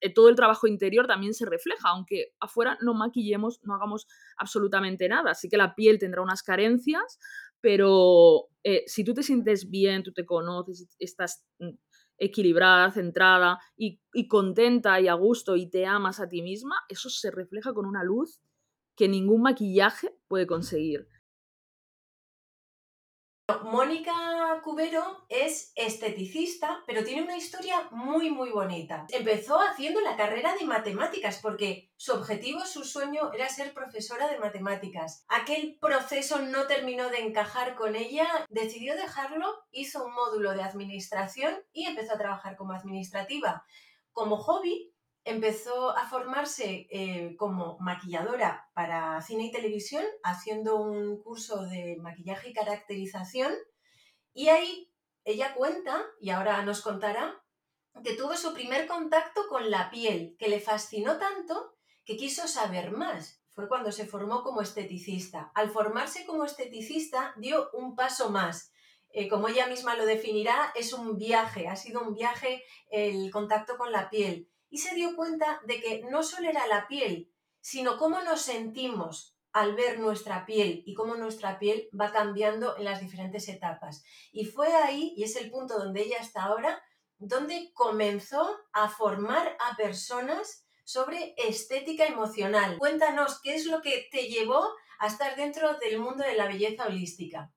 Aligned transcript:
eh, 0.00 0.12
todo 0.12 0.28
el 0.28 0.36
trabajo 0.36 0.66
interior 0.66 1.06
también 1.06 1.34
se 1.34 1.46
refleja, 1.46 1.88
aunque 1.88 2.32
afuera 2.40 2.78
no 2.80 2.94
maquillemos, 2.94 3.60
no 3.62 3.74
hagamos 3.74 4.06
absolutamente 4.36 5.08
nada. 5.08 5.32
Así 5.32 5.48
que 5.48 5.56
la 5.56 5.74
piel 5.74 5.98
tendrá 5.98 6.22
unas 6.22 6.42
carencias, 6.42 7.18
pero 7.60 8.48
eh, 8.64 8.84
si 8.86 9.04
tú 9.04 9.14
te 9.14 9.22
sientes 9.22 9.70
bien, 9.70 10.02
tú 10.02 10.12
te 10.12 10.24
conoces, 10.24 10.88
estás 10.98 11.44
mm, 11.58 11.70
equilibrada, 12.18 12.90
centrada 12.90 13.58
y, 13.76 14.00
y, 14.12 14.28
contenta 14.28 15.00
y 15.00 15.08
a 15.08 15.14
gusto 15.14 15.56
y 15.56 15.68
te 15.68 15.86
amas 15.86 16.20
a 16.20 16.28
ti 16.28 16.42
misma, 16.42 16.76
eso 16.88 17.10
se 17.10 17.30
refleja 17.30 17.72
con 17.72 17.86
una 17.86 18.04
luz 18.04 18.40
que 18.96 19.08
ningún 19.08 19.42
maquillaje 19.42 20.14
puede 20.28 20.46
conseguir. 20.46 21.08
Mónica 23.58 24.60
Cubero 24.62 25.24
es 25.28 25.72
esteticista, 25.74 26.82
pero 26.86 27.04
tiene 27.04 27.22
una 27.22 27.36
historia 27.36 27.88
muy, 27.90 28.30
muy 28.30 28.50
bonita. 28.50 29.06
Empezó 29.10 29.60
haciendo 29.60 30.00
la 30.00 30.16
carrera 30.16 30.54
de 30.56 30.64
matemáticas 30.64 31.40
porque 31.42 31.90
su 31.96 32.12
objetivo, 32.12 32.64
su 32.64 32.84
sueño 32.84 33.32
era 33.32 33.48
ser 33.48 33.74
profesora 33.74 34.28
de 34.28 34.38
matemáticas. 34.38 35.24
Aquel 35.28 35.78
proceso 35.80 36.40
no 36.40 36.66
terminó 36.66 37.08
de 37.08 37.20
encajar 37.20 37.74
con 37.76 37.96
ella, 37.96 38.26
decidió 38.48 38.94
dejarlo, 38.96 39.64
hizo 39.70 40.04
un 40.04 40.12
módulo 40.12 40.52
de 40.52 40.62
administración 40.62 41.54
y 41.72 41.86
empezó 41.86 42.14
a 42.14 42.18
trabajar 42.18 42.56
como 42.56 42.72
administrativa. 42.72 43.64
Como 44.12 44.36
hobby, 44.36 44.92
empezó 45.24 45.96
a 45.96 46.08
formarse 46.08 46.86
eh, 46.90 47.36
como 47.36 47.78
maquilladora 47.80 48.68
para 48.74 49.20
cine 49.22 49.46
y 49.46 49.52
televisión, 49.52 50.04
haciendo 50.22 50.76
un 50.76 51.22
curso 51.22 51.66
de 51.66 51.96
maquillaje 52.00 52.50
y 52.50 52.52
caracterización. 52.52 53.52
Y 54.32 54.48
ahí 54.48 54.92
ella 55.24 55.54
cuenta, 55.54 56.04
y 56.20 56.30
ahora 56.30 56.62
nos 56.62 56.80
contará, 56.80 57.42
que 58.02 58.14
tuvo 58.14 58.36
su 58.36 58.54
primer 58.54 58.86
contacto 58.86 59.46
con 59.48 59.70
la 59.70 59.90
piel, 59.90 60.36
que 60.38 60.48
le 60.48 60.60
fascinó 60.60 61.18
tanto 61.18 61.74
que 62.04 62.16
quiso 62.16 62.48
saber 62.48 62.92
más. 62.92 63.42
Fue 63.50 63.68
cuando 63.68 63.92
se 63.92 64.06
formó 64.06 64.42
como 64.42 64.62
esteticista. 64.62 65.50
Al 65.54 65.70
formarse 65.70 66.24
como 66.24 66.44
esteticista 66.44 67.34
dio 67.36 67.68
un 67.72 67.94
paso 67.94 68.30
más. 68.30 68.72
Eh, 69.12 69.28
como 69.28 69.48
ella 69.48 69.66
misma 69.66 69.96
lo 69.96 70.06
definirá, 70.06 70.72
es 70.76 70.92
un 70.92 71.18
viaje, 71.18 71.66
ha 71.66 71.74
sido 71.74 72.00
un 72.00 72.14
viaje 72.14 72.64
el 72.90 73.30
contacto 73.32 73.76
con 73.76 73.90
la 73.90 74.08
piel 74.08 74.48
y 74.70 74.78
se 74.78 74.94
dio 74.94 75.14
cuenta 75.16 75.60
de 75.66 75.80
que 75.80 76.02
no 76.10 76.22
solo 76.22 76.48
era 76.48 76.66
la 76.66 76.88
piel, 76.88 77.30
sino 77.60 77.98
cómo 77.98 78.20
nos 78.22 78.42
sentimos 78.42 79.36
al 79.52 79.74
ver 79.74 79.98
nuestra 79.98 80.46
piel 80.46 80.82
y 80.86 80.94
cómo 80.94 81.16
nuestra 81.16 81.58
piel 81.58 81.88
va 81.98 82.12
cambiando 82.12 82.76
en 82.76 82.84
las 82.84 83.00
diferentes 83.00 83.48
etapas. 83.48 84.04
Y 84.32 84.44
fue 84.44 84.72
ahí, 84.72 85.12
y 85.16 85.24
es 85.24 85.36
el 85.36 85.50
punto 85.50 85.78
donde 85.78 86.02
ella 86.02 86.18
está 86.18 86.44
ahora, 86.44 86.80
donde 87.18 87.72
comenzó 87.74 88.58
a 88.72 88.88
formar 88.88 89.56
a 89.60 89.76
personas 89.76 90.64
sobre 90.84 91.34
estética 91.36 92.06
emocional. 92.06 92.78
Cuéntanos 92.78 93.40
qué 93.42 93.54
es 93.54 93.66
lo 93.66 93.82
que 93.82 94.08
te 94.10 94.28
llevó 94.28 94.66
a 94.98 95.06
estar 95.06 95.36
dentro 95.36 95.74
del 95.78 95.98
mundo 95.98 96.24
de 96.24 96.34
la 96.34 96.46
belleza 96.46 96.86
holística. 96.86 97.52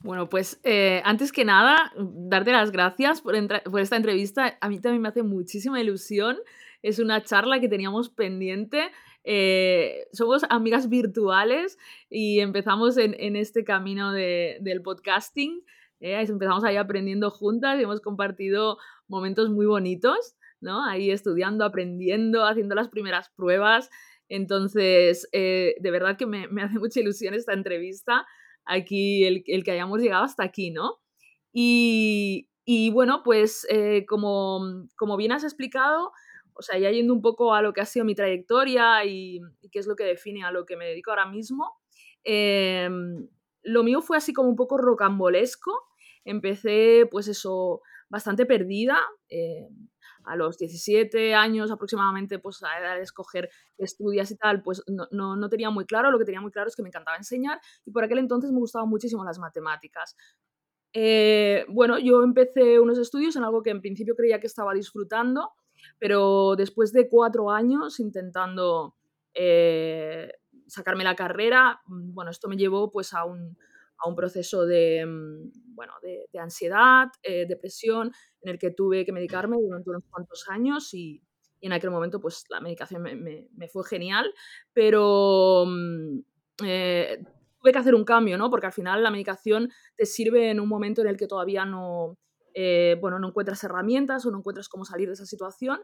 Bueno, 0.00 0.28
pues 0.28 0.60
eh, 0.64 1.00
antes 1.04 1.32
que 1.32 1.44
nada, 1.44 1.92
darte 1.96 2.52
las 2.52 2.70
gracias 2.70 3.20
por, 3.20 3.34
esta 3.34 3.96
entrevista. 3.96 4.56
A 4.60 4.68
mí 4.68 4.80
también 4.80 5.02
me 5.02 5.08
hace 5.08 5.22
muchísima 5.22 5.80
ilusión. 5.80 6.36
Es 6.82 6.98
una 6.98 7.22
charla 7.22 7.60
que 7.60 7.68
teníamos 7.68 8.08
pendiente. 8.10 8.90
Eh, 9.24 10.06
somos 10.12 10.44
amigas 10.48 10.88
virtuales 10.88 11.78
y 12.08 12.40
empezamos 12.40 12.96
en, 12.98 13.36
este 13.36 13.64
camino 13.64 14.12
del 14.12 14.82
podcasting. 14.82 15.62
Eh, 16.00 16.24
empezamos 16.28 16.62
ahí 16.64 16.76
aprendiendo 16.76 17.30
juntas 17.30 17.78
y 17.80 17.82
hemos 17.82 18.00
compartido 18.00 18.78
momentos 19.08 19.50
muy 19.50 19.66
bonitos, 19.66 20.36
¿no? 20.60 20.84
Ahí 20.84 21.10
estudiando, 21.10 21.64
aprendiendo, 21.64 22.44
haciendo 22.44 22.74
las 22.74 22.88
primeras 22.88 23.30
pruebas. 23.30 23.90
Entonces, 24.28 25.28
de 25.32 25.90
verdad 25.90 26.16
que 26.16 26.26
me 26.26 26.62
hace 26.62 26.78
mucha 26.78 27.00
ilusión 27.00 27.34
esta 27.34 27.54
entrevista 27.54 28.26
aquí 28.66 29.24
el, 29.24 29.64
que 29.64 29.70
hayamos 29.70 30.00
llegado 30.00 30.24
hasta 30.24 30.44
aquí, 30.44 30.70
¿no? 30.70 31.00
Y, 31.52 32.48
bueno, 32.92 33.22
pues 33.24 33.66
eh, 33.70 34.04
como, 34.06 34.60
como, 34.96 35.16
bien 35.16 35.32
has 35.32 35.44
explicado, 35.44 36.12
o 36.52 36.62
sea, 36.62 36.78
ya 36.78 36.90
yendo 36.90 37.14
un 37.14 37.22
poco 37.22 37.54
a 37.54 37.62
lo 37.62 37.72
que 37.72 37.80
ha 37.80 37.86
sido 37.86 38.04
mi 38.04 38.14
trayectoria 38.14 39.04
y, 39.04 39.40
qué 39.70 39.78
es 39.78 39.86
lo 39.86 39.96
que 39.96 40.04
define 40.04 40.44
a 40.44 40.50
lo 40.50 40.66
que 40.66 40.76
me 40.76 40.86
dedico 40.86 41.10
ahora 41.10 41.26
mismo, 41.26 41.72
em, 42.24 43.28
lo 43.62 43.82
mío 43.82 44.02
fue 44.02 44.16
así 44.16 44.32
como 44.32 44.48
un 44.48 44.56
poco 44.56 44.78
rocambolesco. 44.78 45.72
Empecé, 46.24 47.08
pues 47.10 47.28
eso, 47.28 47.82
bastante 48.08 48.46
perdida. 48.46 48.98
Eh, 49.28 49.68
a 50.26 50.36
los 50.36 50.58
17 50.58 51.34
años 51.34 51.70
aproximadamente, 51.70 52.38
pues 52.38 52.62
a 52.62 52.78
edad 52.78 52.96
de 52.96 53.02
escoger 53.02 53.48
estudios 53.78 54.30
y 54.30 54.36
tal, 54.36 54.62
pues 54.62 54.82
no, 54.86 55.36
no, 55.36 55.48
tenía 55.48 55.70
muy 55.70 55.86
claro, 55.86 56.10
lo 56.10 56.18
que 56.18 56.24
tenía 56.24 56.40
muy 56.40 56.50
claro 56.50 56.68
es 56.68 56.76
que 56.76 56.82
me 56.82 56.88
encantaba 56.88 57.16
enseñar 57.16 57.60
y 57.84 57.90
por 57.90 58.04
aquel 58.04 58.18
entonces 58.18 58.50
me 58.50 58.58
gustaban 58.58 58.88
muchísimo 58.88 59.24
las 59.24 59.38
matemáticas. 59.38 60.16
Eh, 60.92 61.64
bueno, 61.68 61.98
yo 61.98 62.22
empecé 62.22 62.80
unos 62.80 62.98
estudios 62.98 63.36
en 63.36 63.44
algo 63.44 63.62
que 63.62 63.70
en 63.70 63.80
principio 63.80 64.16
creía 64.16 64.40
que 64.40 64.46
estaba 64.46 64.74
disfrutando, 64.74 65.52
pero 65.98 66.56
después 66.56 66.92
de 66.92 67.08
cuatro 67.08 67.50
años 67.50 68.00
intentando 68.00 68.96
eh, 69.34 70.32
sacarme 70.66 71.04
la 71.04 71.14
carrera, 71.14 71.80
mm, 71.86 72.14
bueno, 72.14 72.30
esto 72.30 72.48
me 72.48 72.56
llevó 72.56 72.90
pues 72.90 73.12
a 73.14 73.24
un, 73.24 73.56
a 73.98 74.08
un 74.08 74.14
proceso 74.14 74.66
de, 74.66 75.04
mm, 75.06 75.74
bueno, 75.74 75.92
de, 76.02 76.26
ansiedad, 76.38 77.08
eh, 77.22 77.46
depresión, 77.46 78.12
en 78.42 78.50
el 78.50 78.58
que 78.58 78.70
tuve 78.70 79.04
que 79.04 79.12
medicarme 79.12 79.56
durante 79.60 79.90
unos 79.90 80.04
cuantos 80.10 80.48
años 80.48 80.92
y, 80.94 81.22
en 81.62 81.72
aquel 81.72 81.90
momento 81.90 82.20
pues 82.20 82.44
la 82.50 82.60
medicación 82.60 83.02
me, 83.02 83.68
fue 83.68 83.82
genial, 83.84 84.32
pero 84.72 85.64
mm, 85.66 86.18
eh, 86.64 87.24
tuve 87.58 87.72
que 87.72 87.78
hacer 87.78 87.94
un 87.94 88.04
cambio, 88.04 88.36
¿no? 88.38 88.50
Porque 88.50 88.66
al 88.66 88.72
final 88.72 89.02
la 89.02 89.10
medicación 89.10 89.70
te 89.96 90.04
sirve 90.06 90.50
en 90.50 90.60
un 90.60 90.68
momento 90.68 91.00
en 91.00 91.08
el 91.08 91.16
que 91.16 91.26
todavía 91.26 91.64
no, 91.64 92.18
eh, 92.54 92.96
bueno, 93.00 93.18
no 93.18 93.28
encuentras 93.28 93.64
herramientas 93.64 94.24
o 94.26 94.30
no 94.30 94.38
encuentras 94.38 94.68
cómo 94.68 94.84
salir 94.84 95.08
de 95.08 95.14
esa 95.14 95.26
situación, 95.26 95.80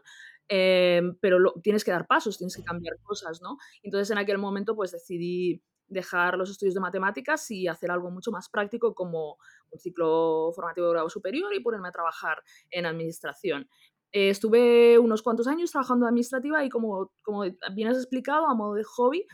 pero 0.47 1.53
tienes 1.63 1.83
que 1.83 1.91
dar 1.91 2.05
pasos, 2.07 2.37
tienes 2.37 2.55
que 2.55 2.63
cambiar 2.63 2.95
cosas, 3.01 3.41
¿no? 3.41 3.57
Entonces 3.81 4.11
en 4.11 4.19
aquel 4.19 4.37
momento 4.37 4.75
pues 4.75 4.91
decidí 4.91 5.63
dejar 5.87 6.37
los 6.37 6.49
estudios 6.49 6.73
de 6.73 6.79
matemáticas 6.79 7.49
y 7.51 7.67
hacer 7.67 7.91
algo 7.91 8.09
mucho 8.11 8.31
más 8.31 8.49
práctico 8.49 8.93
como 8.93 9.37
un 9.71 9.79
ciclo 9.79 10.51
formativo 10.53 10.87
de 10.87 10.93
grado 10.93 11.09
superior 11.09 11.53
y 11.53 11.59
ponerme 11.59 11.89
a 11.89 11.91
trabajar 11.91 12.41
en 12.71 12.85
administración. 12.85 13.67
Eh, 14.11 14.29
estuve 14.29 14.99
unos 14.99 15.21
cuantos 15.21 15.47
años 15.47 15.71
trabajando 15.71 16.05
en 16.05 16.09
administrativa 16.09 16.63
y 16.63 16.69
como, 16.69 17.11
como 17.23 17.43
bien 17.73 17.87
has 17.87 17.97
explicado, 17.97 18.47
a 18.47 18.53
modo 18.53 18.75
de 18.75 18.83
hobby, 18.83 19.25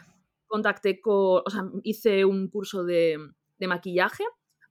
contacté 0.47 1.01
con, 1.01 1.43
o 1.45 1.49
sea, 1.49 1.63
hice 1.83 2.25
un 2.25 2.47
curso 2.49 2.83
de, 2.83 3.17
de 3.57 3.67
maquillaje 3.67 4.23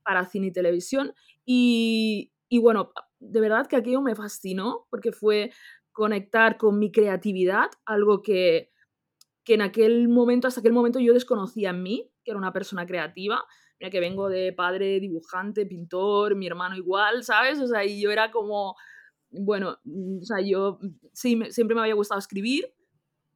para 0.02 0.24
cine 0.24 0.48
y 0.48 0.52
televisión 0.52 1.12
y, 1.44 2.32
y, 2.48 2.58
bueno, 2.58 2.92
de 3.20 3.40
verdad 3.40 3.66
que 3.66 3.76
aquello 3.76 4.00
me 4.00 4.14
fascinó 4.14 4.86
porque 4.90 5.12
fue 5.12 5.52
conectar 5.92 6.56
con 6.56 6.78
mi 6.78 6.90
creatividad, 6.90 7.70
algo 7.84 8.22
que, 8.22 8.70
que 9.48 9.54
en 9.54 9.62
aquel 9.62 10.10
momento, 10.10 10.46
hasta 10.46 10.60
aquel 10.60 10.74
momento 10.74 10.98
yo 10.98 11.14
desconocía 11.14 11.70
en 11.70 11.82
mí, 11.82 12.12
que 12.22 12.32
era 12.32 12.38
una 12.38 12.52
persona 12.52 12.84
creativa, 12.84 13.42
mira 13.80 13.88
que 13.88 13.98
vengo 13.98 14.28
de 14.28 14.52
padre 14.52 15.00
dibujante, 15.00 15.64
pintor, 15.64 16.36
mi 16.36 16.46
hermano 16.46 16.76
igual, 16.76 17.24
¿sabes? 17.24 17.58
O 17.58 17.66
sea, 17.66 17.82
y 17.82 17.98
yo 17.98 18.10
era 18.10 18.30
como, 18.30 18.76
bueno, 19.30 19.78
mm, 19.84 20.18
o 20.20 20.24
sea, 20.26 20.42
yo 20.42 20.78
sí, 21.14 21.40
siempre 21.48 21.74
me 21.74 21.80
había 21.80 21.94
gustado 21.94 22.18
escribir, 22.18 22.74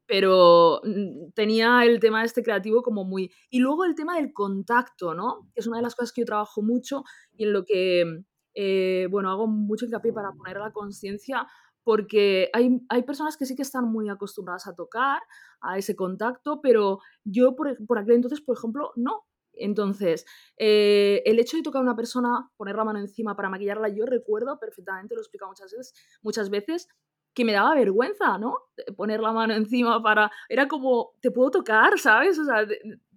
pero 0.05 0.83
mm, 0.85 1.31
tenía 1.35 1.83
el 1.87 1.99
tema 1.99 2.21
de 2.21 2.27
este 2.27 2.43
creativo 2.43 2.83
como 2.83 3.05
muy... 3.05 3.33
Y 3.49 3.61
luego 3.61 3.87
el 3.87 3.95
tema 3.95 4.17
del 4.17 4.35
contacto, 4.35 5.15
¿no? 5.15 5.49
Que 5.55 5.61
es 5.61 5.67
una 5.67 5.79
de 5.79 5.85
las 5.85 5.95
cosas 5.95 6.13
que 6.13 6.21
yo 6.21 6.27
trabajo 6.27 6.61
mucho 6.61 7.05
y 7.33 7.45
en 7.45 7.55
lo 7.55 7.65
que, 7.65 8.23
eh, 8.55 9.09
bueno, 9.11 9.31
hago 9.31 9.47
mucho 9.47 9.87
hincapié 9.87 10.13
para 10.13 10.33
poner 10.33 10.59
a 10.59 10.65
la 10.65 10.73
conciencia 10.73 11.47
porque 11.85 12.51
hay, 12.53 12.81
hay, 12.89 13.03
personas 13.03 13.37
que 13.37 13.47
sí 13.47 13.57
que 13.57 13.63
están 13.63 13.85
muy 13.85 14.09
acostumbradas 14.09 14.67
a 14.67 14.75
tocar, 14.75 15.21
a 15.61 15.79
ese 15.79 15.97
contacto, 15.97 16.61
pero 16.61 17.01
yo 17.25 17.55
por, 17.55 17.77
por 17.87 17.99
aquel 17.99 18.17
entonces, 18.17 18.41
por 18.41 18.57
ejemplo, 18.57 18.93
no. 18.97 19.25
Entonces, 19.55 20.25
eh, 20.57 21.23
el 21.27 21.39
hecho 21.39 21.57
de 21.57 21.63
tocar 21.63 21.81
a 21.81 21.83
una 21.83 21.97
persona, 21.97 22.51
poner 22.57 22.77
la 22.77 22.85
mano 22.85 22.99
encima 22.99 23.37
para 23.37 23.51
maquillarla, 23.51 23.89
yo 23.89 24.07
recuerdo 24.07 24.59
perfectamente, 24.59 25.15
lo 25.15 25.21
he 25.21 25.25
explicado 25.25 25.51
muchas 25.51 25.71
veces, 25.71 25.95
muchas 26.23 26.51
veces, 26.51 26.89
que 27.35 27.45
me 27.45 27.53
daba 27.53 27.75
vergüenza, 27.75 28.39
¿no? 28.39 28.59
Poner 28.97 29.21
la 29.21 29.33
mano 29.33 29.55
encima 29.55 30.03
para... 30.03 30.31
Era 30.49 30.69
como, 30.69 31.13
te 31.21 31.31
puedo 31.31 31.51
tocar, 31.51 31.99
¿sabes? 31.99 32.39
O 32.39 32.45
sea, 32.45 32.67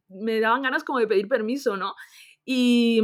me 0.10 0.40
daban 0.40 0.62
ganas 0.62 0.84
como 0.84 1.00
de 1.00 1.08
pedir 1.08 1.28
permiso, 1.28 1.76
¿no? 1.78 1.94
Y, 2.46 3.02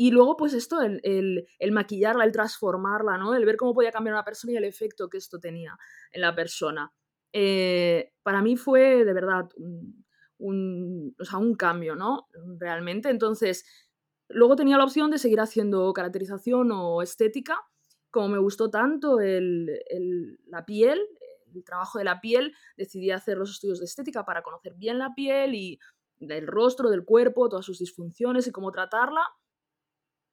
y 0.00 0.12
luego, 0.12 0.36
pues 0.36 0.54
esto, 0.54 0.80
el, 0.80 1.00
el, 1.02 1.72
maquillarla, 1.72 2.22
el 2.22 2.30
transformarla, 2.30 3.18
¿no? 3.18 3.34
El 3.34 3.44
ver 3.44 3.56
cómo 3.56 3.74
podía 3.74 3.90
cambiar 3.90 4.14
una 4.14 4.24
persona 4.24 4.52
y 4.52 4.56
el 4.56 4.62
efecto 4.62 5.08
que 5.08 5.18
esto 5.18 5.40
tenía 5.40 5.76
en 6.12 6.20
la 6.20 6.36
persona. 6.36 6.92
Eh, 7.32 8.12
para 8.22 8.40
mí 8.40 8.56
fue 8.56 9.04
de 9.04 9.12
verdad 9.12 9.48
un, 9.56 11.16
o 11.18 11.24
sea, 11.24 11.40
un 11.40 11.56
cambio, 11.56 11.96
¿no? 11.96 12.28
Realmente. 12.60 13.10
Entonces, 13.10 13.64
luego 14.28 14.54
tenía 14.54 14.78
la 14.78 14.84
opción 14.84 15.10
de 15.10 15.18
seguir 15.18 15.40
haciendo 15.40 15.92
caracterización 15.92 16.70
o 16.70 17.02
estética. 17.02 17.60
Como 18.12 18.28
me 18.28 18.38
gustó 18.38 18.70
tanto 18.70 19.18
el, 19.18 19.80
la 20.46 20.64
piel, 20.64 21.00
el 21.52 21.64
trabajo 21.64 21.98
de 21.98 22.04
la 22.04 22.20
piel, 22.20 22.54
decidí 22.76 23.10
hacer 23.10 23.36
los 23.36 23.50
estudios 23.50 23.80
de 23.80 23.86
estética 23.86 24.24
para 24.24 24.42
conocer 24.42 24.74
bien 24.76 25.00
la 25.00 25.12
piel 25.16 25.56
y 25.56 25.80
del 26.20 26.46
rostro, 26.46 26.88
del 26.88 27.04
cuerpo, 27.04 27.48
todas 27.48 27.66
sus 27.66 27.80
disfunciones 27.80 28.46
y 28.46 28.52
cómo 28.52 28.70
tratarla. 28.70 29.22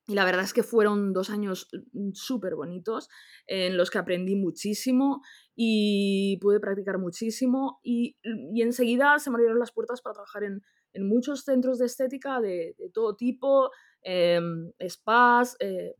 Y 0.08 0.14
la 0.14 0.26
verdad 0.26 0.44
es 0.44 0.54
que 0.54 0.64
fueron 0.64 1.14
dos 1.14 1.30
años 1.30 1.68
mm, 1.94 2.12
súper 2.14 2.56
bonitos 2.56 3.10
en 3.48 3.76
los 3.76 3.90
que 3.90 3.98
aprendí 3.98 4.36
muchísimo 4.36 5.22
y 5.56 6.38
pude 6.42 6.60
practicar 6.60 7.00
muchísimo 7.00 7.80
y, 7.84 8.18
y, 8.24 8.62
enseguida 8.62 9.18
se 9.20 9.30
me 9.30 9.36
abrieron 9.36 9.58
las 9.58 9.72
puertas 9.72 10.02
para 10.02 10.14
trabajar 10.14 10.44
en, 10.44 10.62
en 10.94 11.08
muchos 11.08 11.44
centros 11.44 11.80
de 11.80 11.88
estética 11.88 12.40
de, 12.40 12.76
todo 12.94 13.16
tipo, 13.16 13.72
eh, 14.04 14.40
spas, 14.88 15.58
eh, 15.60 15.96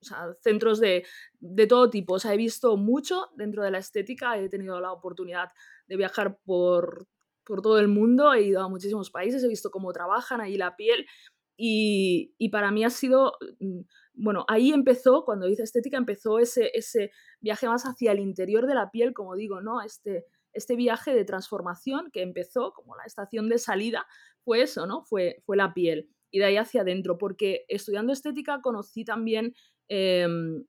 sea, 0.00 0.34
centros 0.42 0.80
de, 0.80 1.04
de, 1.40 1.66
todo 1.66 1.90
tipo. 1.90 2.14
O 2.14 2.18
sea, 2.18 2.34
he 2.34 2.36
visto 2.36 2.76
mucho 2.76 3.28
dentro 3.36 3.62
de 3.62 3.70
la 3.70 3.78
estética, 3.78 4.38
he 4.38 4.48
tenido 4.48 4.80
la 4.80 4.92
oportunidad 4.92 5.50
de 5.86 5.96
viajar 5.96 6.38
por, 6.44 7.06
por 7.44 7.62
todo 7.62 7.78
el 7.78 7.88
mundo, 7.88 8.32
he 8.32 8.42
ido 8.42 8.62
a 8.62 8.68
muchísimos 8.68 9.10
países, 9.10 9.42
he 9.42 9.48
visto 9.48 9.70
cómo 9.70 9.92
trabajan 9.92 10.40
ahí 10.40 10.56
la 10.56 10.76
piel 10.76 11.06
y, 11.60 12.48
para 12.50 12.70
mí 12.70 12.84
ha 12.84 12.90
sido, 12.90 13.32
mm, 13.58 13.80
bueno, 14.14 14.44
ahí 14.48 14.72
empezó, 14.72 15.24
cuando 15.24 15.48
hice 15.48 15.64
estética, 15.64 15.96
empezó 15.96 16.38
ese, 16.38 16.70
ese 16.72 17.10
viaje 17.40 17.66
más 17.66 17.82
hacia 17.82 18.12
el 18.12 18.20
interior 18.20 18.66
de 18.66 18.76
la 18.76 18.92
piel, 18.92 19.12
como 19.12 19.34
digo, 19.34 19.60
¿no? 19.60 19.82
Este, 19.82 20.24
este 20.52 20.76
viaje 20.76 21.14
de 21.14 21.24
transformación 21.24 22.10
que 22.12 22.22
empezó 22.22 22.72
como 22.72 22.94
la 22.94 23.02
estación 23.04 23.48
de 23.48 23.58
salida, 23.58 24.06
fue 24.44 24.62
eso, 24.62 24.86
¿no? 24.86 25.02
Fue, 25.02 25.42
fue 25.44 25.56
la 25.56 25.74
piel. 25.74 26.08
Y 26.30 26.38
de 26.38 26.44
ahí 26.44 26.56
hacia 26.56 26.82
adentro, 26.82 27.18
porque 27.18 27.64
estudiando 27.68 28.12
estética 28.12 28.60
conocí 28.62 29.04
también 29.04 29.54
eh, 29.88 30.28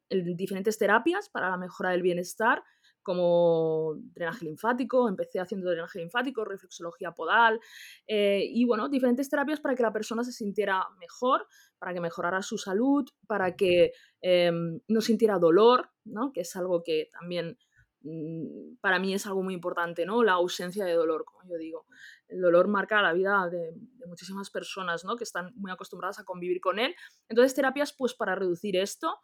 diferentes 0.10 0.80
terapias 0.80 1.30
para 1.30 1.52
la 1.52 1.58
mejora 1.58 1.92
del 1.92 2.02
bienestar, 2.02 2.64
como 3.04 3.96
drenaje 4.14 4.46
linfático, 4.46 5.08
empecé 5.08 5.40
haciendo 5.40 5.70
drenaje 5.70 6.00
linfático, 6.00 6.46
reflexología 6.46 7.12
podal 7.12 7.60
eh, 8.08 8.44
y 8.46 8.66
bueno, 8.66 8.90
diferentes 8.90 9.30
terapias 9.30 9.60
para 9.60 9.76
que 9.76 9.84
la 9.84 9.94
persona 9.94 10.24
se 10.24 10.32
sintiera 10.32 10.86
mejor, 11.00 11.48
para 11.78 11.94
que 11.94 12.02
mejorara 12.02 12.42
su 12.42 12.58
salud, 12.58 13.08
para 13.28 13.56
que 13.56 13.94
eh, 14.22 14.52
no 14.88 15.02
sintiera 15.02 15.40
dolor, 15.40 15.90
¿no? 16.06 16.32
que 16.34 16.42
es 16.42 16.56
algo 16.56 16.84
que 16.84 17.10
también 17.12 17.58
mmm, 18.02 18.76
para 18.82 19.00
mí 19.00 19.14
es 19.14 19.26
algo 19.26 19.44
muy 19.44 19.54
importante, 19.54 20.06
¿no? 20.06 20.24
la 20.24 20.34
ausencia 20.34 20.86
de 20.86 20.94
dolor, 20.94 21.26
como 21.26 21.44
yo 21.50 21.58
digo. 21.58 21.86
El 22.28 22.42
dolor 22.42 22.68
marca 22.68 23.02
la 23.02 23.14
vida 23.14 23.48
de, 23.50 23.72
de 23.74 24.06
muchísimas 24.08 24.50
personas 24.50 25.06
¿no? 25.06 25.16
que 25.16 25.24
están 25.24 25.52
muy 25.56 25.72
acostumbradas 25.72 26.20
a 26.20 26.26
convivir 26.26 26.60
con 26.62 26.80
él. 26.80 26.96
Entonces, 27.28 27.56
terapias 27.56 27.94
pues 27.98 28.14
para 28.14 28.36
reducir 28.36 28.76
esto. 28.76 29.20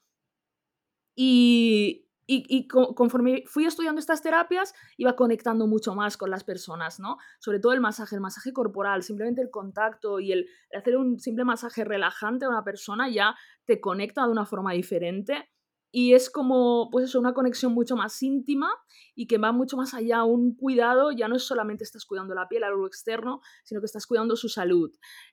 Y, 1.15 2.05
y, 2.27 2.43
y, 2.47 2.67
conforme 2.67 3.43
fui 3.47 3.65
estudiando 3.65 3.99
estas 3.99 4.21
terapias, 4.21 4.73
iba 4.97 5.15
conectando 5.15 5.67
mucho 5.67 5.93
más 5.95 6.17
con 6.17 6.29
las 6.29 6.43
personas, 6.43 6.99
¿no? 6.99 7.17
Sobre 7.39 7.59
todo 7.59 7.73
el 7.73 7.81
masaje, 7.81 8.15
el 8.15 8.21
masaje 8.21 8.53
corporal, 8.53 9.03
simplemente 9.03 9.41
el 9.41 9.49
contacto 9.49 10.19
y 10.19 10.31
el, 10.31 10.47
hacer 10.75 10.97
un 10.97 11.19
simple 11.19 11.45
masaje 11.45 11.83
relajante 11.83 12.45
a 12.45 12.49
una 12.49 12.63
persona 12.63 13.09
ya 13.09 13.35
te 13.65 13.79
conecta 13.79 14.25
de 14.25 14.31
una 14.31 14.45
forma 14.45 14.73
diferente 14.73 15.49
y 15.97 16.13
es 16.13 16.29
como, 16.29 16.89
pues 16.91 17.05
eso, 17.05 17.21
una 17.21 17.33
conexión 17.33 17.71
mucho 17.71 17.95
más 17.95 18.21
íntima 18.21 18.69
y 19.15 19.27
que 19.27 19.37
va 19.37 19.53
mucho 19.53 19.77
más 19.77 19.93
allá, 19.93 20.25
un 20.25 20.53
cuidado, 20.53 21.13
ya 21.13 21.29
no 21.29 21.37
es 21.37 21.43
solamente 21.43 21.85
estás 21.85 22.05
cuidando 22.05 22.35
la 22.35 22.49
piel, 22.49 22.65
algo 22.65 22.85
externo, 22.85 23.39
sino 23.63 23.79
que 23.79 23.85
estás 23.85 24.05
cuidando 24.05 24.35
su 24.35 24.49
salud. 24.49 24.91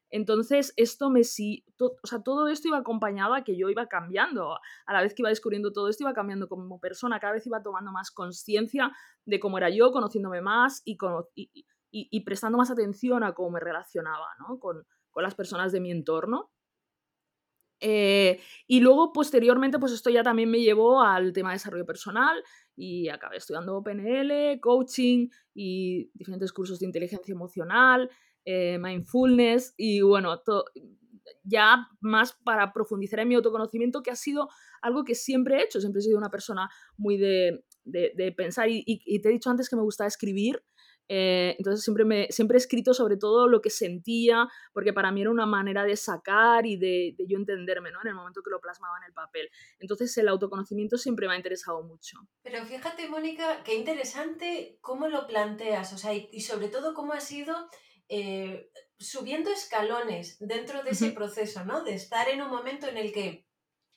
Entonces, 0.09 0.73
esto 0.77 1.11
me 1.11 1.25
sí, 1.25 1.65
to, 1.77 1.97
o 2.01 2.07
sea, 2.07 2.23
todo 2.23 2.47
esto 2.47 2.69
iba 2.69 2.79
acompañado 2.79 3.35
a 3.35 3.43
que 3.43 3.57
yo 3.57 3.71
iba 3.71 3.89
cambiando, 3.89 4.55
a 4.87 4.93
la 4.93 5.03
vez 5.03 5.15
que 5.15 5.23
iba 5.23 5.31
descubriendo 5.31 5.73
todo 5.73 5.89
esto, 5.89 6.05
iba 6.05 6.15
cambiando 6.15 6.47
como 6.47 6.79
persona, 6.79 7.19
cada 7.19 7.33
vez 7.33 7.45
iba 7.45 7.61
tomando 7.61 7.91
más 7.91 8.13
conciencia 8.13 8.93
de 9.25 9.41
cómo 9.41 9.59
era 9.59 9.69
yo, 9.69 9.91
conociéndome 9.91 10.43
más 10.43 10.81
y, 10.85 10.97
con, 10.97 11.25
y, 11.35 11.51
y, 11.91 12.07
y, 12.09 12.21
prestando 12.21 12.57
más 12.57 12.71
atención 12.71 13.25
a 13.25 13.35
cómo 13.35 13.51
me 13.51 13.59
relacionaba 13.59 14.29
¿no? 14.39 14.61
con, 14.61 14.87
con 15.11 15.25
las 15.25 15.35
personas 15.35 15.73
de 15.73 15.81
mi 15.81 15.91
entorno. 15.91 16.53
Eh, 17.85 18.39
y 18.69 18.79
luego, 18.79 19.13
posteriormente, 19.13 19.81
pues 19.81 19.93
esto 19.93 20.09
ya 20.09 20.23
también 20.23 20.49
me 20.49 20.61
llevó 20.61 21.03
al 21.03 21.33
tema 21.33 21.51
de 21.51 21.57
desarrollo 21.57 21.85
personal 21.85 22.43
y 22.77 23.09
acabé 23.09 23.39
estudiando 23.39 23.83
PNL, 23.83 24.61
coaching 24.61 25.29
y 25.53 26.09
diferentes 26.15 26.53
cursos 26.53 26.79
de 26.79 26.87
inteligencia 26.87 27.33
emocional, 27.33 28.09
eh, 28.45 28.79
mindfulness 28.79 29.75
y 29.77 30.01
bueno, 30.01 30.41
ya 31.43 31.89
más 32.01 32.35
para 32.45 32.73
profundizar 32.73 33.19
en 33.19 33.29
mi 33.29 33.35
autoconocimiento, 33.35 34.01
que 34.01 34.13
ha 34.13 34.17
sido 34.17 34.49
algo 34.81 35.03
que 35.03 35.17
siempre 35.17 35.57
he 35.57 35.65
hecho, 35.65 35.81
siempre 35.81 35.99
he 35.99 36.05
sido 36.05 36.19
una 36.19 36.31
persona 36.31 36.71
muy 36.97 37.17
de, 37.17 37.65
de, 37.85 38.33
pensar 38.37 38.69
y, 38.69 38.85
y, 38.87 39.21
te 39.21 39.29
he 39.29 39.33
dicho 39.33 39.51
antes 39.51 39.69
que 39.69 39.77
me 39.77 39.83
gustaba 39.83 40.07
escribir 40.07 40.63
eh, 41.09 41.57
entonces 41.59 41.85
siempre, 41.85 42.05
me, 42.05 42.29
siempre 42.31 42.57
he 42.57 42.59
escrito 42.59 42.95
sobre 42.95 43.17
todo 43.17 43.49
lo 43.49 43.61
que 43.61 43.71
sentía, 43.71 44.49
porque 44.73 44.93
para 44.93 45.13
mí 45.13 45.21
era 45.21 45.31
una 45.31 45.47
manera 45.47 45.85
de 45.85 45.97
sacar 45.97 46.67
y 46.67 46.77
de, 46.77 47.15
de 47.17 47.27
yo 47.27 47.37
entenderme 47.37 47.91
¿no? 47.91 48.01
en 48.03 48.09
el 48.09 48.15
momento 48.15 48.43
que 48.43 48.51
lo 48.51 48.61
plasmaba 48.61 48.97
en 48.99 49.05
el 49.09 49.13
papel. 49.13 49.51
Entonces 49.79 50.17
el 50.19 50.29
autoconocimiento 50.29 50.97
siempre 50.97 51.27
me 51.27 51.35
ha 51.35 51.37
interesado 51.37 51.83
mucho. 51.83 52.19
Pero 52.43 52.65
fíjate, 52.65 53.09
Mónica, 53.09 53.63
qué 53.65 53.75
interesante 53.75 54.79
cómo 54.81 55.09
lo 55.09 55.27
planteas, 55.27 55.93
o 55.93 55.99
sea, 55.99 56.15
y, 56.15 56.29
y 56.33 56.41
sobre 56.41 56.69
todo 56.69 56.95
cómo 56.95 57.13
ha 57.13 57.21
sido 57.21 57.69
eh, 58.09 58.71
subiendo 58.99 59.51
escalones 59.51 60.39
dentro 60.39 60.83
de 60.83 60.91
ese 60.91 61.07
uh 61.07 61.09
-huh. 61.09 61.15
proceso, 61.15 61.65
¿no? 61.65 61.83
De 61.83 61.95
estar 61.95 62.29
en 62.29 62.43
un 62.43 62.51
momento 62.51 62.87
en 62.87 62.97
el 62.97 63.13
que, 63.13 63.47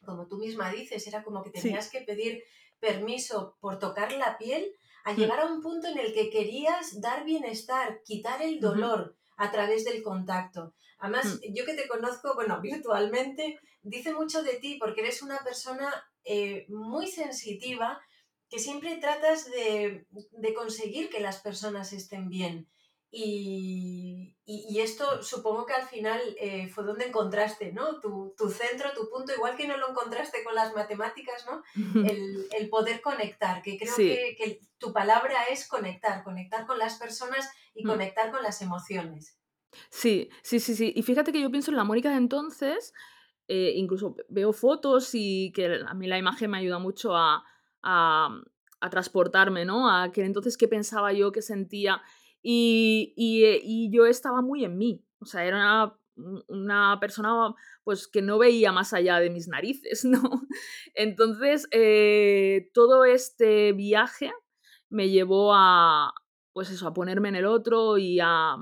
como 0.06 0.28
tú 0.28 0.38
misma 0.38 0.72
dices, 0.72 1.06
era 1.08 1.24
como 1.24 1.44
que 1.44 1.52
tenías 1.52 1.86
sí. 1.90 1.92
que 1.98 2.06
pedir 2.06 2.44
permiso 2.80 3.58
por 3.60 3.78
tocar 3.80 4.12
la 4.14 4.38
piel 4.38 4.72
a 5.06 5.14
llegar 5.14 5.40
a 5.40 5.46
un 5.46 5.62
punto 5.62 5.88
en 5.88 6.00
el 6.00 6.14
que 6.14 6.30
querías 6.30 7.00
dar 7.00 7.24
bienestar, 7.24 8.02
quitar 8.04 8.42
el 8.42 8.60
dolor 8.60 9.16
a 9.38 9.52
través 9.52 9.86
del 9.86 10.02
contacto. 10.02 10.74
Además, 10.98 11.40
yo 11.54 11.64
que 11.64 11.76
te 11.76 11.88
conozco, 11.88 12.34
bueno, 12.34 12.60
virtualmente, 12.62 13.60
dice 13.84 14.14
mucho 14.14 14.42
de 14.44 14.56
ti 14.56 14.78
porque 14.80 15.02
eres 15.02 15.22
una 15.22 15.40
persona 15.40 15.94
eh, 16.24 16.66
muy 16.70 17.08
sensitiva 17.08 18.02
que 18.50 18.58
siempre 18.58 18.98
tratas 18.98 19.50
de, 19.52 20.08
de, 20.10 20.54
conseguir 20.54 21.10
que 21.10 21.20
las 21.20 21.40
personas 21.40 21.94
estén 21.94 22.28
bien. 22.30 22.68
Y, 23.12 24.36
y, 24.44 24.66
y, 24.70 24.82
esto 24.82 25.24
supongo 25.24 25.66
que 25.66 25.74
al 25.74 25.88
final 25.88 26.20
eh, 26.40 26.68
fue 26.68 26.84
donde 26.84 27.06
encontraste, 27.06 27.72
¿no? 27.72 28.02
Tu, 28.02 28.34
tu, 28.38 28.50
centro, 28.50 28.92
tu 28.94 29.10
punto, 29.10 29.34
igual 29.34 29.56
que 29.56 29.68
no 29.68 29.78
lo 29.78 29.92
encontraste 29.92 30.44
con 30.44 30.54
las 30.54 30.74
matemáticas, 30.76 31.46
¿no? 31.46 31.64
El, 32.10 32.48
el 32.52 32.70
poder 32.70 33.02
conectar, 33.02 33.62
que 33.62 33.78
creo 33.78 33.96
sí. 33.96 34.10
que, 34.38 34.60
palabra 34.96 35.44
es 35.52 35.68
conectar, 35.68 36.24
conectar 36.24 36.66
con 36.66 36.80
las 36.80 36.98
personas 36.98 37.48
y 37.76 37.84
mm. 37.84 37.88
conectar 37.88 38.32
con 38.32 38.42
las 38.42 38.64
emociones. 38.64 39.40
Sí, 39.92 40.30
sí, 40.42 40.60
sí, 40.60 40.76
sí. 40.76 40.94
Y 40.96 41.04
fíjate 41.04 41.32
que 41.32 41.42
yo 41.42 41.52
pienso 41.52 41.70
en 41.70 41.78
la 41.78 41.84
Mónica 41.84 42.10
de 42.10 42.16
entonces, 42.16 42.94
eh, 43.48 43.74
incluso 43.76 44.16
veo 44.30 44.54
fotos 44.54 45.12
y 45.14 45.52
que 45.54 45.82
a 45.86 45.94
mí 45.94 46.08
la 46.08 46.18
imagen 46.18 46.50
me 46.50 46.58
ayuda 46.58 46.80
mucho 46.80 47.16
a, 47.16 47.44
a, 47.84 48.42
a 48.80 48.90
transportarme, 48.90 49.66
¿no? 49.66 49.90
A 49.90 50.12
que 50.12 50.24
entonces 50.24 50.58
qué 50.58 50.68
pensaba 50.68 51.14
yo, 51.14 51.32
qué 51.32 51.42
sentía. 51.42 52.02
Y, 52.42 53.14
y, 53.16 53.44
eh, 53.44 53.60
y, 53.62 53.92
yo 53.92 54.06
estaba 54.06 54.42
muy 54.42 54.64
en 54.66 54.78
mí, 54.78 55.04
o 55.20 55.26
sea, 55.26 55.44
era 55.46 55.58
una, 55.58 56.44
una, 56.48 57.00
persona 57.00 57.56
pues 57.84 58.08
que 58.08 58.22
no 58.22 58.38
veía 58.38 58.72
más 58.72 58.94
allá 58.94 59.20
de 59.20 59.32
mis 59.32 59.48
narices, 59.48 60.06
¿no? 60.06 60.22
Entonces, 60.94 61.68
eh, 61.72 62.70
todo 62.74 63.04
este 63.04 63.74
viaje 63.74 64.32
me 64.96 65.10
llevó 65.10 65.54
a, 65.54 66.14
pues 66.54 66.72
eso, 66.72 66.88
a 66.88 66.94
ponerme 66.94 67.30
en 67.30 67.36
el 67.36 67.46
otro 67.46 67.98
y 67.98 68.20
a, 68.22 68.56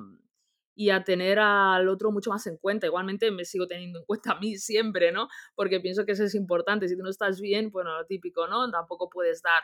y 0.76 0.90
a 0.90 1.04
tener 1.04 1.38
al 1.40 1.88
otro 1.88 2.12
mucho 2.12 2.32
más 2.32 2.46
en 2.48 2.58
cuenta. 2.58 2.88
Igualmente 2.88 3.30
me 3.32 3.46
sigo 3.46 3.68
teniendo 3.68 4.00
en 4.00 4.06
cuenta 4.06 4.32
a 4.34 4.40
mí 4.40 4.58
siempre, 4.58 5.12
¿no? 5.12 5.28
Porque 5.56 5.80
pienso 5.80 6.06
que 6.06 6.14
eso 6.14 6.24
es 6.24 6.34
importante. 6.34 6.88
Si 6.90 6.98
tú 6.98 7.04
no 7.04 7.10
estás 7.10 7.40
bien, 7.40 7.70
bueno, 7.70 7.96
lo 7.96 8.06
típico, 8.06 8.48
¿no? 8.48 8.70
Tampoco 8.72 9.10
puedes 9.10 9.44
dar 9.44 9.62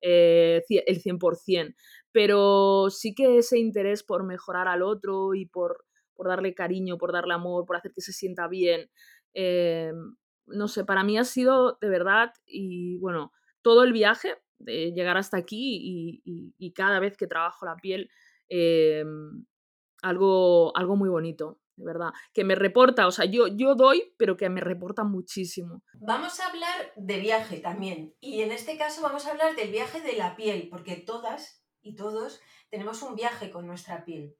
eh, 0.00 0.62
el 0.86 1.02
100%. 1.02 1.74
Pero 2.12 2.88
sí 2.90 3.14
que 3.14 3.38
ese 3.38 3.58
interés 3.58 4.04
por 4.04 4.22
mejorar 4.24 4.68
al 4.68 4.82
otro 4.82 5.34
y 5.34 5.46
por, 5.46 5.84
por 6.14 6.28
darle 6.28 6.54
cariño, 6.54 6.98
por 6.98 7.12
darle 7.12 7.34
amor, 7.34 7.66
por 7.66 7.76
hacer 7.76 7.92
que 7.92 8.00
se 8.00 8.12
sienta 8.12 8.46
bien, 8.46 8.90
eh, 9.34 9.92
no 10.46 10.68
sé, 10.68 10.84
para 10.84 11.02
mí 11.02 11.18
ha 11.18 11.24
sido 11.24 11.78
de 11.80 11.88
verdad 11.88 12.32
y 12.46 12.98
bueno, 12.98 13.32
todo 13.62 13.82
el 13.84 13.92
viaje 13.92 14.36
de 14.62 14.92
llegar 14.92 15.16
hasta 15.16 15.36
aquí 15.36 16.20
y, 16.24 16.72
cada 16.72 17.00
vez 17.00 17.16
que 17.16 17.26
trabajo 17.26 17.66
la 17.66 17.76
piel, 17.76 18.10
eh, 18.48 19.04
algo, 20.02 20.76
algo 20.76 20.96
muy 20.96 21.08
bonito, 21.08 21.60
de 21.76 21.84
verdad, 21.84 22.10
que 22.32 22.44
me 22.44 22.54
reporta, 22.54 23.06
o 23.06 23.10
sea, 23.10 23.24
yo, 23.24 23.46
yo 23.48 23.74
doy, 23.74 24.14
pero 24.18 24.36
que 24.36 24.48
me 24.48 24.60
reporta 24.60 25.04
muchísimo. 25.04 25.82
Vamos 25.94 26.40
a 26.40 26.48
hablar 26.48 26.92
de 26.96 27.20
viaje 27.20 27.58
también, 27.58 28.14
y 28.20 28.42
en 28.42 28.52
este 28.52 28.76
caso 28.76 29.02
vamos 29.02 29.26
a 29.26 29.30
hablar 29.30 29.54
del 29.56 29.70
viaje 29.70 30.00
de 30.00 30.16
la 30.16 30.36
piel, 30.36 30.68
porque 30.70 30.96
todas 30.96 31.64
y 31.82 31.96
todos 31.96 32.40
tenemos 32.70 33.02
un 33.02 33.14
viaje 33.14 33.50
con 33.50 33.66
nuestra 33.66 34.04
piel. 34.04 34.36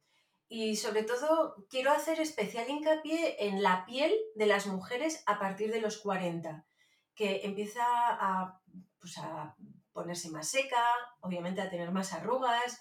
Y 0.48 0.76
sobre 0.76 1.02
todo 1.02 1.66
quiero 1.70 1.92
hacer 1.92 2.20
especial 2.20 2.68
hincapié 2.68 3.46
en 3.46 3.62
la 3.62 3.86
piel 3.86 4.12
de 4.34 4.46
las 4.46 4.66
mujeres 4.66 5.22
a 5.26 5.38
partir 5.38 5.72
de 5.72 5.80
los 5.80 5.96
40, 5.98 6.66
que 7.14 7.40
empieza 7.44 7.82
a, 7.86 8.60
pues 8.98 9.16
a 9.18 9.56
ponerse 9.92 10.30
más 10.30 10.48
seca, 10.48 10.84
obviamente 11.20 11.60
a 11.60 11.70
tener 11.70 11.90
más 11.90 12.12
arrugas, 12.12 12.80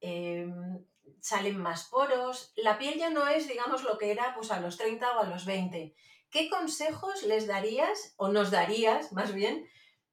em, 0.00 0.84
salen 1.20 1.58
más 1.58 1.84
poros. 1.84 2.52
La 2.56 2.78
piel 2.78 2.98
ya 2.98 3.10
no 3.10 3.26
es, 3.28 3.48
digamos, 3.48 3.84
lo 3.84 3.98
que 3.98 4.10
era 4.10 4.34
pues, 4.34 4.50
a 4.50 4.60
los 4.60 4.76
30 4.76 5.16
o 5.16 5.20
a 5.20 5.26
los 5.26 5.44
20. 5.44 5.94
¿Qué 6.30 6.48
consejos 6.48 7.22
les 7.24 7.46
darías, 7.46 8.14
o 8.16 8.28
nos 8.28 8.50
darías 8.50 9.12
más 9.12 9.34
bien, 9.34 9.68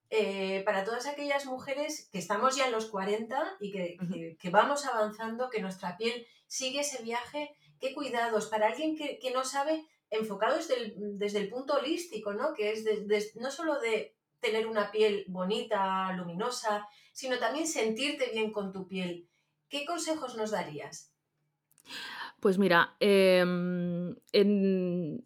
eh, 0.10 0.64
para 0.66 0.84
todas 0.84 1.08
aquellas 1.08 1.46
mujeres 1.46 2.10
que 2.12 2.20
estamos 2.20 2.56
ya 2.56 2.66
en 2.66 2.72
los 2.72 2.88
40 2.88 3.58
y 3.60 3.72
que, 3.72 4.50
vamos 4.50 4.86
avanzando, 4.86 5.50
que 5.50 5.62
nuestra 5.62 5.98
piel 5.98 6.28
sigue 6.48 6.82
ese 6.82 7.02
viaje? 7.04 7.56
¿Qué 7.80 7.94
cuidados? 7.94 8.48
Para 8.48 8.68
alguien 8.68 8.98
que, 8.98 9.32
no 9.34 9.46
sabe, 9.46 9.86
enfocado 10.10 10.58
desde 10.58 11.40
el, 11.40 11.50
punto 11.50 11.76
holístico, 11.76 12.34
¿no? 12.34 12.54
Que 12.54 12.72
es 12.72 12.86
no 13.36 13.50
solo 13.50 13.80
de 13.80 14.19
tener 14.40 14.68
una 14.68 14.92
piel 14.92 15.26
bonita, 15.28 16.14
luminosa, 16.14 16.88
sino 17.12 17.38
también 17.38 17.68
sentirte 17.68 18.32
bien 18.32 18.52
con 18.52 18.72
tu 18.72 18.88
piel. 18.88 19.28
¿Qué 19.70 19.86
consejos 19.86 20.36
nos 20.36 20.52
darías? 20.52 21.14
Pues 22.40 22.58
mira, 22.58 22.96
em, 23.00 24.16
en, 24.32 25.26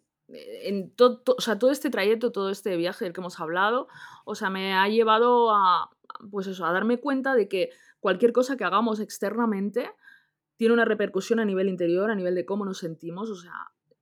todo, 0.96 1.22
o 1.36 1.40
sea, 1.40 1.58
todo 1.58 1.70
este 1.70 1.90
trayecto, 1.90 2.32
todo 2.32 2.50
este 2.50 2.76
viaje 2.76 3.04
del 3.04 3.14
que 3.14 3.20
hemos 3.20 3.38
hablado, 3.38 3.88
o 4.24 4.34
sea, 4.34 4.50
me 4.50 4.74
ha 4.74 4.88
llevado 4.88 5.54
a, 5.54 5.90
pues 6.30 6.46
eso, 6.46 6.66
a 6.66 6.72
darme 6.72 6.98
cuenta 6.98 7.34
de 7.34 7.48
que 7.48 7.70
cualquier 8.00 8.32
cosa 8.32 8.56
que 8.56 8.64
hagamos 8.64 9.00
externamente 9.00 9.90
tiene 10.56 10.74
una 10.74 10.84
repercusión 10.84 11.40
a 11.40 11.44
nivel 11.44 11.68
interior, 11.68 12.10
a 12.10 12.14
nivel 12.14 12.34
de 12.34 12.44
cómo 12.44 12.64
nos 12.64 12.78
sentimos, 12.78 13.30
o 13.30 13.36
sea, 13.36 13.52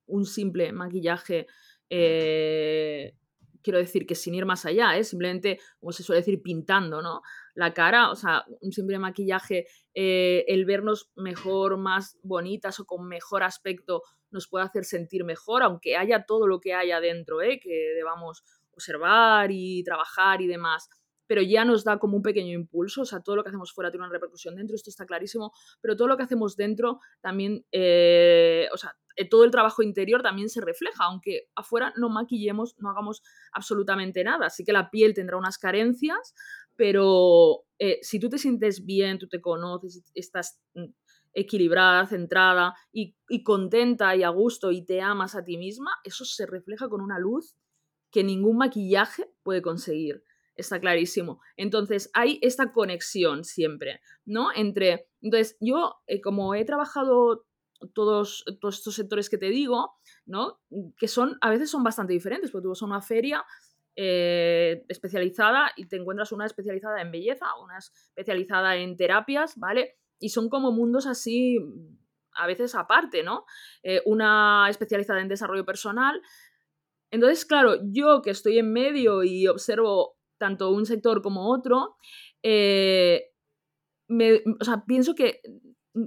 un 0.06 0.26
simple 0.26 0.72
maquillaje 0.72 1.46
eh, 1.88 3.14
quiero 3.62 3.78
decir 3.78 4.06
que 4.06 4.14
sin 4.14 4.34
ir 4.34 4.46
más 4.46 4.66
allá, 4.66 4.96
¿eh? 4.96 5.04
simplemente, 5.04 5.58
como 5.80 5.92
se 5.92 6.02
suele 6.02 6.20
decir, 6.20 6.42
pintando, 6.42 7.02
¿no? 7.02 7.22
La 7.54 7.72
cara, 7.74 8.10
o 8.10 8.14
sea, 8.14 8.44
un 8.60 8.72
simple 8.72 8.98
maquillaje, 8.98 9.66
eh, 9.94 10.44
el 10.48 10.64
vernos 10.64 11.10
mejor, 11.16 11.76
más 11.76 12.18
bonitas 12.22 12.80
o 12.80 12.86
con 12.86 13.06
mejor 13.06 13.42
aspecto 13.42 14.02
nos 14.30 14.48
puede 14.48 14.64
hacer 14.64 14.84
sentir 14.84 15.24
mejor, 15.24 15.62
aunque 15.62 15.96
haya 15.96 16.24
todo 16.24 16.46
lo 16.46 16.60
que 16.60 16.74
haya 16.74 17.00
dentro, 17.00 17.42
¿eh? 17.42 17.60
que 17.60 17.92
debamos 17.94 18.42
observar 18.72 19.50
y 19.50 19.84
trabajar 19.84 20.40
y 20.40 20.46
demás 20.46 20.88
pero 21.32 21.40
ya 21.40 21.64
nos 21.64 21.82
da 21.82 21.98
como 21.98 22.18
un 22.18 22.22
pequeño 22.22 22.52
impulso, 22.52 23.00
o 23.00 23.04
sea, 23.06 23.20
todo 23.20 23.36
lo 23.36 23.42
que 23.42 23.48
hacemos 23.48 23.72
fuera 23.72 23.90
tiene 23.90 24.04
una 24.04 24.12
repercusión 24.12 24.54
dentro, 24.54 24.76
esto 24.76 24.90
está 24.90 25.06
clarísimo, 25.06 25.50
pero 25.80 25.96
todo 25.96 26.06
lo 26.06 26.18
que 26.18 26.24
hacemos 26.24 26.56
dentro 26.56 27.00
también, 27.22 27.64
eh, 27.72 28.68
o 28.70 28.76
sea, 28.76 28.94
eh, 29.16 29.26
todo 29.26 29.44
el 29.44 29.50
trabajo 29.50 29.82
interior 29.82 30.20
también 30.22 30.50
se 30.50 30.60
refleja, 30.60 31.04
aunque 31.04 31.48
afuera 31.54 31.94
no 31.96 32.10
maquillemos, 32.10 32.74
no 32.80 32.90
hagamos 32.90 33.22
absolutamente 33.50 34.22
nada. 34.24 34.48
Así 34.48 34.62
que 34.62 34.74
la 34.74 34.90
piel 34.90 35.14
tendrá 35.14 35.38
unas 35.38 35.56
carencias, 35.56 36.34
pero 36.76 37.64
eh, 37.78 37.98
si 38.02 38.20
tú 38.20 38.28
te 38.28 38.36
sientes 38.36 38.84
bien, 38.84 39.18
tú 39.18 39.26
te 39.26 39.40
conoces, 39.40 40.04
estás 40.12 40.60
mm, 40.74 40.84
equilibrada, 41.32 42.06
centrada 42.08 42.74
y, 42.92 43.16
y, 43.30 43.42
contenta 43.42 44.14
y 44.16 44.22
a 44.22 44.28
gusto 44.28 44.70
y 44.70 44.84
te 44.84 45.00
amas 45.00 45.34
a 45.34 45.44
ti 45.44 45.56
misma, 45.56 45.92
eso 46.04 46.26
se 46.26 46.44
refleja 46.44 46.90
con 46.90 47.00
una 47.00 47.18
luz 47.18 47.56
que 48.10 48.22
ningún 48.22 48.58
maquillaje 48.58 49.30
puede 49.42 49.62
conseguir. 49.62 50.22
Está 50.54 50.80
clarísimo. 50.80 51.40
Entonces, 51.56 52.10
hay 52.14 52.38
esta 52.42 52.72
conexión 52.72 53.44
siempre, 53.44 54.00
¿no? 54.24 54.48
Entre. 54.54 55.08
Entonces, 55.22 55.56
yo, 55.60 55.96
eh, 56.06 56.20
como 56.20 56.54
he 56.54 56.64
trabajado 56.64 57.46
todos, 57.94 58.44
todos 58.60 58.78
estos 58.78 58.94
sectores 58.94 59.30
que 59.30 59.38
te 59.38 59.50
digo, 59.50 59.94
¿no? 60.26 60.60
Que 60.98 61.08
son, 61.08 61.38
a 61.40 61.50
veces 61.50 61.70
son 61.70 61.82
bastante 61.82 62.12
diferentes, 62.12 62.50
porque 62.50 62.64
tú 62.64 62.68
vas 62.70 62.82
a 62.82 62.86
una 62.86 63.00
feria 63.00 63.44
eh, 63.96 64.84
especializada 64.88 65.72
y 65.76 65.86
te 65.86 65.96
encuentras 65.96 66.32
una 66.32 66.46
especializada 66.46 67.00
en 67.02 67.10
belleza, 67.10 67.46
una 67.62 67.78
especializada 67.78 68.76
en 68.76 68.96
terapias, 68.96 69.58
¿vale? 69.58 69.98
Y 70.18 70.30
son 70.30 70.48
como 70.48 70.72
mundos 70.72 71.06
así, 71.06 71.58
a 72.34 72.46
veces 72.46 72.74
aparte, 72.74 73.22
¿no? 73.22 73.44
Eh, 73.82 74.00
una 74.06 74.66
especializada 74.70 75.20
en 75.20 75.28
desarrollo 75.28 75.64
personal. 75.64 76.22
Entonces, 77.10 77.44
claro, 77.44 77.80
yo 77.84 78.22
que 78.22 78.30
estoy 78.30 78.58
en 78.58 78.72
medio 78.72 79.22
y 79.24 79.46
observo 79.46 80.16
tanto 80.42 80.72
un 80.72 80.86
sector 80.86 81.22
como 81.22 81.52
otro, 81.52 81.94
eh, 82.42 83.30
o 84.08 84.64
sea, 84.64 84.84
pienso 84.84 85.14
que 85.14 85.40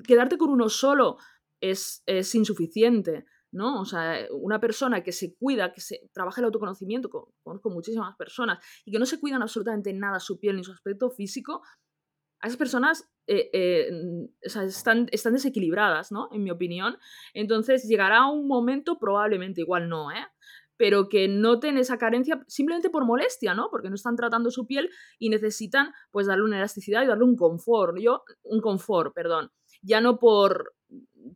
quedarte 0.05 0.37
con 0.37 0.49
uno 0.49 0.67
solo 0.67 1.15
es, 1.61 2.03
insuficiente. 2.35 3.25
¿no? 3.53 3.79
O 3.79 3.85
sea, 3.85 4.27
una 4.31 4.59
persona 4.59 5.01
que 5.01 5.13
se 5.13 5.33
cuida, 5.37 5.71
que 5.71 5.79
se 5.79 6.09
trabaja 6.11 6.41
el 6.41 6.45
autoconocimiento, 6.45 7.09
conozco 7.41 7.69
muchísimas 7.69 8.13
personas, 8.17 8.59
y 8.83 8.91
que 8.91 8.99
no 8.99 9.05
se 9.05 9.17
cuidan 9.17 9.41
absolutamente 9.41 9.93
nada 9.93 10.19
su 10.19 10.37
piel 10.37 10.57
ni 10.57 10.65
su 10.65 10.73
aspecto 10.73 11.09
físico, 11.09 11.61
a 12.41 12.47
esas 12.47 12.57
personas 12.57 13.09
eh, 13.27 13.49
eh, 13.53 13.89
están, 14.41 15.07
están, 15.13 15.31
desequilibradas, 15.31 16.11
¿no? 16.11 16.27
En 16.33 16.43
mi 16.43 16.51
opinión. 16.51 16.97
Entonces 17.33 17.87
llegará 17.87 18.25
un 18.25 18.45
momento, 18.45 18.99
probablemente 18.99 19.61
igual 19.61 19.87
no, 19.87 20.11
¿eh? 20.11 20.27
Pero 20.77 21.09
que 21.09 21.27
noten 21.27 21.77
esa 21.77 21.97
carencia 21.97 22.43
simplemente 22.47 22.89
por 22.89 23.05
molestia, 23.05 23.53
¿no? 23.53 23.69
Porque 23.69 23.89
no 23.89 23.95
están 23.95 24.15
tratando 24.15 24.51
su 24.51 24.65
piel 24.67 24.89
y 25.19 25.29
necesitan 25.29 25.93
pues 26.11 26.27
darle 26.27 26.43
una 26.43 26.57
elasticidad 26.57 27.03
y 27.03 27.07
darle 27.07 27.25
un 27.25 27.35
confort, 27.35 27.97
yo 27.97 28.23
un 28.43 28.61
confort, 28.61 29.13
perdón, 29.13 29.51
ya 29.81 30.01
no 30.01 30.19
por 30.19 30.73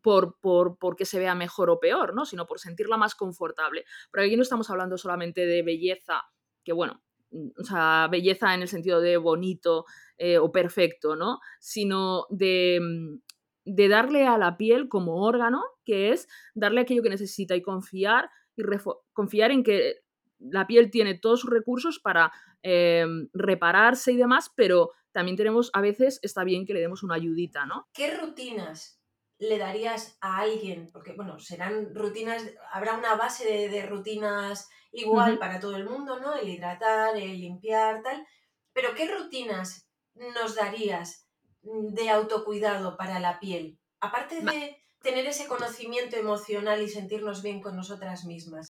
por, 0.01 0.39
por, 0.39 0.77
porque 0.77 1.05
se 1.05 1.19
vea 1.19 1.35
mejor 1.35 1.69
o 1.69 1.79
peor, 1.79 2.13
¿no? 2.13 2.25
Sino 2.25 2.45
por 2.45 2.59
sentirla 2.59 2.97
más 2.97 3.15
confortable. 3.15 3.85
Pero 4.11 4.25
aquí 4.25 4.35
no 4.35 4.43
estamos 4.43 4.69
hablando 4.69 4.97
solamente 4.97 5.45
de 5.45 5.63
belleza, 5.63 6.21
que 6.63 6.73
bueno, 6.73 7.01
o 7.31 7.63
sea, 7.63 8.07
belleza 8.09 8.53
en 8.53 8.61
el 8.61 8.67
sentido 8.67 9.01
de 9.01 9.17
bonito 9.17 9.85
eh, 10.17 10.37
o 10.37 10.51
perfecto, 10.51 11.15
¿no? 11.15 11.39
Sino 11.59 12.25
de, 12.29 12.79
mm, 12.81 13.19
de 13.65 13.87
darle 13.87 14.25
a 14.25 14.37
la 14.37 14.57
piel 14.57 14.89
como 14.89 15.23
órgano, 15.23 15.63
que 15.85 16.11
es 16.11 16.27
darle 16.55 16.81
aquello 16.81 17.03
que 17.03 17.09
necesita 17.09 17.55
y 17.55 17.61
confiar 17.61 18.29
y 18.59 18.79
confiar 19.13 19.51
en 19.51 19.63
que 19.63 20.01
la 20.39 20.67
piel 20.67 20.89
tiene 20.89 21.15
todos 21.15 21.41
sus 21.41 21.49
recursos 21.49 21.99
para 21.99 22.31
em, 22.61 23.29
repararse 23.33 24.11
y 24.11 24.17
demás, 24.17 24.51
pero 24.55 24.91
también 25.11 25.37
tenemos, 25.37 25.69
a 25.73 25.81
veces 25.81 26.19
está 26.23 26.43
bien 26.43 26.65
que 26.65 26.73
le 26.73 26.81
demos 26.81 27.03
una 27.03 27.15
ayudita, 27.15 27.65
¿no? 27.65 27.87
¿Qué 27.93 28.15
rutinas 28.15 29.01
le 29.39 29.57
darías 29.57 30.17
a 30.21 30.39
alguien? 30.39 30.89
Porque, 30.91 31.13
bueno, 31.13 31.39
serán 31.39 31.93
rutinas, 31.95 32.43
habrá 32.71 32.95
una 32.95 33.15
base 33.15 33.69
de, 33.69 33.85
rutinas 33.85 34.69
igual 34.91 35.37
para 35.37 35.59
todo 35.59 35.75
el 35.75 35.85
mundo, 35.85 36.19
¿no? 36.19 36.35
El 36.35 36.49
hidratar, 36.49 37.17
el 37.17 37.39
limpiar, 37.39 38.01
tal. 38.01 38.25
Pero 38.73 38.93
¿qué 38.95 39.13
rutinas 39.13 39.89
nos 40.15 40.55
darías 40.55 41.27
de 41.61 42.09
autocuidado 42.09 42.97
para 42.97 43.19
la 43.19 43.39
piel? 43.39 43.79
Aparte 43.99 44.41
de 44.41 44.78
tener 45.01 45.25
ese 45.25 45.47
conocimiento 45.47 46.15
emocional 46.15 46.81
y 46.81 46.89
sentirnos 46.89 47.41
bien 47.41 47.61
con 47.61 47.75
nosotras 47.75 48.25
mismas? 48.25 48.67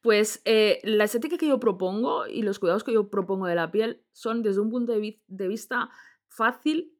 Pues 0.00 0.40
eh, 0.44 0.80
la 0.82 1.04
estética 1.04 1.36
que 1.36 1.48
yo 1.48 1.60
propongo 1.60 2.26
y 2.26 2.42
los 2.42 2.58
cuidados 2.58 2.84
que 2.84 2.92
yo 2.92 3.08
propongo 3.10 3.46
de 3.46 3.54
la 3.54 3.70
piel 3.70 4.02
son 4.12 4.42
desde 4.42 4.60
un 4.60 4.70
punto 4.70 4.92
de, 4.92 5.48
vista 5.48 5.90
fácil, 6.28 6.96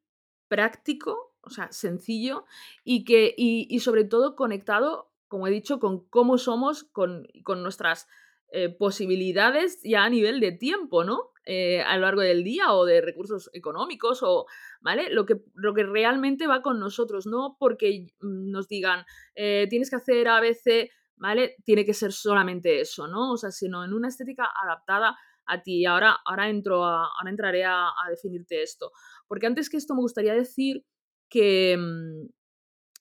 práctico, 0.49 1.35
o 1.41 1.51
sea, 1.51 1.71
sencillo 1.73 2.45
y, 2.85 3.05
que, 3.05 3.35
y, 3.37 3.79
sobre 3.81 4.05
todo 4.05 4.37
conectado, 4.37 5.13
como 5.29 5.47
he 5.47 5.51
dicho, 5.51 5.81
con 5.81 6.07
cómo 6.09 6.39
somos, 6.39 6.85
con, 6.85 7.29
con 7.45 7.63
nuestras 7.63 8.09
eh, 8.49 8.69
posibilidades 8.69 9.81
ya 9.83 10.05
a 10.05 10.11
nivel 10.11 10.41
de 10.41 10.53
tiempo, 10.53 11.05
¿no? 11.05 11.33
Eh, 11.49 11.81
a 11.81 11.95
lo 11.95 12.03
largo 12.03 12.23
del 12.23 12.43
día 12.43 12.73
o 12.73 12.85
de 12.85 13.01
recursos 13.01 13.49
económicos 13.53 14.21
o, 14.25 14.47
¿vale? 14.81 15.11
Lo 15.11 15.25
que, 15.27 15.45
lo 15.55 15.75
que 15.75 15.85
realmente 15.85 16.49
va 16.49 16.61
con 16.61 16.81
nosotros, 16.81 17.25
no 17.25 17.57
porque 17.61 18.09
nos 18.21 18.67
digan, 18.67 19.05
eh, 19.37 19.69
tienes 19.71 19.89
que 19.89 19.95
hacer 19.95 20.27
ABC, 20.27 20.91
¿vale? 21.15 21.55
Tiene 21.65 21.85
que 21.85 21.95
ser 21.95 22.11
solamente 22.13 22.81
eso, 22.81 23.07
¿no? 23.07 23.31
O 23.31 23.37
sea, 23.37 23.53
sino 23.53 23.85
en 23.85 23.93
una 23.93 24.09
estética 24.09 24.51
adaptada 24.61 25.17
a 25.47 25.63
ti. 25.63 25.87
Ahora, 25.87 26.19
ahora, 26.25 26.49
entro 26.49 26.85
a, 26.85 27.07
ahora 27.17 27.31
entraré 27.31 27.65
a, 27.65 27.93
definirte 28.11 28.63
esto. 28.63 28.91
Porque 29.29 29.47
antes 29.47 29.71
que 29.71 29.77
esto 29.77 29.95
me 29.95 30.01
gustaría 30.01 30.35
decir 30.35 30.85
que, 31.29 31.77
mm, 31.79 32.27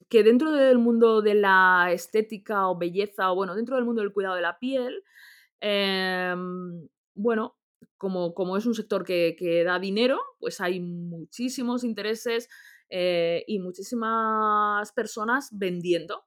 que 0.07 0.23
dentro 0.23 0.51
del 0.51 0.77
mundo 0.77 1.21
de 1.23 1.33
la 1.33 1.89
estética 1.91 2.69
o 2.69 2.77
belleza, 2.77 3.31
o 3.31 3.35
bueno, 3.35 3.55
dentro 3.55 3.75
del 3.75 3.85
mundo 3.85 4.01
del 4.01 4.13
cuidado 4.13 4.35
de 4.35 4.41
la 4.41 4.59
piel, 4.59 5.03
em, 5.61 6.87
bueno, 7.15 7.55
como, 7.97 8.33
como, 8.33 8.57
es 8.57 8.65
un 8.65 8.75
sector 8.75 9.03
que, 9.03 9.35
que, 9.37 9.63
da 9.63 9.79
dinero, 9.79 10.19
pues 10.39 10.61
hay 10.61 10.79
muchísimos 10.79 11.83
intereses 11.83 12.49
eh, 12.89 13.43
y 13.47 13.59
muchísimas 13.59 14.91
personas 14.93 15.49
vendiendo, 15.51 16.25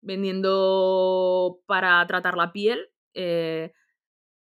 vendiendo 0.00 1.60
para 1.66 2.06
tratar 2.06 2.36
la 2.36 2.52
piel. 2.52 2.88
Eh, 3.14 3.72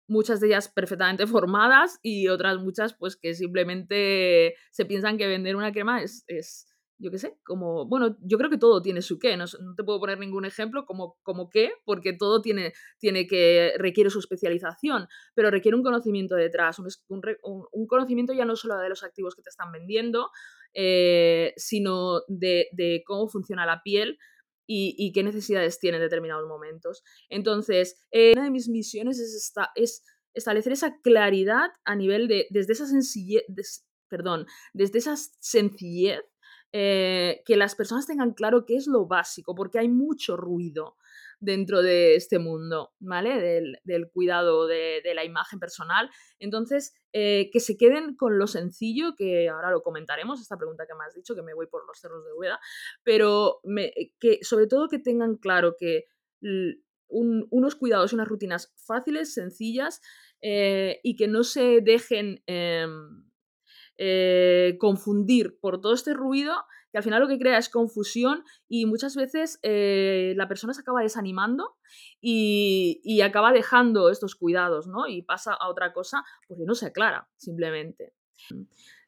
muchas 0.08 0.40
de 0.40 0.48
ellas 0.48 0.68
perfectamente 0.68 1.26
formadas 1.26 1.98
y 2.02 2.28
otras 2.28 2.58
muchas 2.58 2.94
pues 2.94 3.16
que 3.16 3.34
simplemente 3.34 4.54
se 4.70 4.84
piensan 4.84 5.18
que 5.18 5.26
vender 5.26 5.56
una 5.56 5.72
crema 5.72 6.02
es, 6.02 6.24
es 6.26 6.66
yo 6.98 7.10
qué 7.10 7.18
sé, 7.18 7.38
como, 7.44 7.86
bueno, 7.86 8.16
yo 8.20 8.38
creo 8.38 8.50
que 8.50 8.58
todo 8.58 8.82
tiene 8.82 9.02
su 9.02 9.18
qué, 9.18 9.36
no, 9.36 9.46
te 9.76 9.84
puedo 9.84 10.00
poner 10.00 10.18
ningún 10.18 10.44
ejemplo 10.44 10.84
como, 10.84 11.16
como 11.22 11.48
qué, 11.48 11.72
porque 11.84 12.12
todo 12.12 12.42
tiene, 12.42 12.72
tiene 12.98 13.26
que, 13.26 13.74
requiere 13.78 14.10
su 14.10 14.18
especialización, 14.18 15.06
pero 15.34 15.50
requiere 15.50 15.76
un 15.76 15.82
conocimiento 15.82 16.34
detrás, 16.34 16.78
un, 16.78 16.88
un, 17.72 17.86
conocimiento 17.86 18.32
ya 18.32 18.44
no 18.44 18.56
solo 18.56 18.78
de 18.78 18.88
los 18.88 19.04
activos 19.04 19.34
que 19.34 19.42
te 19.42 19.50
están 19.50 19.70
vendiendo, 19.70 20.30
eh, 20.74 21.54
sino 21.56 22.22
de, 22.26 23.02
cómo 23.06 23.28
funciona 23.28 23.66
la 23.66 23.82
piel. 23.82 24.18
Y, 24.70 25.12
qué 25.14 25.22
necesidades 25.22 25.80
tiene 25.80 25.96
en 25.96 26.02
determinados 26.02 26.46
momentos. 26.46 27.02
Entonces, 27.30 28.04
eh, 28.10 28.32
una 28.36 28.44
de 28.44 28.50
mis 28.50 28.68
misiones 28.68 29.18
es 29.18 30.02
establecer 30.34 30.72
esa 30.72 31.00
claridad 31.00 31.70
a 31.84 31.96
nivel 31.96 32.28
de, 32.28 32.46
desde 32.50 32.74
esa 32.74 32.86
sencillez, 32.86 33.44
perdón, 34.08 34.46
desde 34.74 34.98
esa 34.98 35.16
sencillez 35.16 36.20
eh, 36.72 37.42
que 37.46 37.56
las 37.56 37.74
personas 37.74 38.06
tengan 38.06 38.34
claro 38.34 38.66
qué 38.66 38.76
es 38.76 38.86
lo 38.86 39.06
básico, 39.06 39.54
porque 39.54 39.78
hay 39.78 39.88
mucho 39.88 40.36
ruido 40.36 40.96
dentro 41.40 41.82
de 41.82 42.16
este 42.16 42.38
mundo, 42.38 42.92
¿vale? 42.98 43.78
Del, 43.84 44.10
cuidado 44.10 44.66
de, 44.66 45.00
la 45.14 45.24
imagen 45.24 45.60
personal. 45.60 46.10
Entonces, 46.38 46.94
eh, 47.12 47.48
que 47.52 47.60
se 47.60 47.76
queden 47.76 48.16
con 48.16 48.38
lo 48.38 48.46
sencillo, 48.46 49.14
que 49.16 49.48
ahora 49.48 49.70
lo 49.70 49.82
comentaremos, 49.82 50.40
esta 50.40 50.58
pregunta 50.58 50.86
que 50.86 50.94
me 50.94 51.04
has 51.04 51.14
dicho, 51.14 51.34
que 51.34 51.42
me 51.42 51.54
voy 51.54 51.68
por 51.68 51.86
los 51.86 51.98
cerros 51.98 52.24
de 52.24 52.32
Hueda, 52.32 52.60
pero 53.02 53.60
que 54.18 54.40
sobre 54.42 54.66
todo 54.66 54.88
que 54.88 54.98
tengan 54.98 55.36
claro 55.36 55.76
que 55.78 56.06
unos 57.08 57.76
cuidados 57.76 58.12
y 58.12 58.16
unas 58.16 58.28
rutinas 58.28 58.74
fáciles, 58.76 59.32
sencillas, 59.32 60.00
eh, 60.42 61.00
y 61.02 61.16
que 61.16 61.28
no 61.28 61.44
se 61.44 61.80
dejen... 61.80 62.42
Em, 62.46 63.27
eh, 63.98 64.76
confundir 64.78 65.58
por 65.60 65.80
todo 65.80 65.92
este 65.92 66.14
ruido 66.14 66.54
que 66.90 66.98
al 66.98 67.04
final 67.04 67.20
lo 67.20 67.28
que 67.28 67.38
crea 67.38 67.58
es 67.58 67.68
confusión 67.68 68.44
y 68.68 68.86
muchas 68.86 69.14
veces 69.14 69.58
eh, 69.62 70.34
la 70.36 70.48
persona 70.48 70.72
se 70.72 70.80
acaba 70.80 71.02
desanimando 71.02 71.76
y, 72.20 73.20
acaba 73.22 73.52
dejando 73.52 74.10
estos 74.10 74.34
cuidados, 74.36 74.86
¿no? 74.86 75.06
Y 75.06 75.22
pasa 75.22 75.52
a 75.52 75.68
otra 75.68 75.92
cosa 75.92 76.24
porque 76.46 76.64
no 76.64 76.74
se 76.74 76.86
aclara, 76.86 77.28
simplemente. 77.36 78.14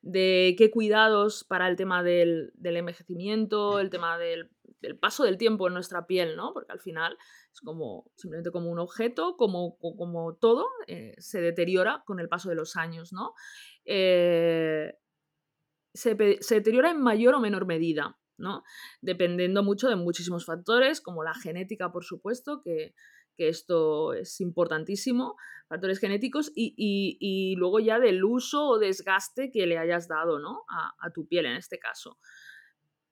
De 0.02 0.56
qué 0.58 0.70
cuidados 0.70 1.44
para 1.44 1.68
el 1.68 1.76
tema 1.76 2.02
del, 2.02 2.52
envejecimiento, 2.62 3.78
el 3.78 3.88
tema 3.88 4.18
del, 4.18 4.50
paso 5.00 5.24
del 5.24 5.38
tiempo 5.38 5.68
en 5.68 5.74
nuestra 5.74 6.06
piel, 6.06 6.36
¿no? 6.36 6.52
Porque 6.52 6.72
al 6.72 6.80
final 6.80 7.16
es 7.52 7.60
como 7.60 8.10
simplemente 8.16 8.50
como 8.50 8.70
un 8.70 8.78
objeto, 8.78 9.36
como, 9.36 9.78
como 9.78 10.34
todo, 10.34 10.66
eh, 10.86 11.14
se 11.18 11.40
deteriora 11.40 12.02
con 12.06 12.20
el 12.20 12.28
paso 12.28 12.48
de 12.48 12.56
los 12.56 12.76
años, 12.76 13.12
¿no? 13.12 13.34
Eh, 13.92 14.94
se, 15.92 16.14
deteriora 16.14 16.92
en 16.92 17.00
mayor 17.02 17.34
o 17.34 17.40
menor 17.40 17.66
medida, 17.66 18.16
¿no? 18.38 18.62
Dependiendo 19.02 19.64
mucho 19.64 19.88
de 19.88 19.96
muchísimos 19.96 20.46
factores, 20.46 21.00
como 21.00 21.24
la 21.24 21.34
genética, 21.34 21.90
por 21.90 22.04
supuesto, 22.04 22.62
que, 22.62 22.94
esto 23.36 24.12
es 24.12 24.38
importantísimo, 24.42 25.34
factores 25.66 25.98
genéticos, 25.98 26.52
y, 26.54 27.54
luego 27.56 27.80
ya 27.80 27.98
del 27.98 28.22
uso 28.22 28.66
o 28.66 28.78
desgaste 28.78 29.50
que 29.50 29.66
le 29.66 29.78
hayas 29.78 30.06
dado, 30.06 30.38
¿no? 30.38 30.64
A, 30.68 31.10
tu 31.10 31.26
piel 31.26 31.46
en 31.46 31.56
este 31.56 31.78
caso. 31.78 32.18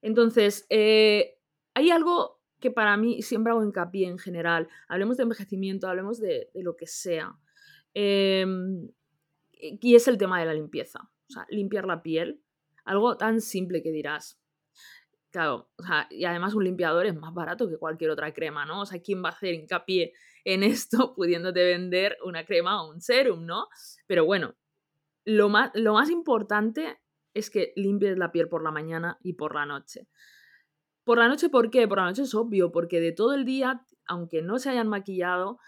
Entonces, 0.02 0.66
eh, 0.68 1.38
hay 1.74 1.90
algo 1.90 2.42
que 2.60 2.70
para 2.70 2.96
mí 2.98 3.22
siempre 3.22 3.52
hago 3.52 3.64
hincapié 3.64 4.06
en 4.06 4.18
general. 4.18 4.68
Hablemos 4.86 5.16
de 5.16 5.22
envejecimiento, 5.24 5.88
hablemos 5.88 6.20
de, 6.20 6.50
lo 6.54 6.76
que 6.76 6.86
sea. 6.86 7.34
Em, 7.94 8.90
y 9.60 9.94
es 9.94 10.08
el 10.08 10.18
tema 10.18 10.40
de 10.40 10.46
la 10.46 10.54
limpieza. 10.54 11.10
O 11.28 11.32
sea, 11.32 11.46
limpiar 11.50 11.86
la 11.86 12.02
piel. 12.02 12.42
Algo 12.84 13.16
tan 13.16 13.40
simple 13.40 13.82
que 13.82 13.90
dirás. 13.90 14.40
Claro, 15.30 15.70
y 16.08 16.24
además 16.24 16.54
un 16.54 16.64
limpiador 16.64 17.04
es 17.04 17.14
más 17.14 17.34
barato 17.34 17.68
que 17.68 17.76
cualquier 17.76 18.10
otra 18.10 18.32
crema, 18.32 18.64
¿no? 18.64 18.80
O 18.80 18.86
sea, 18.86 19.00
¿quién 19.02 19.22
va 19.22 19.28
a 19.28 19.32
hacer 19.32 19.52
hincapié 19.52 20.14
en 20.44 20.62
esto 20.64 21.14
pudiéndote 21.14 21.62
vender 21.64 22.16
una 22.24 22.44
crema 22.46 22.82
o 22.82 22.90
un 22.90 23.00
serum, 23.00 23.44
¿no? 23.44 23.68
Pero 24.06 24.24
bueno, 24.24 24.54
lo 25.24 25.50
más, 25.50 25.70
lo 25.74 25.92
más 25.94 26.08
importante 26.08 26.98
es 27.34 27.50
que 27.50 27.72
limpies 27.76 28.16
la 28.16 28.32
piel 28.32 28.48
por 28.48 28.64
la 28.64 28.70
mañana 28.70 29.18
y 29.22 29.34
por 29.34 29.54
la 29.54 29.66
noche. 29.66 30.08
Por 31.04 31.18
la 31.18 31.28
noche, 31.28 31.50
¿por 31.50 31.70
qué? 31.70 31.86
Por 31.86 31.98
la 31.98 32.04
noche 32.04 32.22
es 32.22 32.34
obvio, 32.34 32.72
porque 32.72 33.00
de 33.00 33.12
todo 33.12 33.34
el 33.34 33.44
día, 33.44 33.84
aunque 34.06 34.40
no 34.40 34.58
se 34.58 34.70
hayan 34.70 34.88
maquillado, 34.88 35.58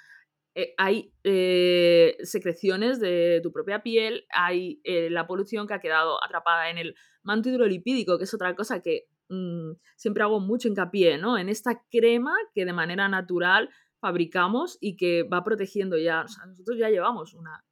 eh, 0.61 0.75
hay 0.77 1.14
eh, 1.25 2.18
secreciones 2.23 3.01
de 3.01 3.40
tu 3.42 3.51
propia 3.51 3.83
piel, 3.83 4.27
hay 4.31 4.81
eh, 4.85 5.09
la 5.09 5.27
polución 5.27 5.66
que 5.66 5.73
ha 5.73 5.81
quedado 5.81 6.23
atrapada 6.23 6.68
en 6.68 6.77
el 6.77 6.94
manto 7.23 7.49
hidrolipídico, 7.49 8.18
que 8.18 8.25
es 8.25 8.35
otra 8.35 8.55
cosa 8.55 8.83
que 8.83 9.07
mm, 9.31 9.73
siempre 9.96 10.23
hago 10.23 10.38
mucho 10.38 10.68
hincapié, 10.68 11.16
¿no? 11.16 11.38
En 11.38 11.49
esta 11.49 11.83
crema 11.90 12.37
que 12.55 12.66
de 12.66 12.75
manera 12.75 13.09
natural 13.09 13.70
fabricamos 14.01 14.77
y 14.83 14.96
que 14.96 15.23
va 15.23 15.42
protegiendo 15.44 15.96
ya, 15.96 16.25
nosotros 16.46 16.77
ya 16.79 16.90
llevamos 16.90 17.33
una, 17.33 17.64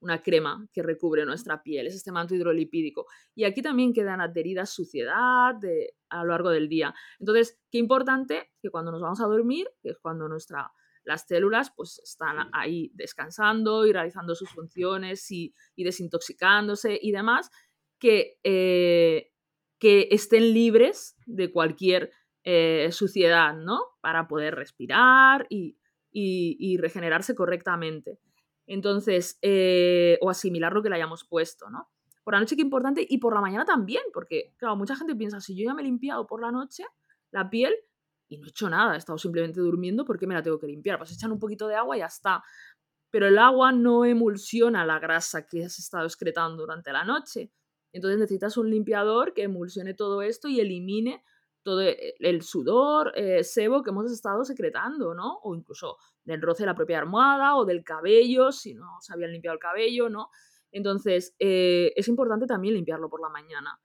una, 0.00 0.22
crema 0.22 0.66
que 0.72 0.82
recubre 0.82 1.24
nuestra 1.24 1.62
piel, 1.62 1.86
es 1.86 1.94
este 1.94 2.12
manto 2.12 2.34
hidrolipídico. 2.34 3.06
Y 3.34 3.44
aquí 3.44 3.62
también 3.62 3.94
quedan 3.94 4.20
adheridas 4.20 4.70
suciedad 4.70 5.54
de, 5.54 5.94
a 6.10 6.24
lo 6.24 6.30
largo 6.30 6.50
del 6.50 6.68
día. 6.68 6.94
Entonces, 7.20 7.58
qué 7.70 7.78
importante 7.78 8.50
que 8.60 8.70
cuando 8.70 8.92
nos 8.92 9.00
vamos 9.00 9.20
a 9.20 9.26
dormir, 9.26 9.66
que 9.82 9.90
es 9.90 9.98
cuando 9.98 10.28
nuestra 10.28 10.72
las 11.08 11.26
células 11.26 11.72
pues 11.74 12.00
están 12.04 12.50
ahí 12.52 12.92
descansando 12.94 13.86
y 13.86 13.92
realizando 13.92 14.34
sus 14.34 14.50
funciones 14.50 15.30
y, 15.30 15.54
desintoxicándose 15.74 16.98
y 17.00 17.12
demás, 17.12 17.50
que, 17.98 18.38
eh, 18.44 19.32
que 19.78 20.08
estén 20.10 20.52
libres 20.52 21.16
de 21.24 21.50
cualquier 21.50 22.12
eh, 22.44 22.90
suciedad, 22.92 23.56
¿no? 23.56 23.80
Para 24.02 24.28
poder 24.28 24.54
respirar 24.54 25.46
y, 25.48 25.76
regenerarse 26.78 27.34
correctamente. 27.34 28.18
Entonces, 28.66 29.38
eh, 29.40 30.18
o 30.20 30.28
asimilar 30.28 30.74
lo 30.74 30.82
que 30.82 30.90
le 30.90 30.96
hayamos 30.96 31.24
puesto, 31.24 31.70
¿no? 31.70 31.88
Por 32.22 32.34
la 32.34 32.40
noche 32.40 32.54
qué 32.56 32.62
importante 32.62 33.06
y 33.08 33.16
por 33.16 33.34
la 33.34 33.40
mañana 33.40 33.64
también, 33.64 34.02
porque, 34.12 34.52
claro, 34.58 34.76
mucha 34.76 34.94
gente 34.94 35.16
piensa, 35.16 35.40
si 35.40 35.56
yo 35.56 35.64
ya 35.64 35.74
me 35.74 35.80
he 35.80 35.84
limpiado 35.86 36.26
por 36.26 36.42
la 36.42 36.52
noche 36.52 36.84
la 37.30 37.48
piel, 37.48 37.74
y 38.28 38.38
no 38.38 38.46
he 38.46 38.50
hecho 38.50 38.68
nada, 38.68 38.94
he 38.94 38.98
estado 38.98 39.18
simplemente 39.18 39.60
durmiendo, 39.60 40.04
¿por 40.04 40.18
qué 40.18 40.26
me 40.26 40.34
la 40.34 40.42
tengo 40.42 40.58
que 40.58 40.66
limpiar? 40.66 40.98
Pues 40.98 41.12
echan 41.12 41.32
un 41.32 41.38
poquito 41.38 41.66
de 41.66 41.74
agua 41.74 41.96
y 41.96 42.00
ya 42.00 42.06
está. 42.06 42.42
Pero 43.10 43.26
el 43.26 43.38
agua 43.38 43.72
no 43.72 44.04
emulsiona 44.04 44.84
la 44.84 44.98
grasa 44.98 45.46
que 45.46 45.64
has 45.64 45.78
estado 45.78 46.06
excretando 46.06 46.62
durante 46.62 46.92
la 46.92 47.04
noche. 47.04 47.50
Entonces 47.92 48.18
necesitas 48.18 48.58
un 48.58 48.70
limpiador 48.70 49.32
que 49.32 49.44
emulsione 49.44 49.94
todo 49.94 50.20
esto 50.20 50.48
y 50.48 50.60
elimine 50.60 51.24
todo 51.62 51.80
e, 51.82 52.14
el 52.18 52.42
sudor, 52.42 53.12
eh, 53.16 53.42
sebo 53.44 53.82
que 53.82 53.90
hemos 53.90 54.12
estado 54.12 54.44
secretando, 54.44 55.14
¿no? 55.14 55.38
O 55.42 55.54
incluso 55.54 55.96
del 56.22 56.42
roce 56.42 56.64
de 56.64 56.66
la 56.66 56.74
propia 56.74 56.98
almohada 56.98 57.56
o 57.56 57.64
del 57.64 57.82
cabello, 57.82 58.52
si 58.52 58.74
no 58.74 58.98
se 59.00 59.14
habían 59.14 59.32
limpiado 59.32 59.54
el 59.54 59.60
cabello, 59.60 60.10
¿no? 60.10 60.28
Entonces, 60.70 61.34
eh, 61.38 61.92
es 61.96 62.08
importante 62.08 62.46
también 62.46 62.74
limpiarlo 62.74 63.08
por 63.08 63.22
la 63.22 63.30
mañana. 63.30 63.80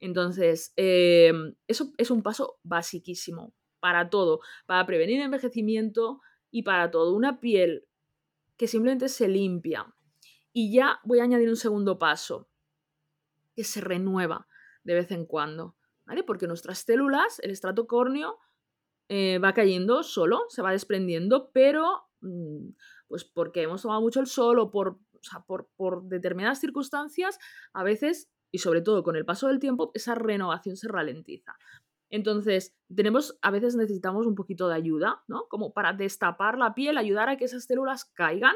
Entonces, 0.00 0.72
em, 0.76 1.54
eso 1.66 1.92
es 1.96 2.10
un 2.10 2.22
paso 2.22 2.58
basiquísimo 2.62 3.54
para 3.80 4.10
todo, 4.10 4.40
para 4.66 4.86
prevenir 4.86 5.20
envejecimiento 5.20 6.20
y 6.50 6.62
para 6.62 6.90
todo. 6.90 7.14
Una 7.14 7.40
piel 7.40 7.86
que 8.56 8.66
simplemente 8.66 9.08
se 9.08 9.26
limpia. 9.28 9.86
Y 10.52 10.72
ya 10.72 11.00
voy 11.04 11.20
a 11.20 11.24
añadir 11.24 11.48
un 11.48 11.56
segundo 11.56 11.98
paso, 11.98 12.48
que 13.54 13.64
se 13.64 13.80
renueva 13.80 14.46
de 14.84 14.94
vez 14.94 15.10
en 15.10 15.26
cuando, 15.26 15.76
¿vale? 16.04 16.22
Porque 16.22 16.46
nuestras 16.46 16.80
células, 16.80 17.40
el 17.40 17.50
estrato 17.50 17.86
córneo, 17.86 18.38
eh, 19.08 19.38
va 19.38 19.54
cayendo 19.54 20.02
solo, 20.02 20.44
se 20.48 20.62
va 20.62 20.72
desprendiendo, 20.72 21.50
pero 21.52 22.10
mm, 22.20 22.68
pues 23.08 23.24
porque 23.24 23.62
hemos 23.62 23.82
tomado 23.82 24.00
mucho 24.00 24.20
el 24.20 24.26
sol 24.26 24.58
o 24.60 24.70
por, 24.70 25.00
determinadas 26.04 26.60
circunstancias, 26.60 27.38
a 27.72 27.82
veces, 27.82 28.30
y 28.52 28.58
sobre 28.58 28.82
todo 28.82 29.02
con 29.02 29.16
el 29.16 29.24
paso 29.24 29.48
del 29.48 29.58
tiempo, 29.58 29.90
esa 29.94 30.14
renovación 30.14 30.76
se 30.76 30.86
ralentiza. 30.86 31.56
Entonces, 32.10 32.74
tenemos, 32.94 33.38
a 33.40 33.50
veces 33.50 33.76
necesitamos 33.76 34.26
un 34.26 34.34
poquito 34.34 34.68
de 34.68 34.74
ayuda, 34.74 35.22
¿no? 35.28 35.46
Como 35.48 35.72
para 35.72 35.92
destapar 35.92 36.58
la 36.58 36.74
piel, 36.74 36.98
ayudar 36.98 37.28
a 37.28 37.36
que 37.36 37.44
esas 37.44 37.64
células 37.64 38.04
caigan. 38.04 38.54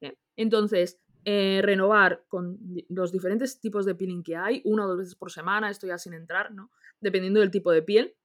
¿eh? 0.00 0.16
Entonces, 0.36 0.98
eh, 1.24 1.60
renovar 1.62 2.24
con 2.28 2.58
los 2.88 3.12
diferentes 3.12 3.60
tipos 3.60 3.84
de 3.84 3.94
peeling 3.94 4.22
que 4.22 4.36
hay, 4.36 4.62
una 4.64 4.86
o 4.86 4.88
dos 4.88 4.98
veces 4.98 5.14
por 5.14 5.30
semana, 5.30 5.70
esto 5.70 5.86
ya 5.86 5.98
sin 5.98 6.14
entrar, 6.14 6.52
¿no? 6.52 6.70
Dependiendo 7.00 7.40
del 7.40 7.50
tipo 7.50 7.70
de 7.70 7.82
piel. 7.82 8.16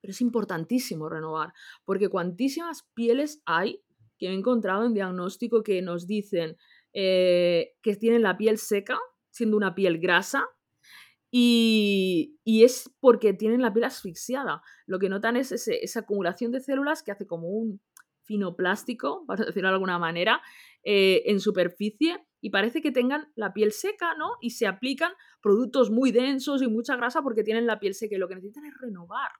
Pero 0.00 0.12
es 0.12 0.20
importantísimo 0.20 1.08
renovar, 1.08 1.52
porque 1.84 2.08
cuantísimas 2.08 2.88
pieles 2.94 3.42
hay 3.46 3.82
que 4.18 4.28
he 4.28 4.32
encontrado 4.32 4.84
en 4.84 4.92
diagnóstico 4.92 5.62
que 5.62 5.80
nos 5.80 6.06
dicen 6.06 6.56
eh, 6.92 7.72
que 7.82 7.96
tienen 7.96 8.22
la 8.22 8.36
piel 8.36 8.58
seca, 8.58 8.98
siendo 9.30 9.56
una 9.56 9.74
piel 9.74 9.98
grasa, 9.98 10.46
y, 11.30 12.38
es 12.44 12.90
porque 13.00 13.32
tienen 13.32 13.62
la 13.62 13.72
piel 13.72 13.84
asfixiada. 13.84 14.62
Lo 14.86 14.98
que 14.98 15.08
notan 15.08 15.36
es 15.36 15.52
esa 15.52 16.00
acumulación 16.00 16.52
de 16.52 16.60
células 16.60 17.02
que 17.02 17.12
hace 17.12 17.26
como 17.26 17.48
un 17.48 17.80
fino 18.22 18.56
plástico, 18.56 19.24
para 19.26 19.44
decirlo 19.46 19.68
de 19.68 19.74
alguna 19.74 19.98
manera, 19.98 20.40
eh, 20.82 21.22
en 21.26 21.40
superficie 21.40 22.18
y 22.40 22.50
parece 22.50 22.80
que 22.80 22.90
tengan 22.90 23.30
la 23.34 23.52
piel 23.52 23.72
seca, 23.72 24.14
¿no? 24.14 24.32
Y 24.40 24.50
se 24.50 24.66
aplican 24.66 25.12
productos 25.42 25.90
muy 25.90 26.10
densos 26.10 26.62
y 26.62 26.68
mucha 26.68 26.96
grasa 26.96 27.22
porque 27.22 27.44
tienen 27.44 27.66
la 27.66 27.78
piel 27.78 27.94
seca 27.94 28.14
y 28.14 28.18
lo 28.18 28.28
que 28.28 28.36
necesitan 28.36 28.64
es 28.64 28.74
renovar, 28.80 29.30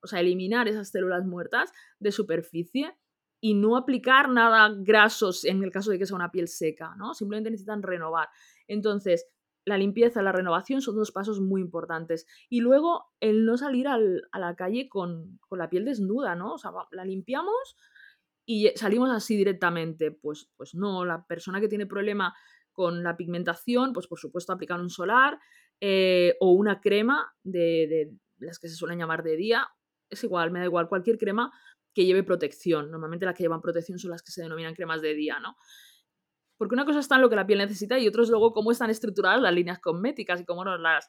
o 0.00 0.06
sea, 0.06 0.20
eliminar 0.20 0.68
esas 0.68 0.90
células 0.90 1.24
muertas 1.24 1.72
de 1.98 2.12
superficie 2.12 2.96
y 3.40 3.54
no 3.54 3.76
aplicar 3.76 4.28
nada 4.30 4.72
grasos 4.78 5.44
en 5.44 5.62
el 5.62 5.70
caso 5.70 5.90
de 5.90 5.98
que 5.98 6.06
sea 6.06 6.16
una 6.16 6.30
piel 6.30 6.48
seca, 6.48 6.94
¿no? 6.96 7.12
Simplemente 7.12 7.50
necesitan 7.50 7.82
renovar. 7.82 8.28
Entonces, 8.68 9.26
la 9.64 9.78
limpieza, 9.78 10.22
la 10.22 10.32
renovación 10.32 10.82
son 10.82 10.96
dos 10.96 11.12
pasos 11.12 11.40
muy 11.40 11.60
importantes. 11.60 12.26
Y 12.48 12.60
luego 12.60 13.06
el 13.20 13.44
no 13.44 13.56
salir 13.56 13.88
a 13.88 13.98
la 13.98 14.56
calle 14.56 14.88
con, 14.88 15.38
con, 15.48 15.58
la 15.58 15.70
piel 15.70 15.84
desnuda, 15.84 16.34
¿no? 16.34 16.54
O 16.54 16.58
sea, 16.58 16.70
la 16.90 17.04
limpiamos 17.04 17.76
y 18.44 18.68
salimos 18.76 19.10
así 19.10 19.36
directamente. 19.36 20.10
Pues, 20.10 20.50
pues 20.56 20.74
no, 20.74 21.04
la 21.04 21.26
persona 21.26 21.60
que 21.60 21.68
tiene 21.68 21.86
problema 21.86 22.34
con 22.72 23.02
la 23.02 23.16
pigmentación, 23.16 23.92
pues 23.92 24.06
por 24.06 24.18
supuesto 24.18 24.52
aplicar 24.52 24.80
un 24.80 24.90
solar 24.90 25.38
eh, 25.80 26.36
o 26.40 26.52
una 26.52 26.80
crema 26.80 27.32
de, 27.42 27.86
de, 27.88 28.12
las 28.38 28.58
que 28.58 28.68
se 28.68 28.74
suelen 28.74 28.98
llamar 28.98 29.22
de 29.22 29.36
día. 29.36 29.68
Es 30.10 30.24
igual, 30.24 30.50
me 30.50 30.58
da 30.58 30.66
igual, 30.66 30.88
cualquier 30.88 31.16
crema 31.18 31.52
que 31.94 32.04
lleve 32.04 32.22
protección. 32.22 32.90
Normalmente 32.90 33.24
las 33.24 33.34
que 33.34 33.44
llevan 33.44 33.62
protección 33.62 33.98
son 33.98 34.10
las 34.10 34.22
que 34.22 34.32
se 34.32 34.42
denominan 34.42 34.74
cremas 34.74 35.00
de 35.00 35.14
día, 35.14 35.38
¿no? 35.38 35.56
Porque 36.56 36.74
una 36.74 36.84
cosa 36.84 37.00
está 37.00 37.16
en 37.16 37.22
lo 37.22 37.30
que 37.30 37.36
la 37.36 37.46
piel 37.46 37.58
necesita 37.58 37.98
y 37.98 38.06
otro 38.06 38.22
es 38.22 38.28
luego 38.28 38.52
cómo 38.52 38.70
están 38.70 38.90
estructuradas 38.90 39.40
las 39.40 39.52
líneas 39.52 39.80
cosméticas 39.80 40.40
y 40.40 40.44
cómo 40.44 40.64
nos 40.64 40.80
las, 40.80 41.08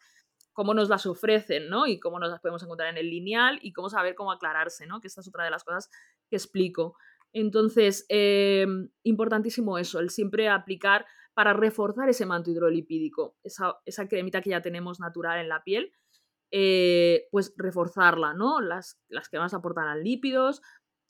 cómo 0.53 0.73
nos 0.73 0.89
las 0.89 1.05
ofrecen, 1.05 1.69
¿no? 1.69 1.85
Y 1.85 1.99
cómo 1.99 2.19
nos 2.19 2.29
las 2.29 2.39
podemos 2.39 2.63
encontrar 2.63 2.89
en 2.89 2.97
el 2.97 3.09
lineal 3.09 3.59
y 3.61 3.73
cómo 3.73 3.89
saber 3.89 4.15
cómo 4.15 4.31
aclararse, 4.31 4.87
¿no? 4.87 5.01
Que 5.01 5.07
esta 5.07 5.21
es 5.21 5.27
otra 5.27 5.43
de 5.43 5.51
las 5.51 5.63
cosas 5.63 5.89
que 6.29 6.37
explico. 6.37 6.95
Entonces, 7.33 8.05
em, 8.07 8.89
importantísimo 9.03 9.77
eso, 9.77 9.99
el 9.99 10.09
siempre 10.09 10.47
aplicar 10.47 11.05
para 11.33 11.51
reforzar 11.51 12.07
ese 12.07 12.25
manto 12.25 12.49
hidrolipídico, 12.49 13.35
esa, 13.43 14.07
cremita 14.07 14.41
que 14.41 14.51
ya 14.51 14.61
tenemos 14.61 15.01
natural 15.01 15.39
en 15.39 15.49
la 15.49 15.61
piel, 15.61 15.91
eh, 16.51 17.27
pues 17.31 17.53
reforzarla, 17.57 18.33
¿no? 18.33 18.61
Las, 18.61 18.97
las 19.09 19.27
que 19.27 19.37
más 19.37 19.53
aportarán 19.53 20.01
lípidos, 20.01 20.61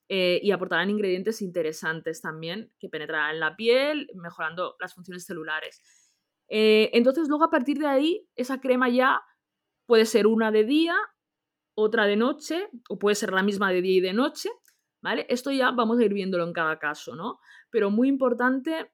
eh, 0.07 0.39
y 0.43 0.51
aportarán 0.51 0.89
ingredientes 0.89 1.41
interesantes 1.41 2.21
también 2.21 2.71
que 2.79 2.89
penetrarán 2.89 3.35
en 3.35 3.39
la 3.39 3.55
piel, 3.55 4.09
mejorando 4.13 4.75
las 4.79 4.93
funciones 4.93 5.25
celulares. 5.25 5.81
Eh, 6.47 6.91
entonces, 6.93 7.27
luego 7.27 7.45
a 7.45 7.49
partir 7.49 7.79
de 7.79 7.87
ahí, 7.87 8.27
esa 8.35 8.61
crema 8.61 8.87
ya 8.89 9.21
puede 9.87 10.05
ser 10.05 10.27
una 10.27 10.51
de 10.51 10.63
día, 10.63 10.95
otra 11.75 12.05
de 12.05 12.17
noche, 12.17 12.69
o 12.89 12.99
puede 12.99 13.15
ser 13.15 13.33
la 13.33 13.43
misma 13.43 13.71
de 13.71 13.81
día 13.81 13.97
y 13.97 14.01
de 14.01 14.13
noche, 14.13 14.49
¿vale? 15.01 15.25
Esto 15.29 15.51
ya 15.51 15.71
vamos 15.71 15.99
a 15.99 16.03
ir 16.03 16.13
viéndolo 16.13 16.43
en 16.43 16.53
cada 16.53 16.77
caso, 16.77 17.15
¿no? 17.15 17.39
Pero 17.71 17.89
muy 17.89 18.07
importante 18.07 18.91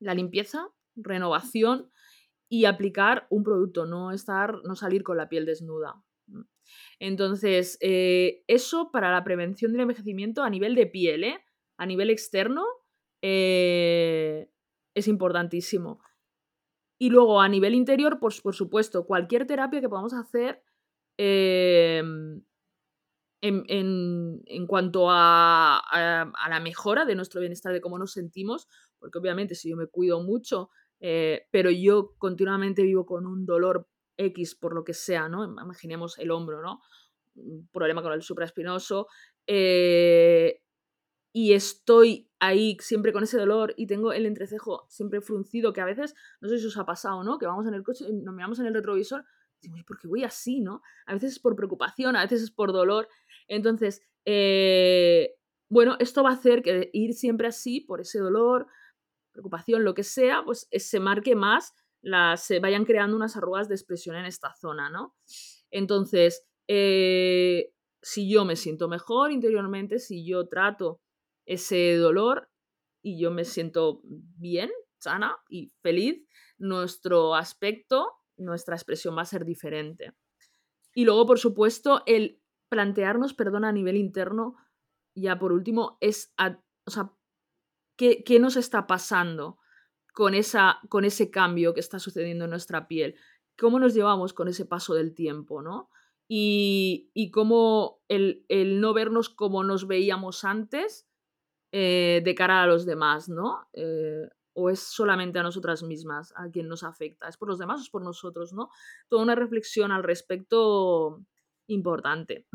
la 0.00 0.14
limpieza, 0.14 0.68
renovación 0.96 1.90
y 2.48 2.66
aplicar 2.66 3.26
un 3.30 3.42
producto, 3.42 3.86
no 3.86 4.12
estar, 4.12 4.60
no 4.64 4.76
salir 4.76 5.02
con 5.02 5.16
la 5.16 5.28
piel 5.28 5.46
desnuda. 5.46 6.02
Entonces, 7.00 7.78
eh, 7.80 8.44
eso 8.46 8.90
para 8.92 9.10
la 9.10 9.24
prevención 9.24 9.72
del 9.72 9.80
envejecimiento 9.80 10.42
a 10.42 10.50
nivel 10.50 10.74
de 10.74 10.86
piel, 10.86 11.24
¿eh? 11.24 11.40
a 11.78 11.86
nivel 11.86 12.10
externo, 12.10 12.62
eh, 13.22 14.50
es 14.94 15.08
importantísimo. 15.08 16.02
Y 17.00 17.08
luego 17.08 17.40
a 17.40 17.48
nivel 17.48 17.74
interior, 17.74 18.18
pues 18.20 18.42
por 18.42 18.54
supuesto, 18.54 19.06
cualquier 19.06 19.46
terapia 19.46 19.80
que 19.80 19.88
podamos 19.88 20.12
hacer 20.12 20.62
em, 21.16 22.42
en, 23.40 24.66
cuanto 24.66 25.10
a, 25.10 25.78
a, 25.78 26.48
la 26.50 26.60
mejora 26.60 27.06
de 27.06 27.14
nuestro 27.14 27.40
bienestar, 27.40 27.72
de 27.72 27.80
cómo 27.80 27.98
nos 27.98 28.12
sentimos, 28.12 28.68
porque 28.98 29.18
obviamente 29.18 29.54
si 29.54 29.70
yo 29.70 29.76
me 29.78 29.86
cuido 29.86 30.22
mucho, 30.22 30.68
pero 30.98 31.70
yo 31.70 32.14
continuamente 32.18 32.82
vivo 32.82 33.06
con 33.06 33.26
un 33.26 33.46
dolor 33.46 33.88
X 34.20 34.54
por 34.54 34.74
lo 34.74 34.84
que 34.84 34.94
sea, 34.94 35.28
¿no? 35.28 35.44
Imaginemos 35.44 36.18
el 36.18 36.30
hombro, 36.30 36.62
¿no? 36.62 36.80
Un 37.34 37.68
problema 37.72 38.02
con 38.02 38.12
el 38.12 38.22
supraespinoso. 38.22 39.06
Eh, 39.46 40.60
y 41.32 41.52
estoy 41.52 42.28
ahí 42.40 42.76
siempre 42.80 43.12
con 43.12 43.22
ese 43.22 43.38
dolor 43.38 43.72
y 43.76 43.86
tengo 43.86 44.12
el 44.12 44.26
entrecejo 44.26 44.86
siempre 44.88 45.20
fruncido, 45.20 45.72
que 45.72 45.80
a 45.80 45.84
veces, 45.84 46.14
no 46.40 46.48
sé 46.48 46.58
si 46.58 46.66
os 46.66 46.76
ha 46.76 46.84
pasado, 46.84 47.22
¿no? 47.22 47.38
Que 47.38 47.46
vamos 47.46 47.66
en 47.66 47.74
el 47.74 47.84
coche 47.84 48.06
nos 48.12 48.34
miramos 48.34 48.58
en 48.58 48.66
el 48.66 48.74
retrovisor 48.74 49.24
y 49.60 49.68
decimos, 49.68 49.84
¿por 49.84 49.98
qué 49.98 50.08
voy 50.08 50.24
así, 50.24 50.60
no? 50.60 50.82
A 51.06 51.14
veces 51.14 51.32
es 51.32 51.38
por 51.38 51.54
preocupación, 51.54 52.16
a 52.16 52.22
veces 52.22 52.42
es 52.42 52.50
por 52.50 52.72
dolor. 52.72 53.08
Entonces, 53.46 54.02
eh, 54.24 55.36
bueno, 55.68 55.96
esto 56.00 56.22
va 56.22 56.30
a 56.30 56.34
hacer 56.34 56.62
que 56.62 56.90
ir 56.92 57.14
siempre 57.14 57.46
así, 57.46 57.80
por 57.80 58.00
ese 58.00 58.18
dolor, 58.18 58.66
preocupación, 59.32 59.84
lo 59.84 59.94
que 59.94 60.02
sea, 60.02 60.42
pues 60.44 60.68
se 60.72 61.00
marque 61.00 61.36
más 61.36 61.74
se 62.36 62.60
vayan 62.60 62.84
creando 62.84 63.16
unas 63.16 63.36
arrugas 63.36 63.68
de 63.68 63.74
expresión 63.74 64.16
en 64.16 64.26
esta 64.26 64.54
zona, 64.54 64.90
¿no? 64.90 65.14
Entonces, 65.70 66.46
eh, 66.68 67.72
si 68.02 68.30
yo 68.30 68.44
me 68.44 68.56
siento 68.56 68.88
mejor 68.88 69.32
interiormente, 69.32 69.98
si 69.98 70.26
yo 70.26 70.48
trato 70.48 71.00
ese 71.46 71.96
dolor 71.96 72.48
y 73.02 73.20
yo 73.20 73.30
me 73.30 73.44
siento 73.44 74.00
bien, 74.04 74.70
sana 74.98 75.36
y 75.48 75.72
feliz, 75.82 76.26
nuestro 76.58 77.34
aspecto, 77.34 78.12
nuestra 78.36 78.74
expresión 78.74 79.16
va 79.16 79.22
a 79.22 79.26
ser 79.26 79.44
diferente. 79.44 80.12
Y 80.94 81.04
luego, 81.04 81.26
por 81.26 81.38
supuesto, 81.38 82.02
el 82.06 82.40
plantearnos, 82.68 83.34
perdón, 83.34 83.64
a 83.64 83.72
nivel 83.72 83.96
interno, 83.96 84.56
ya 85.14 85.38
por 85.38 85.52
último, 85.52 85.98
es, 86.00 86.32
o 86.86 86.90
sea, 86.90 87.12
¿qué, 87.96 88.22
¿qué, 88.24 88.38
nos 88.38 88.56
está 88.56 88.86
pasando? 88.86 89.58
Con, 90.20 90.34
esa, 90.34 90.80
con 90.90 91.06
ese 91.06 91.30
cambio 91.30 91.72
que 91.72 91.80
está 91.80 91.98
sucediendo 91.98 92.44
en 92.44 92.50
nuestra 92.50 92.86
piel. 92.86 93.14
¿Cómo 93.58 93.80
nos 93.80 93.94
llevamos 93.94 94.34
con 94.34 94.48
ese 94.48 94.66
paso 94.66 94.92
del 94.92 95.14
tiempo, 95.14 95.62
no? 95.62 95.88
Y, 96.28 97.10
y 97.14 97.30
cómo 97.30 98.02
el, 98.06 98.44
no 98.50 98.92
vernos 98.92 99.30
como 99.30 99.64
nos 99.64 99.86
veíamos 99.86 100.44
antes 100.44 101.08
eh, 101.72 102.20
de 102.22 102.34
cara 102.34 102.62
a 102.62 102.66
los 102.66 102.84
demás, 102.84 103.30
¿no? 103.30 103.66
Eh, 103.72 104.28
o 104.52 104.68
es 104.68 104.80
solamente 104.80 105.38
a 105.38 105.42
nosotras 105.42 105.82
mismas 105.82 106.34
a 106.36 106.50
quien 106.50 106.68
nos 106.68 106.82
afecta, 106.82 107.26
es 107.26 107.38
por 107.38 107.48
los 107.48 107.58
demás 107.58 107.80
o 107.80 107.82
es 107.84 107.88
por 107.88 108.02
nosotros, 108.02 108.52
¿no? 108.52 108.68
Toda 109.08 109.22
una 109.22 109.34
reflexión 109.34 109.90
al 109.90 110.02
respecto 110.02 111.24
importante. 111.66 112.46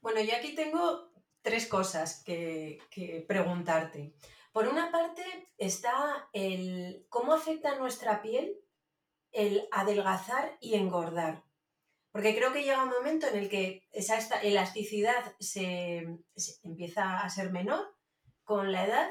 Bueno, 0.00 0.22
yo 0.22 0.30
aquí 0.34 0.54
tengo 0.54 1.12
tres 1.42 1.66
cosas 1.66 2.22
que, 2.24 2.78
que 2.90 3.26
preguntarte. 3.28 4.14
Por 4.52 4.68
una 4.68 4.90
parte 4.90 5.24
está 5.56 6.28
el 6.32 7.06
cómo 7.08 7.34
afecta 7.34 7.72
a 7.72 7.78
nuestra 7.78 8.22
piel 8.22 8.58
el 9.32 9.68
adelgazar 9.70 10.56
y 10.60 10.74
engordar. 10.74 11.44
Porque 12.10 12.34
creo 12.34 12.52
que 12.52 12.62
llega 12.62 12.82
un 12.82 12.90
momento 12.90 13.26
en 13.26 13.36
el 13.36 13.48
que 13.48 13.86
esa 13.92 14.18
elasticidad 14.40 15.36
se, 15.38 16.06
empieza 16.62 17.20
a 17.20 17.28
ser 17.28 17.52
menor 17.52 17.94
con 18.44 18.72
la 18.72 18.86
edad 18.86 19.10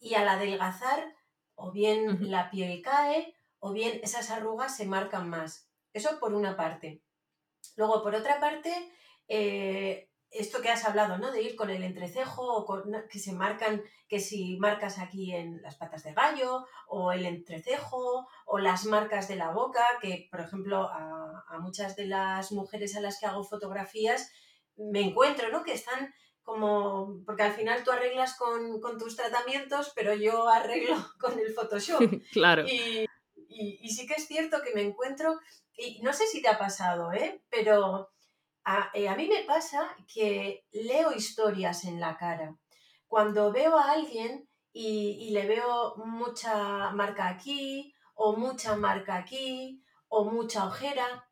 y 0.00 0.14
al 0.14 0.28
adelgazar 0.28 1.14
o 1.54 1.72
bien 1.72 2.30
la 2.30 2.50
piel 2.50 2.80
cae 2.82 3.34
o 3.58 3.72
bien 3.72 4.00
esas 4.02 4.30
arrugas 4.30 4.76
se 4.76 4.86
marcan 4.86 5.28
más. 5.28 5.68
Eso 5.92 6.18
por 6.18 6.32
una 6.32 6.56
parte. 6.56 7.02
Luego, 7.76 8.02
por 8.02 8.14
otra 8.14 8.40
parte, 8.40 8.72
eh, 9.28 10.10
esto 10.30 10.60
que 10.60 10.68
has 10.68 10.84
hablado, 10.84 11.18
¿no? 11.18 11.32
De 11.32 11.42
ir 11.42 11.56
con 11.56 11.70
el 11.70 11.82
entrecejo 11.82 12.42
o 12.42 12.66
con, 12.66 12.92
que 13.10 13.18
se 13.18 13.32
marcan, 13.32 13.82
que 14.08 14.20
si 14.20 14.56
marcas 14.58 14.98
aquí 14.98 15.34
en 15.34 15.62
las 15.62 15.76
patas 15.76 16.04
de 16.04 16.12
gallo 16.12 16.66
o 16.86 17.12
el 17.12 17.24
entrecejo 17.24 18.28
o 18.46 18.58
las 18.58 18.84
marcas 18.84 19.28
de 19.28 19.36
la 19.36 19.50
boca, 19.50 19.84
que 20.00 20.28
por 20.30 20.40
ejemplo 20.40 20.88
a, 20.90 21.58
muchas 21.60 21.96
de 21.96 22.06
las 22.06 22.52
mujeres 22.52 22.96
a 22.96 23.00
las 23.00 23.18
que 23.18 23.26
hago 23.26 23.42
fotografías 23.42 24.30
me 24.76 25.00
encuentro, 25.00 25.50
¿no? 25.50 25.64
Que 25.64 25.72
están 25.72 26.14
como, 26.42 27.22
porque 27.26 27.42
al 27.42 27.52
final 27.52 27.82
tú 27.84 27.90
arreglas 27.90 28.36
con, 28.36 28.80
tus 28.98 29.16
tratamientos, 29.16 29.92
pero 29.94 30.14
yo 30.14 30.48
arreglo 30.48 30.96
con 31.20 31.38
el 31.38 31.52
Photoshop. 31.52 32.00
claro. 32.32 32.64
Y, 32.66 33.06
y 33.50 33.88
sí 33.90 34.06
que 34.06 34.14
es 34.14 34.26
cierto 34.26 34.62
que 34.62 34.74
me 34.74 34.82
encuentro, 34.82 35.38
y 35.76 36.00
no 36.02 36.12
sé 36.12 36.26
si 36.26 36.42
te 36.42 36.48
ha 36.48 36.58
pasado, 36.58 37.12
¿eh? 37.12 37.42
Pero 37.50 38.10
eh, 38.92 39.08
a, 39.08 39.16
mí 39.16 39.28
me 39.28 39.44
pasa 39.44 39.96
que 40.12 40.64
leo 40.72 41.12
historias 41.12 41.84
en 41.84 42.00
la 42.00 42.16
cara. 42.16 42.56
Cuando 43.06 43.52
veo 43.52 43.78
a 43.78 43.92
alguien 43.92 44.48
y, 44.72 45.30
le 45.30 45.46
veo 45.46 45.96
mucha 45.96 46.90
marca 46.90 47.28
aquí, 47.28 47.94
o 48.14 48.36
mucha 48.36 48.76
marca 48.76 49.16
aquí, 49.16 49.82
o 50.08 50.24
mucha 50.24 50.66
ojera, 50.66 51.26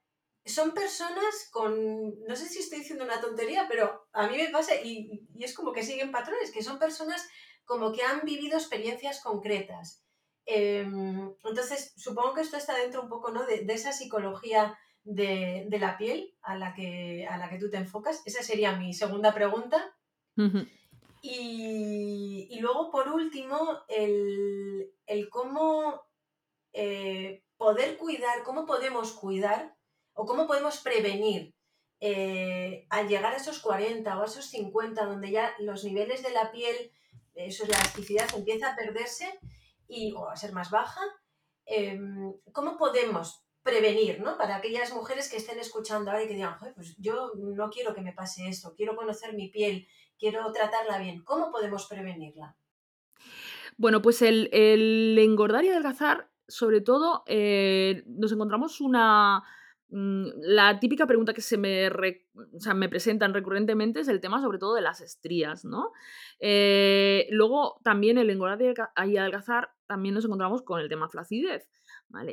son 0.45 0.73
personas 0.73 1.49
con, 1.51 2.25
no 2.27 2.37
sé 2.37 2.49
si 2.49 2.61
estoy 2.61 2.79
diciendo 2.79 3.05
una 3.05 3.21
tontería, 3.21 3.67
pero 3.69 4.07
a 4.13 4.29
mí 4.29 4.37
me 4.37 4.49
pasa 4.49 4.75
y, 4.77 5.27
es 5.39 5.55
como 5.55 5.73
que 5.73 5.83
siguen 5.83 6.13
patrones, 6.13 6.53
que 6.53 6.63
son 6.63 6.79
personas 6.79 7.29
como 7.65 7.93
que 7.93 8.03
han 8.03 8.25
vivido 8.25 8.57
experiencias 8.57 9.21
concretas. 9.21 10.05
Em, 10.47 11.35
entonces, 11.45 11.93
supongo 11.97 12.35
que 12.35 12.43
esto 12.43 12.57
está 12.57 12.75
dentro 12.77 13.03
un 13.03 13.09
poco 13.09 13.33
¿no? 13.33 13.45
de 13.45 13.67
esa 13.69 13.93
psicología 13.93 14.79
de, 15.07 15.69
la 15.81 15.97
piel 15.97 16.35
a 16.43 16.57
la, 16.57 16.75
que, 16.75 17.27
a 17.27 17.39
la 17.39 17.49
que 17.49 17.59
tú 17.59 17.71
te 17.71 17.77
enfocas? 17.77 18.23
Esa 18.27 18.43
sería 18.43 18.77
mi 18.77 18.93
segunda 18.93 19.33
pregunta. 19.33 19.95
y, 21.23 22.59
luego, 22.61 22.91
por 22.91 23.09
último, 23.09 23.81
el, 23.89 24.91
cómo 25.31 26.03
eh, 26.73 27.45
poder 27.57 27.97
cuidar, 27.97 28.43
cómo 28.43 28.67
podemos 28.67 29.13
cuidar 29.13 29.75
o 30.13 30.27
cómo 30.27 30.47
podemos 30.47 30.79
prevenir 30.79 31.55
eh, 32.01 32.87
al 32.91 33.09
llegar 33.09 33.33
a 33.33 33.37
esos 33.37 33.61
40 33.61 34.19
o 34.19 34.23
a 34.23 34.27
esos 34.27 34.47
50, 34.47 35.07
donde 35.07 35.31
ya 35.31 35.55
los 35.61 35.85
niveles 35.85 36.23
de 36.23 36.31
la 36.31 36.51
piel, 36.51 36.93
su 37.51 37.65
elasticidad 37.65 38.29
empieza 38.35 38.73
a 38.73 38.77
perderse 38.77 39.39
y, 39.89 40.13
o 40.13 40.29
a 40.29 40.37
ser 40.37 40.53
más 40.53 40.71
baja, 40.71 41.03
em, 41.67 42.33
¿cómo 42.53 42.79
podemos 42.79 43.46
prevenir, 43.67 44.21
¿no? 44.21 44.39
Para 44.39 44.57
aquellas 44.57 44.95
mujeres 44.95 45.29
que 45.29 45.37
estén 45.37 45.59
escuchando 45.59 46.11
ahora 46.11 46.23
y 46.23 46.29
que 46.29 46.35
digan, 46.35 46.57
pues 46.75 46.97
yo 46.99 47.33
no 47.35 47.69
quiero 47.69 47.95
que 47.95 48.01
me 48.01 48.13
pase 48.13 48.49
esto, 48.49 48.75
quiero 48.75 48.97
conocer 48.97 49.35
mi 49.35 49.49
piel, 49.49 49.87
quiero 50.19 50.51
tratarla 50.53 50.99
bien. 50.99 51.23
¿Cómo 51.25 51.51
podemos 51.51 51.87
prevenirla? 51.87 52.57
Bueno, 53.77 54.01
pues 54.01 54.23
el, 54.23 55.19
engordar 55.19 55.65
y 55.65 55.69
adelgazar, 55.69 56.31
sobre 56.49 56.81
todo, 56.81 57.25
eh, 57.27 58.05
nos 58.07 58.33
encontramos 58.33 58.81
una... 58.81 59.43
Mm, 59.89 60.27
la 60.41 60.81
típica 60.81 61.07
pregunta 61.07 61.33
que 61.33 61.43
se 61.43 61.59
me, 61.59 61.91
me 62.75 62.89
presentan 62.89 63.35
recurrentemente 63.35 64.01
es 64.01 64.09
el 64.09 64.21
tema 64.21 64.41
sobre 64.41 64.59
todo 64.59 64.75
de 64.75 64.81
las 64.81 65.01
estrías, 65.01 65.65
¿no? 65.65 65.93
Eh, 66.41 67.29
luego 67.31 67.81
también 67.85 68.19
el 68.19 68.31
engordar 68.31 68.61
y 68.63 69.17
adelgazar 69.17 69.71
también 69.87 70.15
nos 70.15 70.25
encontramos 70.25 70.63
con 70.63 70.81
el 70.81 70.89
tema 70.89 71.09
flacidez. 71.09 71.69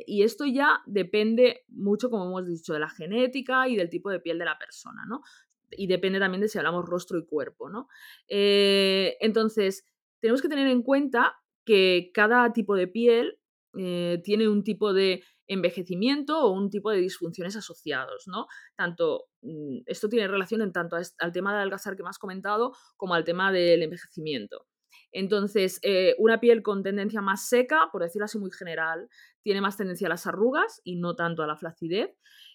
Y 0.06 0.22
esto 0.22 0.44
ya 0.44 0.82
depende 0.86 1.64
mucho, 1.68 2.10
como 2.10 2.26
hemos 2.26 2.46
dicho, 2.46 2.72
de 2.72 2.80
la 2.80 2.88
genética 2.88 3.68
y 3.68 3.76
del 3.76 3.90
tipo 3.90 4.10
de 4.10 4.20
piel 4.20 4.38
de 4.38 4.44
la 4.44 4.58
persona, 4.58 5.04
¿no? 5.06 5.22
Y 5.70 5.86
depende 5.86 6.18
también 6.18 6.40
de 6.40 6.48
si 6.48 6.58
hablamos 6.58 6.86
rostro 6.86 7.18
y 7.18 7.26
cuerpo, 7.26 7.68
¿no? 7.68 7.88
Eh, 8.28 9.16
entonces, 9.20 9.84
tenemos 10.20 10.40
que 10.40 10.48
tener 10.48 10.68
en 10.68 10.82
cuenta 10.82 11.34
que 11.64 12.10
cada 12.14 12.52
tipo 12.52 12.76
de 12.76 12.88
piel 12.88 13.38
eh, 13.76 14.20
tiene 14.24 14.48
un 14.48 14.62
tipo 14.62 14.92
de 14.92 15.22
envejecimiento 15.46 16.40
o 16.40 16.52
un 16.52 16.70
tipo 16.70 16.90
de 16.90 16.98
disfunciones 16.98 17.56
asociados, 17.56 18.26
¿no? 18.26 18.46
Tanto, 18.76 19.26
mm, 19.42 19.80
esto 19.86 20.08
tiene 20.08 20.28
relación 20.28 20.62
en 20.62 20.72
tanto 20.72 20.96
al 20.96 21.32
tema 21.32 21.52
de 21.52 21.58
adelgazar 21.58 21.96
que 21.96 22.02
has 22.06 22.18
comentado 22.18 22.72
como 22.96 23.14
al 23.14 23.24
tema 23.24 23.52
del 23.52 23.82
envejecimiento. 23.82 24.66
Entonces, 25.14 25.78
eh, 25.82 26.16
una 26.18 26.40
piel 26.40 26.62
con 26.62 26.82
tendencia 26.82 27.20
más 27.22 27.48
seca, 27.48 27.88
por 27.92 28.02
decirlo 28.02 28.24
así 28.24 28.36
muy 28.36 28.50
general, 28.50 29.08
tiene 29.42 29.60
más 29.60 29.76
tendencia 29.76 30.08
a 30.08 30.10
las 30.10 30.26
arrugas 30.26 30.80
y 30.82 30.96
no 30.96 31.14
tanto 31.14 31.44
a 31.44 31.46
la 31.46 31.56
flacidez. 31.56 32.10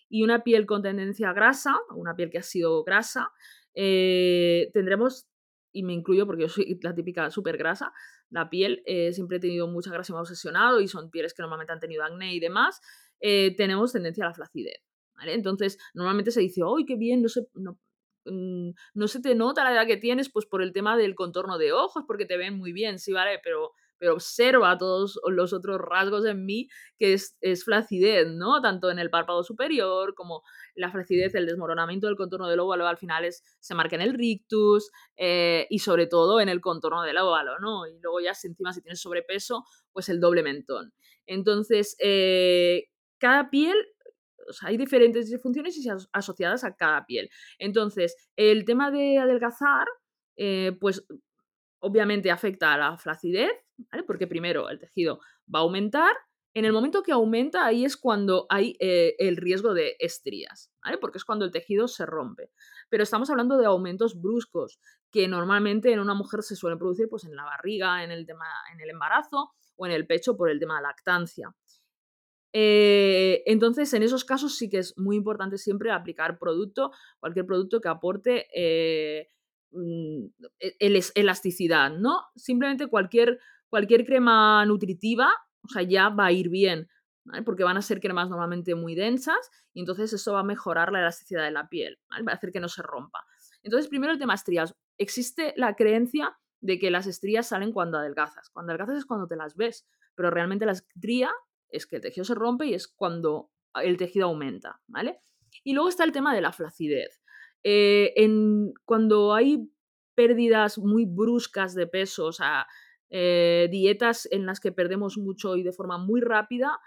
Y 0.10 0.24
una 0.24 0.44
piel 0.44 0.66
con 0.66 0.82
tendencia 0.82 1.30
a 1.30 1.34
grasa, 1.34 1.78
una 1.96 2.16
piel 2.16 2.30
que 2.30 2.40
ha 2.40 2.44
sido 2.44 2.84
grasa, 2.84 3.32
eh, 3.76 4.70
tendremos, 4.74 5.26
y 5.72 5.84
me 5.84 5.94
incluyo 5.94 6.26
porque 6.26 6.44
yo 6.44 6.50
soy 6.50 6.78
la 6.82 6.94
típica 6.94 7.32
súper 7.32 7.58
grasa, 7.58 7.94
la 8.30 8.50
piel 8.50 8.84
eh, 8.86 9.14
siempre 9.14 9.38
he 9.38 9.40
tenido 9.40 9.68
mucha 9.68 9.92
grasa 9.92 10.12
y 10.12 10.14
me 10.14 10.18
ha 10.18 10.22
obsesionado 10.22 10.82
y 10.82 10.90
son 10.90 11.10
pieles 11.12 11.34
que 11.34 11.42
normalmente 11.42 11.72
han 11.72 11.80
tenido 11.80 12.04
acné 12.04 12.34
y 12.34 12.40
demás, 12.42 12.82
tenemos 13.20 13.94
tendencia 13.94 14.26
a 14.26 14.28
la 14.30 14.34
flacidez. 14.34 14.82
Entonces, 15.28 15.78
normalmente 15.94 16.32
se 16.32 16.42
dice, 16.42 16.62
¡ay, 16.66 16.86
qué 16.86 16.96
bien! 16.96 17.22
No, 17.22 17.28
no, 17.56 17.80
Mm, 18.26 18.72
no 18.94 19.08
se 19.08 19.22
te 19.22 19.36
nota 19.36 19.64
la 19.64 19.74
edad 19.74 19.88
que 19.88 19.98
tienes, 19.98 20.30
pues 20.32 20.46
por 20.46 20.62
el 20.62 20.74
tema 20.74 20.98
del 20.98 21.16
contorno 21.16 21.58
de 21.58 21.72
ojos, 21.74 22.04
porque 22.08 22.26
te 22.26 22.38
ven 22.38 22.58
muy 22.58 22.74
bien, 22.74 23.00
sí, 23.00 23.14
vale, 23.14 23.40
pero, 23.44 23.72
pero 23.98 24.14
observa 24.14 24.78
todos 24.78 25.20
los 25.28 25.54
otros 25.54 25.80
rasgos 25.80 26.26
en 26.26 26.46
mí, 26.46 26.68
que 26.98 27.14
es, 27.14 27.38
flacidez, 27.64 28.28
¿no? 28.32 28.62
Tanto 28.62 28.92
en 28.92 29.00
el 29.00 29.10
párpado 29.10 29.44
superior 29.44 30.14
como 30.16 30.44
la 30.76 30.92
flacidez, 30.92 31.36
el 31.36 31.46
desmoronamiento 31.46 32.08
del 32.08 32.16
contorno 32.16 32.48
del 32.48 32.60
óvalo 32.60 32.88
al 32.88 32.98
final 32.98 33.26
es, 33.26 33.44
se 33.60 33.76
marca 33.76 33.96
en 33.96 34.02
el 34.02 34.14
rictus 34.14 34.92
eh, 35.18 35.68
y 35.70 35.80
sobre 35.80 36.08
todo 36.08 36.40
en 36.42 36.50
el 36.50 36.62
contorno 36.62 37.04
del 37.04 37.18
óvalo, 37.18 37.60
¿no? 37.60 37.88
Y 37.88 38.00
luego 38.00 38.20
ya 38.20 38.32
encima 38.44 38.74
si 38.74 38.82
tienes 38.82 39.02
sobrepeso, 39.02 39.66
pues 39.92 40.10
el 40.10 40.20
doble 40.20 40.44
mentón. 40.44 40.94
Entonces, 41.26 41.96
eh, 42.00 42.86
cada 43.18 43.50
piel 43.50 43.76
hay 44.62 44.78
diferentes 44.78 45.30
disfunciones 45.30 45.78
y 45.78 45.88
asociadas 46.12 46.64
a 46.64 46.76
cada 46.76 47.06
piel. 47.06 47.30
Entonces, 47.58 48.16
el 48.36 48.66
tema 48.66 48.92
de 48.92 49.18
adelgazar, 49.18 49.88
eh, 50.36 50.78
pues 50.80 51.06
obviamente 51.80 52.32
afecta 52.32 52.74
a 52.74 52.78
la 52.78 52.98
flacidez, 52.98 53.52
Porque 54.06 54.28
primero 54.28 54.70
el 54.70 54.80
tejido 54.80 55.20
va 55.54 55.60
a 55.60 55.62
aumentar. 55.64 56.16
En 56.54 56.66
el 56.66 56.74
momento 56.74 57.04
que 57.04 57.12
aumenta, 57.12 57.66
ahí 57.66 57.86
es 57.86 57.96
cuando 57.96 58.48
hay 58.50 58.76
eh, 58.80 59.16
el 59.20 59.38
riesgo 59.38 59.74
de 59.74 59.96
estrías, 60.00 60.72
Porque 61.00 61.20
es 61.20 61.24
cuando 61.24 61.46
el 61.46 61.52
tejido 61.52 61.88
se 61.88 62.06
rompe. 62.06 62.52
Pero 62.90 63.04
estamos 63.04 63.30
hablando 63.30 63.58
de 63.58 63.66
aumentos 63.66 64.20
bruscos, 64.20 64.80
que 65.12 65.28
normalmente 65.28 65.94
en 65.94 66.00
una 66.00 66.14
mujer 66.14 66.44
se 66.44 66.56
suelen 66.56 66.80
producir 66.80 67.08
pues, 67.08 67.24
en 67.24 67.36
la 67.36 67.44
barriga, 67.44 68.04
en 68.04 68.12
el, 68.12 68.26
tema, 68.26 68.48
en 68.74 68.82
el 68.82 68.90
embarazo 68.90 69.52
o 69.76 69.86
en 69.86 69.92
el 69.92 70.08
pecho 70.08 70.36
por 70.36 70.50
el 70.50 70.60
tema 70.60 70.78
de 70.78 70.84
lactancia. 70.84 71.56
Eh, 72.52 73.44
entonces, 73.46 73.94
en 73.94 74.04
esos 74.04 74.26
casos 74.26 74.58
sí 74.58 74.70
que 74.70 74.80
es 74.80 74.98
muy 74.98 75.16
importante 75.16 75.58
siempre 75.58 75.92
aplicar 75.92 76.40
producto, 76.40 76.92
cualquier 77.20 77.46
producto 77.46 77.80
que 77.80 77.90
aporte 77.90 78.48
eh, 78.54 79.28
mm, 79.72 80.26
e, 80.60 81.02
elasticidad, 81.16 81.92
¿no? 81.92 82.24
Simplemente 82.36 82.88
cualquier, 82.88 83.40
cualquier 83.70 84.06
crema 84.06 84.66
nutritiva, 84.66 85.32
o 85.64 85.68
sea, 85.68 85.84
ya 85.84 86.10
va 86.10 86.28
a 86.28 86.32
ir 86.32 86.50
bien, 86.50 86.90
porque 87.46 87.64
van 87.64 87.78
a 87.78 87.82
ser 87.82 88.00
cremas 88.00 88.30
normalmente 88.30 88.74
muy 88.74 88.96
densas 88.96 89.52
y 89.74 89.82
entonces 89.82 90.12
eso 90.14 90.34
va 90.34 90.40
a 90.40 90.44
mejorar 90.44 90.92
la 90.92 91.00
elasticidad 91.00 91.44
de 91.44 91.52
la 91.52 91.70
piel, 91.70 92.00
va 92.28 92.32
a 92.32 92.36
hacer 92.36 92.52
que 92.52 92.60
no 92.60 92.70
se 92.70 92.82
rompa. 92.82 93.24
Entonces, 93.62 93.90
primero 93.90 94.14
el 94.14 94.20
tema 94.20 94.34
estrías. 94.34 94.74
Existe 94.98 95.54
la 95.58 95.76
creencia 95.76 96.38
de 96.62 96.80
que 96.80 96.92
las 96.92 97.08
estrías 97.08 97.48
salen 97.48 97.72
cuando 97.72 97.98
adelgazas. 97.98 98.50
Cuando 98.50 98.72
adelgazas 98.72 98.98
es 98.98 99.06
cuando 99.06 99.28
te 99.28 99.36
las 99.36 99.56
ves, 99.56 99.88
pero 100.16 100.30
realmente 100.32 100.66
la 100.66 100.74
estría 100.74 101.32
es 101.70 101.86
que 101.86 101.98
el 101.98 102.02
tejido 102.02 102.26
se 102.26 102.36
rompe 102.36 102.68
y 102.68 102.74
es 102.74 102.88
cuando 102.88 103.52
el 103.76 103.98
tejido 103.98 104.28
aumenta, 104.28 104.82
¿vale? 104.88 105.22
Y 105.64 105.74
luego 105.74 105.90
está 105.90 106.04
el 106.04 106.12
tema 106.12 106.34
de 106.34 106.42
la 106.42 106.52
flacidez. 106.52 107.22
Eh, 107.64 108.14
en, 108.16 108.74
cuando 108.86 109.34
hay 109.34 109.70
pérdidas 110.16 110.78
muy 110.78 111.06
bruscas 111.06 111.74
de 111.76 111.88
peso, 111.88 112.26
o 112.26 112.32
sea, 112.32 112.68
eh, 113.10 113.68
dietas 113.72 114.28
en 114.32 114.46
las 114.46 114.60
que 114.60 114.72
perdemos 114.72 115.18
mucho 115.18 115.56
y 115.56 115.64
de 115.64 115.72
forma 115.72 115.98
muy 115.98 116.22
rápida, 116.22 116.80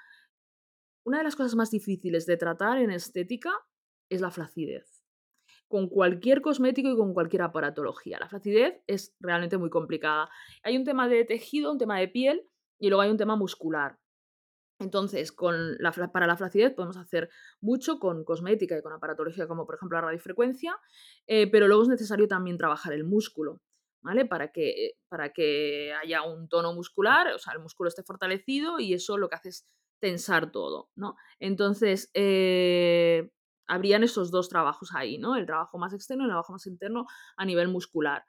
una 1.05 1.18
de 1.18 1.25
las 1.25 1.37
cosas 1.37 1.55
más 1.55 1.71
difíciles 1.71 2.27
de 2.27 2.37
tratar 2.37 2.79
en 2.79 2.90
estética 2.90 3.51
es 4.09 4.21
la 4.21 4.31
flacidez. 4.31 5.03
Con 5.68 5.88
cualquier 5.88 6.42
cosmético 6.42 6.90
y 6.90 6.97
con 6.97 7.14
cualquier 7.14 7.42
aparatología. 7.42 8.18
La 8.21 8.29
flacidez 8.29 8.83
es 8.87 9.16
realmente 9.18 9.57
muy 9.57 9.71
complicada. 9.71 10.29
Hay 10.62 10.77
un 10.77 10.85
tema 10.85 11.09
de 11.09 11.25
tejido, 11.25 11.73
un 11.73 11.79
tema 11.79 11.99
de 11.99 12.09
piel 12.09 12.47
y 12.79 12.88
luego 12.88 13.03
hay 13.03 13.11
un 13.11 13.16
tema 13.16 13.37
muscular. 13.37 13.99
Entonces, 14.83 15.35
para 16.12 16.27
la 16.27 16.37
flacidez 16.37 16.75
podemos 16.75 16.97
hacer 16.97 17.31
mucho 17.61 17.99
con 17.99 18.25
cosmética 18.25 18.77
y 18.77 18.83
con 18.83 18.92
aparatología, 18.92 19.47
como 19.47 19.64
por 19.66 19.77
ejemplo 19.77 19.99
la 19.99 20.07
radiofrecuencia, 20.07 20.77
eh, 21.27 21.51
pero 21.51 21.68
luego 21.68 21.83
es 21.83 21.88
necesario 21.88 22.29
también 22.29 22.59
trabajar 22.59 22.92
el 22.92 23.05
músculo, 23.05 23.61
¿vale? 24.03 24.27
Para 24.27 24.53
que, 24.53 24.92
para 25.09 25.33
que 25.33 25.92
haya 25.95 26.23
un 26.23 26.49
tono 26.49 26.75
muscular, 26.75 27.29
o 27.29 27.38
sea, 27.38 27.53
el 27.55 27.61
músculo 27.61 27.88
esté 27.88 28.03
fortalecido 28.03 28.81
y 28.81 28.95
eso 28.95 29.16
lo 29.16 29.29
que 29.29 29.37
hace 29.37 29.49
es 29.51 29.68
tensar 30.01 30.51
todo, 30.51 30.90
¿no? 30.97 31.14
Entonces, 31.38 32.11
eh, 32.14 33.31
habrían 33.66 34.03
esos 34.03 34.31
dos 34.31 34.49
trabajos 34.49 34.90
ahí, 34.95 35.18
¿no? 35.18 35.37
El 35.37 35.47
trabajo 35.47 35.79
más 35.79 35.95
externo 35.95 36.25
y 36.25 36.27
el 36.27 36.31
trabajo 36.31 36.53
más 36.53 36.66
interno 36.66 37.07
a 37.37 37.45
nivel 37.45 37.68
muscular. 37.68 38.25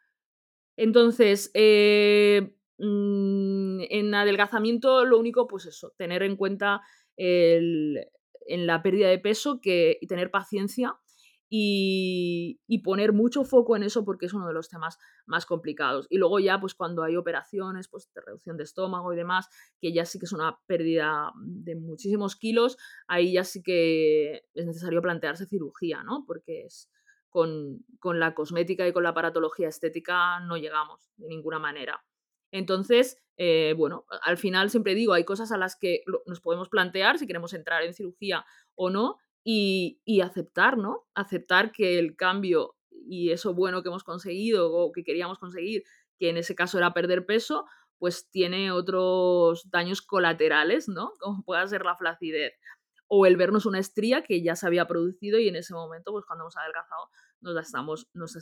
Entonces, 0.77 1.51
eh, 1.53 2.55
en 2.83 4.13
adelgazamiento 4.13 5.05
lo 5.05 5.17
único, 5.17 5.47
pues 5.47 5.65
eso, 5.65 5.93
tener 5.97 6.23
en 6.23 6.35
cuenta 6.35 6.81
en 7.15 8.67
la 8.67 8.81
pérdida 8.81 9.09
de 9.09 9.19
peso 9.19 9.59
que, 9.61 9.97
y 10.01 10.07
tener 10.07 10.31
paciencia 10.31 10.97
y, 11.55 12.81
poner 12.83 13.13
mucho 13.13 13.43
foco 13.43 13.75
en 13.75 13.83
eso 13.83 14.03
porque 14.03 14.25
es 14.25 14.33
uno 14.33 14.47
de 14.47 14.53
los 14.53 14.69
temas 14.69 14.97
más 15.27 15.45
complicados. 15.45 16.07
Y 16.09 16.17
luego 16.17 16.39
ya, 16.39 16.59
pues 16.59 16.73
cuando 16.73 17.03
hay 17.03 17.15
operaciones 17.15 17.87
pues, 17.87 18.11
de 18.13 18.21
reducción 18.21 18.57
de 18.57 18.63
estómago 18.63 19.13
y 19.13 19.15
demás, 19.15 19.47
que 19.79 19.93
ya 19.93 20.03
sí 20.05 20.17
que 20.17 20.25
es 20.25 20.33
una 20.33 20.59
pérdida 20.65 21.31
de 21.37 21.75
muchísimos 21.75 22.35
kilos, 22.35 22.77
ahí 23.07 23.33
ya 23.33 23.43
sí 23.43 23.61
que 23.61 24.47
es 24.53 24.65
necesario 24.65 25.01
plantearse 25.01 25.45
cirugía, 25.45 26.03
¿no? 26.03 26.25
Porque 26.25 26.65
es, 26.65 26.89
con, 27.29 27.85
con 27.99 28.19
la 28.19 28.33
cosmética 28.33 28.87
y 28.87 28.93
con 28.93 29.03
la 29.03 29.09
aparatología 29.09 29.67
estética 29.69 30.39
no 30.39 30.57
llegamos 30.57 31.11
de 31.17 31.27
ninguna 31.27 31.59
manera. 31.59 32.03
Entonces, 32.53 33.17
eh, 33.35 33.73
bueno, 33.75 34.05
al 34.21 34.37
final 34.37 34.69
siempre 34.69 34.93
digo, 34.93 35.13
hay 35.13 35.25
cosas 35.25 35.51
a 35.51 35.57
las 35.57 35.75
que 35.75 36.03
nos 36.27 36.39
podemos 36.39 36.69
plantear 36.69 37.17
si 37.17 37.25
queremos 37.25 37.53
entrar 37.55 37.81
en 37.81 37.95
cirugía 37.95 38.45
o 38.75 38.91
no 38.91 39.17
y, 39.43 39.99
aceptar, 40.21 40.77
¿no? 40.77 41.07
Aceptar 41.15 41.71
que 41.71 41.97
el 41.97 42.15
cambio 42.15 42.75
y 42.91 43.31
eso 43.31 43.55
bueno 43.55 43.81
que 43.81 43.89
hemos 43.89 44.03
conseguido 44.03 44.71
o 44.71 44.91
que 44.91 45.03
queríamos 45.03 45.39
conseguir, 45.39 45.83
que 46.19 46.29
en 46.29 46.37
ese 46.37 46.53
caso 46.53 46.77
era 46.77 46.93
perder 46.93 47.25
peso, 47.25 47.65
pues 47.97 48.29
tiene 48.29 48.71
otros 48.71 49.67
daños 49.71 50.03
colaterales, 50.03 50.87
¿no? 50.87 51.11
Como 51.19 51.43
pueda 51.43 51.65
ser 51.67 51.83
la 51.83 51.97
flacidez 51.97 52.53
o 53.07 53.25
el 53.25 53.35
vernos 53.35 53.65
una 53.65 53.79
estría 53.79 54.23
que 54.23 54.43
ya 54.43 54.55
se 54.55 54.67
había 54.67 54.85
producido 54.87 55.39
y 55.39 55.47
en 55.47 55.55
ese 55.55 55.73
momento, 55.73 56.11
pues 56.11 56.25
cuando 56.25 56.43
hemos 56.43 56.57
adelgazado, 56.57 57.09
nos 57.41 57.55
la 57.55 57.61
estamos, 57.61 58.07
nos, 58.13 58.37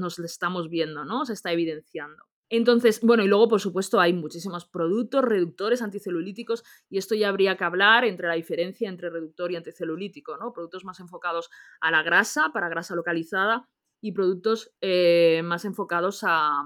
nos 0.00 0.18
estamos 0.18 0.68
viendo, 0.68 1.04
¿no? 1.04 1.24
Se 1.26 1.32
está 1.32 1.52
evidenciando. 1.52 2.24
Entonces, 2.54 3.00
bueno, 3.00 3.24
y 3.24 3.28
luego, 3.28 3.48
por 3.48 3.60
supuesto, 3.62 3.98
hay 3.98 4.12
muchísimos 4.12 4.66
productos, 4.66 5.24
reductores 5.24 5.80
anticelulíticos, 5.80 6.64
y 6.90 6.98
esto 6.98 7.14
ya 7.14 7.30
habría 7.30 7.56
que 7.56 7.64
hablar 7.64 8.04
entre 8.04 8.28
la 8.28 8.34
diferencia 8.34 8.90
entre 8.90 9.08
reductor 9.08 9.50
y 9.50 9.56
anticelulítico, 9.56 10.36
¿no? 10.36 10.52
Productos 10.52 10.84
más 10.84 11.00
enfocados 11.00 11.48
a 11.80 11.90
la 11.90 12.02
grasa, 12.02 12.50
para 12.52 12.68
grasa 12.68 12.94
localizada, 12.94 13.70
y 14.02 14.12
productos 14.12 14.70
eh, 14.82 15.40
más 15.42 15.64
enfocados 15.64 16.24
a, 16.24 16.62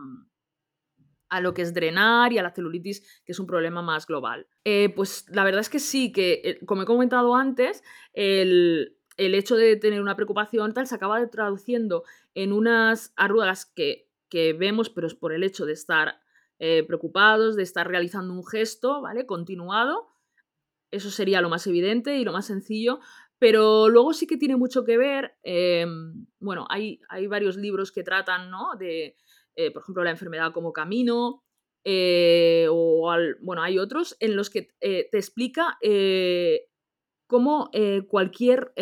a 1.29 1.41
lo 1.41 1.55
que 1.55 1.63
es 1.63 1.73
drenar 1.73 2.33
y 2.33 2.39
a 2.39 2.43
la 2.43 2.51
celulitis, 2.51 3.23
que 3.25 3.31
es 3.31 3.39
un 3.39 3.47
problema 3.47 3.81
más 3.81 4.09
global. 4.09 4.49
Eh, 4.65 4.89
pues 4.89 5.27
la 5.29 5.45
verdad 5.45 5.61
es 5.61 5.69
que 5.69 5.79
sí, 5.79 6.11
que 6.11 6.41
eh, 6.43 6.67
como 6.67 6.83
he 6.83 6.87
comentado 6.87 7.37
antes, 7.37 7.85
el, 8.13 8.99
el 9.17 9.37
hecho 9.37 9.55
de 9.55 9.77
tener 9.77 10.03
una 10.03 10.17
preocupación 10.17 10.75
tal 10.75 10.89
se 10.89 10.97
acaba 10.97 11.25
traduciendo 11.31 12.03
en 12.35 12.53
unas 12.53 13.13
arrugas 13.15 13.67
que 13.67 14.06
que 14.29 14.53
vemos, 14.53 14.91
pero 14.91 15.07
es 15.07 15.15
por 15.15 15.33
el 15.33 15.45
hecho 15.45 15.67
de 15.67 15.73
estar 15.73 16.21
eh, 16.59 16.85
preocupados, 16.87 17.55
de 17.55 17.63
estar 17.63 17.87
realizando 17.87 18.33
un 18.33 18.47
gesto, 18.47 19.03
¿vale? 19.03 19.27
Continuado. 19.27 20.09
Eso 20.91 21.11
sería 21.11 21.43
lo 21.43 21.51
más 21.51 21.67
evidente 21.67 22.17
y 22.17 22.25
lo 22.25 22.33
más 22.33 22.47
sencillo. 22.47 23.01
Pero 23.39 23.91
luego 23.91 24.15
sí 24.15 24.27
que 24.27 24.39
tiene 24.39 24.57
mucho 24.57 24.85
que 24.85 24.97
ver, 24.97 25.37
em, 25.43 26.27
bueno, 26.41 26.67
hay, 26.71 27.01
hay, 27.11 27.27
varios 27.27 27.59
libros 27.59 27.93
que 27.93 28.03
tratan, 28.03 28.51
¿no? 28.51 28.77
De, 28.79 29.17
eh, 29.57 29.71
por 29.71 29.83
ejemplo, 29.83 30.05
la 30.05 30.11
enfermedad 30.11 30.53
como 30.53 30.73
camino, 30.73 31.45
eh, 31.85 32.67
o 32.71 33.15
bueno, 33.43 33.63
hay 33.63 33.79
otros 33.79 34.17
en 34.21 34.37
los 34.37 34.49
que 34.49 34.69
te 34.81 35.09
explica 35.13 35.79
cómo 37.29 37.71
cualquier 38.09 38.73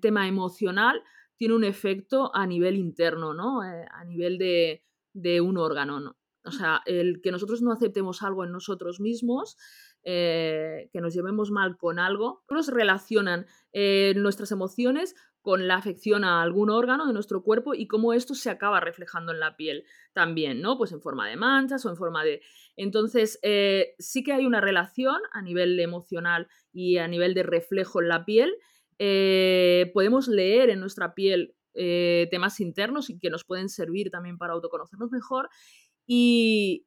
tema 0.00 0.28
emocional 0.28 1.02
tiene 1.36 1.54
un 1.54 1.64
efecto 1.64 2.30
a 2.34 2.46
nivel 2.46 2.76
interno, 2.76 3.34
¿no? 3.34 3.62
a 3.62 4.04
nivel 4.04 4.38
de, 4.38 4.84
de 5.12 5.40
un 5.40 5.58
órgano. 5.58 6.00
¿no? 6.00 6.16
O 6.44 6.50
sea, 6.50 6.82
el 6.86 7.20
que 7.22 7.30
nosotros 7.30 7.62
no 7.62 7.72
aceptemos 7.72 8.22
algo 8.22 8.44
en 8.44 8.52
nosotros 8.52 9.00
mismos, 9.00 9.56
eh, 10.02 10.88
que 10.92 11.00
nos 11.00 11.14
llevemos 11.14 11.50
mal 11.50 11.76
con 11.76 11.98
algo, 11.98 12.44
nos 12.50 12.68
relacionan 12.68 13.46
eh, 13.72 14.14
nuestras 14.16 14.50
emociones 14.50 15.14
con 15.40 15.68
la 15.68 15.76
afección 15.76 16.24
a 16.24 16.42
algún 16.42 16.70
órgano 16.70 17.06
de 17.06 17.12
nuestro 17.12 17.42
cuerpo 17.42 17.74
y 17.74 17.86
cómo 17.86 18.12
esto 18.12 18.34
se 18.34 18.50
acaba 18.50 18.80
reflejando 18.80 19.32
en 19.32 19.40
la 19.40 19.56
piel 19.56 19.84
también, 20.12 20.60
¿no? 20.60 20.78
Pues 20.78 20.92
en 20.92 21.00
forma 21.00 21.28
de 21.28 21.36
manchas 21.36 21.84
o 21.84 21.90
en 21.90 21.96
forma 21.96 22.24
de... 22.24 22.42
Entonces, 22.76 23.38
eh, 23.42 23.94
sí 23.98 24.24
que 24.24 24.32
hay 24.32 24.46
una 24.46 24.60
relación 24.60 25.20
a 25.32 25.42
nivel 25.42 25.78
emocional 25.78 26.48
y 26.72 26.98
a 26.98 27.06
nivel 27.06 27.34
de 27.34 27.42
reflejo 27.42 28.00
en 28.00 28.08
la 28.08 28.24
piel. 28.24 28.54
podemos 29.92 30.28
leer 30.28 30.70
en 30.70 30.80
nuestra 30.80 31.14
piel 31.14 31.54
eh, 31.74 32.28
temas 32.30 32.60
internos 32.60 33.10
y 33.10 33.18
que 33.18 33.30
nos 33.30 33.44
pueden 33.44 33.68
servir 33.68 34.10
también 34.10 34.38
para 34.38 34.54
autoconocernos 34.54 35.10
mejor. 35.10 35.48
Y, 36.06 36.86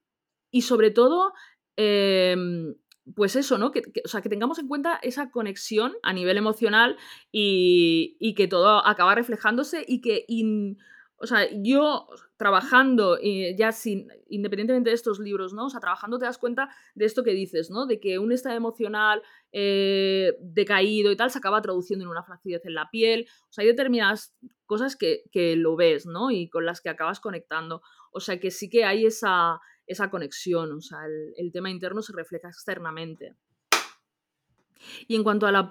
sobre 0.61 0.91
todo, 0.91 1.33
em, 1.75 2.75
pues 3.15 3.35
eso, 3.35 3.57
¿no? 3.57 3.71
Que, 3.71 3.83
o 4.03 4.07
sea, 4.07 4.21
que 4.21 4.29
tengamos 4.29 4.57
en 4.59 4.67
cuenta 4.67 4.99
esa 5.03 5.29
conexión 5.29 5.93
a 6.01 6.13
nivel 6.13 6.37
emocional 6.37 6.97
y, 7.31 8.33
que 8.35 8.47
todo 8.47 8.85
acaba 8.85 9.15
reflejándose 9.15 9.85
y 9.87 10.01
que 10.01 10.25
o 11.17 11.27
sea, 11.27 11.47
yo 11.53 12.07
trabajando, 12.35 13.17
eh, 13.21 13.55
ya 13.57 13.71
sin, 13.71 14.09
independientemente 14.27 14.89
de 14.89 14.95
estos 14.95 15.19
libros, 15.19 15.53
¿no? 15.53 15.67
O 15.67 15.69
sea, 15.69 15.79
trabajando 15.79 16.19
te 16.19 16.25
das 16.25 16.37
cuenta 16.37 16.69
de 16.93 17.05
esto 17.05 17.23
que 17.23 17.31
dices, 17.31 17.71
¿no? 17.71 17.85
De 17.85 17.99
que 17.99 18.19
un 18.19 18.33
estado 18.33 18.55
emocional 18.55 19.21
eh, 19.53 20.33
decaído 20.41 21.11
y 21.11 21.15
tal 21.15 21.31
se 21.31 21.37
acaba 21.37 21.61
traduciendo 21.61 22.03
en 22.03 22.11
una 22.11 22.23
flacidez 22.23 22.65
en 22.65 22.73
la 22.73 22.89
piel. 22.89 23.27
O 23.49 23.53
sea, 23.53 23.61
hay 23.61 23.69
determinadas 23.69 24.35
cosas 24.65 24.97
que, 24.97 25.23
lo 25.55 25.77
ves, 25.77 26.05
¿no? 26.05 26.31
Y 26.31 26.49
con 26.49 26.65
las 26.65 26.81
que 26.81 26.89
acabas 26.89 27.21
conectando. 27.21 27.81
O 28.11 28.19
sea, 28.19 28.39
que 28.39 28.51
sí 28.51 28.69
que 28.69 28.83
hay 28.83 29.05
esa, 29.05 29.59
esa 29.87 30.09
conexión, 30.09 30.73
o 30.73 30.81
sea, 30.81 30.99
el, 31.37 31.51
tema 31.53 31.69
interno 31.69 32.01
se 32.01 32.13
refleja 32.13 32.49
externamente. 32.49 33.35
Y 35.07 35.15
en 35.15 35.23
cuanto 35.23 35.47
a 35.47 35.51
la, 35.51 35.67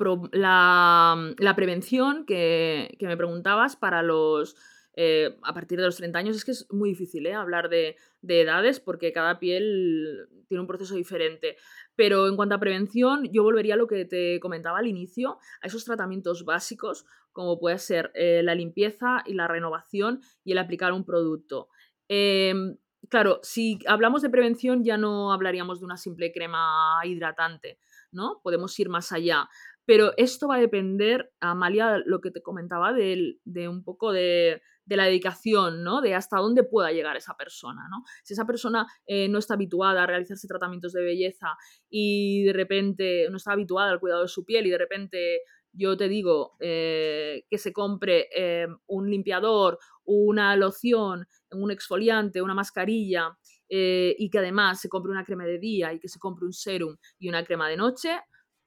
la, 1.39 1.57
prevención 1.57 2.25
que, 2.25 2.97
que 2.99 3.07
me 3.07 3.17
preguntabas 3.17 3.77
para 3.77 4.03
los 4.03 4.57
eh, 4.97 5.37
a 5.43 5.53
partir 5.53 5.79
de 5.79 5.85
los 5.85 5.97
30 5.97 6.19
años 6.19 6.37
es 6.37 6.45
que 6.45 6.53
es 6.53 6.67
muy 6.71 6.91
difícil 6.91 7.27
¿eh? 7.27 7.35
hablar 7.35 7.69
de, 7.69 7.97
edades 8.23 8.81
porque 8.81 9.13
cada 9.13 9.39
piel 9.39 10.29
tiene 10.49 10.61
un 10.61 10.67
proceso 10.67 10.95
diferente. 10.95 11.57
Pero 11.97 12.29
en 12.29 12.37
cuanto 12.37 12.55
a 12.55 12.61
prevención, 12.61 13.29
yo 13.33 13.43
volvería 13.43 13.75
a 13.75 13.77
lo 13.77 13.87
que 13.87 14.05
te 14.05 14.41
comentaba 14.41 14.79
al 14.79 14.87
inicio, 14.87 15.39
a 15.61 15.67
esos 15.67 15.85
tratamientos 15.85 16.45
básicos 16.45 17.07
como 17.33 17.59
puede 17.59 17.79
ser 17.79 18.13
eh, 18.15 18.43
la 18.45 18.55
limpieza 18.55 19.23
y 19.27 19.35
la 19.35 19.49
renovación 19.49 20.21
y 20.45 20.53
el 20.53 20.59
aplicar 20.59 20.93
un 20.93 21.05
producto. 21.05 21.69
Em, 22.09 22.77
claro, 23.09 23.41
si 23.43 23.81
hablamos 23.89 24.23
de 24.23 24.31
prevención 24.31 24.85
ya 24.85 24.97
no 24.97 25.33
hablaríamos 25.33 25.81
de 25.81 25.87
una 25.87 25.97
simple 25.97 26.33
crema 26.33 27.01
hidratante, 27.05 27.81
¿no? 28.13 28.41
Podemos 28.43 28.79
ir 28.79 28.89
más 28.89 29.11
allá. 29.11 29.49
Pero 29.85 30.13
esto 30.17 30.49
va 30.49 30.57
a 30.57 30.61
depender, 30.61 31.33
Amalia, 31.41 31.99
lo 32.07 32.21
que 32.21 32.31
te 32.31 32.41
comentaba, 32.41 32.93
de, 32.93 33.39
de 33.45 33.69
un 33.69 33.83
poco 33.83 34.13
de, 34.13 34.63
de 34.87 34.97
la 34.97 35.05
dedicación, 35.05 35.83
¿no? 35.83 36.01
De 36.01 36.15
hasta 36.15 36.39
dónde 36.39 36.63
pueda 36.63 36.93
llegar 36.93 37.17
esa 37.17 37.37
persona, 37.37 37.89
¿no? 37.91 38.05
Si 38.23 38.35
esa 38.35 38.45
persona 38.45 38.87
eh, 39.07 39.29
no 39.29 39.39
está 39.39 39.55
habituada 39.55 40.03
a 40.03 40.07
realizarse 40.07 40.47
tratamientos 40.47 40.93
de 40.93 41.03
belleza 41.03 41.57
y 41.89 42.45
de 42.45 42.53
repente 42.53 43.27
no 43.31 43.39
está 43.39 43.53
habituada 43.53 43.91
al 43.91 44.01
cuidado 44.01 44.23
de 44.23 44.29
su 44.29 44.45
piel 44.45 44.67
y 44.67 44.71
de 44.71 44.79
repente 44.79 45.41
yo 45.73 45.97
te 45.97 46.09
digo 46.09 46.57
eh, 46.61 47.45
que 47.51 47.59
se 47.59 47.73
compre 47.73 48.29
eh, 48.37 48.67
un 48.87 49.11
limpiador, 49.11 49.79
una 50.05 50.55
loción, 50.57 51.27
un 51.51 51.71
exfoliante, 51.71 52.43
una 52.43 52.55
mascarilla 52.55 53.37
y 53.67 54.31
que 54.31 54.39
además 54.39 54.81
se 54.81 54.89
compre 54.89 55.11
una 55.11 55.25
crema 55.25 55.47
de 55.47 55.59
día 55.59 55.93
y 55.93 55.99
que 55.99 56.07
se 56.07 56.21
compre 56.21 56.47
un 56.47 56.53
serum 56.53 56.97
y 57.19 57.29
una 57.29 57.43
crema 57.43 57.69
de 57.69 57.77
noche, 57.77 58.21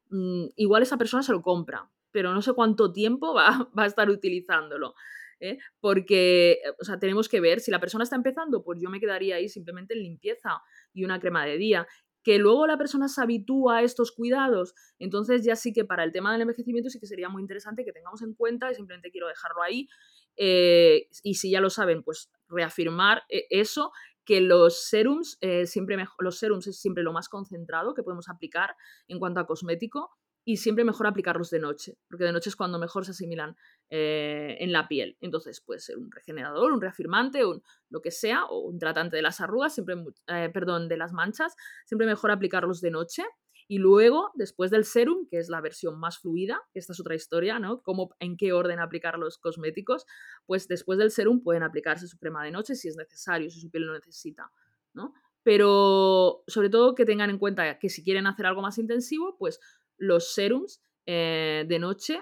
mm, 0.10 0.48
igual 0.58 0.84
esa 0.84 0.98
persona 0.98 1.24
se 1.24 1.32
lo 1.32 1.42
compra, 1.42 1.90
pero 2.12 2.34
no 2.34 2.42
sé 2.42 2.52
cuánto 2.52 2.92
tiempo 2.92 3.34
va, 3.34 3.48
va 3.78 3.84
a 3.84 3.86
estar 3.86 4.10
utilizándolo. 4.10 4.96
¿Eh? 5.40 5.58
porque, 5.80 6.52
eh, 6.54 6.74
o 6.80 6.84
sea, 6.84 7.00
tenemos 7.00 7.30
que 7.30 7.40
ver, 7.40 7.60
si 7.60 7.72
la 7.72 7.80
persona 7.80 8.04
está 8.04 8.16
empezando, 8.16 8.64
pues 8.64 8.80
yo 8.82 8.90
me 8.90 9.00
quedaría 9.00 9.36
ahí 9.36 9.50
simplemente 9.50 9.94
en 9.94 10.04
limpieza 10.04 10.62
y 10.94 11.04
una 11.04 11.20
crema 11.20 11.46
de 11.46 11.58
día. 11.58 11.88
Que 12.24 12.40
luego 12.40 12.68
la 12.68 12.78
persona 12.78 13.08
se 13.08 13.22
habitúa 13.22 13.78
a 13.78 13.84
estos 13.84 14.12
cuidados, 14.12 14.74
entonces 15.00 15.46
ya 15.46 15.56
sí 15.56 15.72
que 15.72 15.86
para 15.86 16.04
el 16.04 16.12
tema 16.12 16.34
del 16.34 16.42
envejecimiento 16.42 16.90
sí 16.90 17.00
que 17.00 17.08
sería 17.08 17.30
muy 17.30 17.42
interesante 17.42 17.86
que 17.86 17.94
tengamos 17.94 18.22
en 18.22 18.34
cuenta, 18.34 18.70
y 18.70 18.76
simplemente 18.76 19.12
quiero 19.12 19.28
dejarlo 19.28 19.62
ahí, 19.62 19.88
eh, 20.36 21.08
y 21.24 21.36
si 21.36 21.52
ya 21.52 21.62
lo 21.62 21.70
saben, 21.70 22.04
pues 22.04 22.30
reafirmar 22.50 23.24
eso, 23.30 23.92
que 24.26 24.42
los 24.42 24.90
serums, 24.90 25.40
siempre 25.64 25.96
los 26.20 26.38
serums 26.38 26.68
es 26.68 26.82
siempre 26.82 27.02
lo 27.02 27.14
más 27.14 27.30
concentrado 27.30 27.94
que 27.94 28.04
podemos 28.04 28.28
aplicar 28.28 28.76
en 29.08 29.20
cuanto 29.20 29.40
a 29.40 29.48
cosmético, 29.48 30.10
y 30.48 30.56
siempre 30.56 30.86
mejor 30.86 31.08
aplicarlos 31.08 31.50
de 31.50 31.60
noche, 31.60 31.98
porque 32.08 32.24
de 32.24 32.32
noche 32.32 32.50
es 32.50 32.56
cuando 32.56 32.80
mejor 32.80 33.04
se 33.04 33.12
asimilan 33.12 33.58
eh, 33.90 34.56
en 34.62 34.72
la 34.72 34.88
piel. 34.88 35.18
Entonces 35.20 35.60
puede 35.60 35.82
ser 35.82 35.98
un 35.98 36.10
regenerador, 36.10 36.72
un 36.72 36.80
reafirmante, 36.80 37.46
un, 37.46 37.62
lo 37.90 38.02
que 38.02 38.12
sea, 38.12 38.46
o 38.46 38.62
un 38.62 38.80
tratante 38.80 39.18
de 39.18 39.24
las 39.24 39.42
arrugas, 39.42 39.74
siempre, 39.74 39.98
eh, 40.28 40.50
perdón, 40.54 40.88
de 40.88 40.96
las 40.96 41.12
manchas, 41.12 41.54
siempre 41.86 42.08
mejor 42.08 42.32
aplicarlos 42.32 42.80
de 42.80 42.92
noche. 42.92 43.24
Y 43.68 43.80
luego, 43.80 44.32
después 44.36 44.72
del 44.72 44.86
serum, 44.86 45.28
que 45.30 45.38
es 45.38 45.50
la 45.50 45.60
versión 45.60 46.00
más 46.00 46.18
fluida, 46.20 46.62
esta 46.74 46.94
es 46.94 47.00
otra 47.02 47.16
historia, 47.16 47.60
¿no? 47.60 47.82
Cómo, 47.82 48.16
en 48.20 48.38
qué 48.38 48.54
orden 48.54 48.80
aplicar 48.80 49.20
los 49.20 49.40
cosméticos, 49.40 50.06
pues 50.46 50.70
después 50.70 50.98
del 50.98 51.12
serum 51.12 51.44
pueden 51.44 51.64
aplicarse 51.64 52.08
su 52.08 52.18
crema 52.18 52.46
de 52.46 52.52
noche 52.52 52.76
si 52.76 52.88
es 52.88 52.96
necesario, 52.96 53.50
si 53.50 53.60
su 53.60 53.70
piel 53.70 53.84
lo 53.84 53.92
necesita, 53.92 54.50
¿no? 54.94 55.14
Pero 55.44 56.44
sobre 56.48 56.70
todo 56.70 56.96
que 56.96 57.06
tengan 57.06 57.30
en 57.30 57.38
cuenta 57.38 57.80
que 57.80 57.90
si 57.90 58.02
quieren 58.02 58.28
hacer 58.28 58.46
algo 58.46 58.62
más 58.62 58.78
intensivo, 58.78 59.38
pues 59.38 59.60
los 59.98 60.34
serums 60.34 60.82
eh, 61.06 61.66
de 61.68 61.80
noche, 61.80 62.22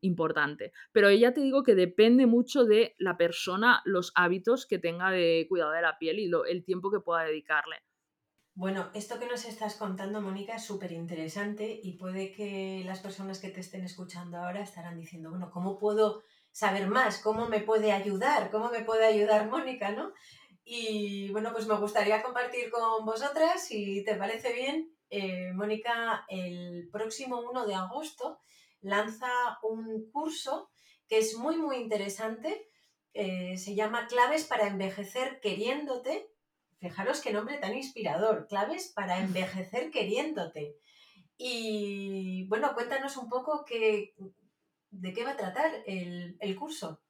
importante. 0.00 0.72
Pero 0.92 1.10
ya 1.10 1.32
te 1.32 1.40
digo 1.40 1.62
que 1.62 1.74
depende 1.74 2.26
mucho 2.26 2.64
de 2.64 2.94
la 2.98 3.16
persona, 3.16 3.82
los 3.84 4.12
hábitos 4.14 4.66
que 4.66 4.78
tenga 4.78 5.10
de 5.10 5.46
cuidado 5.48 5.72
de 5.72 5.82
la 5.82 5.98
piel 5.98 6.18
y 6.18 6.30
el 6.48 6.64
tiempo 6.64 6.90
que 6.90 7.00
pueda 7.00 7.24
dedicarle. 7.24 7.76
Bueno, 8.54 8.90
esto 8.94 9.18
que 9.18 9.26
nos 9.26 9.44
estás 9.44 9.76
contando, 9.76 10.22
Mónica, 10.22 10.56
es 10.56 10.64
súper 10.64 10.90
interesante 10.92 11.78
y 11.82 11.98
puede 11.98 12.32
que 12.32 12.82
las 12.86 13.00
personas 13.00 13.38
que 13.38 13.50
te 13.50 13.60
estén 13.60 13.84
escuchando 13.84 14.38
ahora 14.38 14.62
estarán 14.62 14.98
diciendo, 14.98 15.30
bueno, 15.30 15.50
¿cómo 15.50 15.78
puedo 15.78 16.22
saber 16.52 16.88
más? 16.88 17.20
¿Cómo 17.20 17.48
me 17.48 17.60
puede 17.60 17.92
ayudar? 17.92 18.50
¿Cómo 18.50 18.70
me 18.70 18.82
puede 18.82 19.04
ayudar 19.04 19.50
Mónica? 19.50 19.90
¿no? 19.92 20.14
Y 20.64 21.30
bueno, 21.32 21.52
pues 21.52 21.66
me 21.66 21.76
gustaría 21.76 22.22
compartir 22.22 22.70
con 22.70 23.04
vosotras, 23.04 23.62
si 23.62 24.02
te 24.04 24.14
parece 24.14 24.54
bien, 24.54 24.95
eh, 25.10 25.52
Mónica 25.52 26.24
el 26.28 26.88
próximo 26.90 27.40
1 27.40 27.66
de 27.66 27.74
agosto 27.74 28.38
lanza 28.80 29.30
un 29.62 30.10
curso 30.10 30.70
que 31.08 31.18
es 31.18 31.36
muy, 31.36 31.56
muy 31.56 31.76
interesante. 31.76 32.68
Eh, 33.14 33.56
se 33.56 33.74
llama 33.74 34.06
Claves 34.06 34.44
para 34.44 34.66
envejecer 34.66 35.40
queriéndote. 35.40 36.28
Fijaros 36.78 37.20
qué 37.20 37.32
nombre 37.32 37.58
tan 37.58 37.74
inspirador, 37.74 38.46
Claves 38.48 38.92
para 38.94 39.20
envejecer 39.20 39.90
queriéndote. 39.90 40.76
Y 41.38 42.46
bueno, 42.48 42.74
cuéntanos 42.74 43.16
un 43.16 43.28
poco 43.28 43.64
de 43.68 45.12
qué 45.12 45.24
va 45.24 45.32
a 45.32 45.36
tratar 45.36 45.70
el, 45.86 46.36
el 46.40 46.56
curso. 46.56 47.02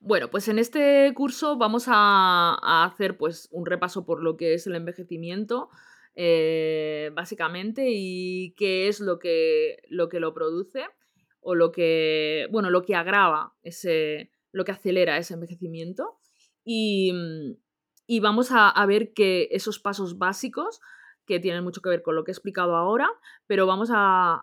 Bueno, 0.00 0.30
pues 0.30 0.48
en 0.48 0.58
este 0.58 1.12
curso 1.14 1.56
vamos 1.56 1.86
a, 1.88 2.84
hacer 2.84 3.16
pues 3.16 3.48
un 3.50 3.66
repaso 3.66 4.04
por 4.04 4.22
lo 4.22 4.36
que 4.36 4.54
es 4.54 4.66
el 4.66 4.74
envejecimiento, 4.74 5.70
eh, 6.16 7.10
básicamente, 7.14 7.84
y 7.88 8.54
qué 8.56 8.88
es 8.88 9.00
lo 9.00 9.18
que, 9.18 9.82
lo 9.88 10.08
que 10.08 10.18
lo 10.18 10.32
produce 10.32 10.86
o 11.40 11.54
lo 11.54 11.70
que, 11.70 12.48
bueno, 12.50 12.70
lo 12.70 12.82
que 12.82 12.96
agrava 12.96 13.54
ese, 13.62 14.32
lo 14.50 14.64
que 14.64 14.72
acelera 14.72 15.18
ese 15.18 15.34
envejecimiento. 15.34 16.18
Y, 16.64 17.12
y 18.06 18.20
vamos 18.20 18.50
a, 18.50 18.68
a, 18.70 18.86
ver 18.86 19.12
que 19.12 19.48
esos 19.52 19.78
pasos 19.78 20.18
básicos 20.18 20.80
que 21.26 21.40
tienen 21.40 21.64
mucho 21.64 21.82
que 21.82 21.88
ver 21.88 22.02
con 22.02 22.14
lo 22.14 22.24
que 22.24 22.30
he 22.30 22.34
explicado 22.34 22.76
ahora, 22.76 23.10
pero 23.46 23.66
vamos 23.66 23.90
a, 23.92 24.40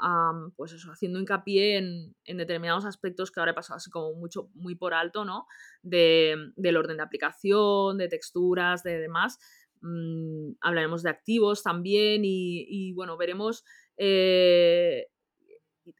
pues 0.55 0.73
eso, 0.73 0.91
haciendo 0.91 1.19
hincapié 1.19 1.77
en, 1.77 2.37
determinados 2.37 2.85
aspectos 2.85 3.31
que 3.31 3.39
ahora 3.39 3.53
he 3.53 3.55
pasado 3.55 3.77
así 3.77 3.89
como 3.89 4.13
mucho, 4.13 4.49
muy 4.53 4.75
por 4.75 4.93
alto, 4.93 5.23
¿no? 5.23 5.47
del 5.81 6.77
orden 6.77 6.97
de 6.97 7.03
aplicación, 7.03 7.97
de 7.97 8.09
texturas, 8.09 8.83
de 8.83 8.99
demás. 8.99 9.39
Mm, 9.83 10.53
hablaremos 10.61 11.03
de 11.03 11.09
activos 11.09 11.61
también 11.61 12.21
y, 12.23 12.93
bueno, 12.93 13.17
veremos, 13.17 13.65
eh, 13.97 15.07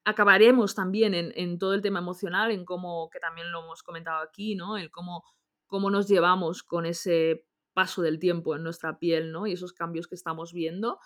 acabaremos 0.06 0.74
también 0.74 1.14
en, 1.14 1.60
todo 1.60 1.74
el 1.74 1.82
tema 1.82 2.00
emocional, 2.00 2.52
en 2.52 2.64
cómo, 2.64 3.10
que 3.10 3.20
también 3.20 3.52
lo 3.52 3.64
hemos 3.64 3.84
comentado 3.84 4.24
aquí, 4.24 4.56
¿no? 4.56 4.78
El 4.78 4.90
cómo, 4.90 5.24
cómo 5.68 5.90
nos 5.90 6.08
llevamos 6.08 6.64
con 6.64 6.86
ese 6.86 7.46
paso 7.74 8.02
del 8.02 8.20
tiempo 8.20 8.56
en 8.56 8.64
nuestra 8.64 9.00
piel, 9.00 9.34
¿no? 9.34 9.48
Y 9.48 9.54
esos 9.54 9.74
cambios 9.74 10.08
que 10.08 10.16
estamos 10.16 10.54
viendo. 10.54 11.00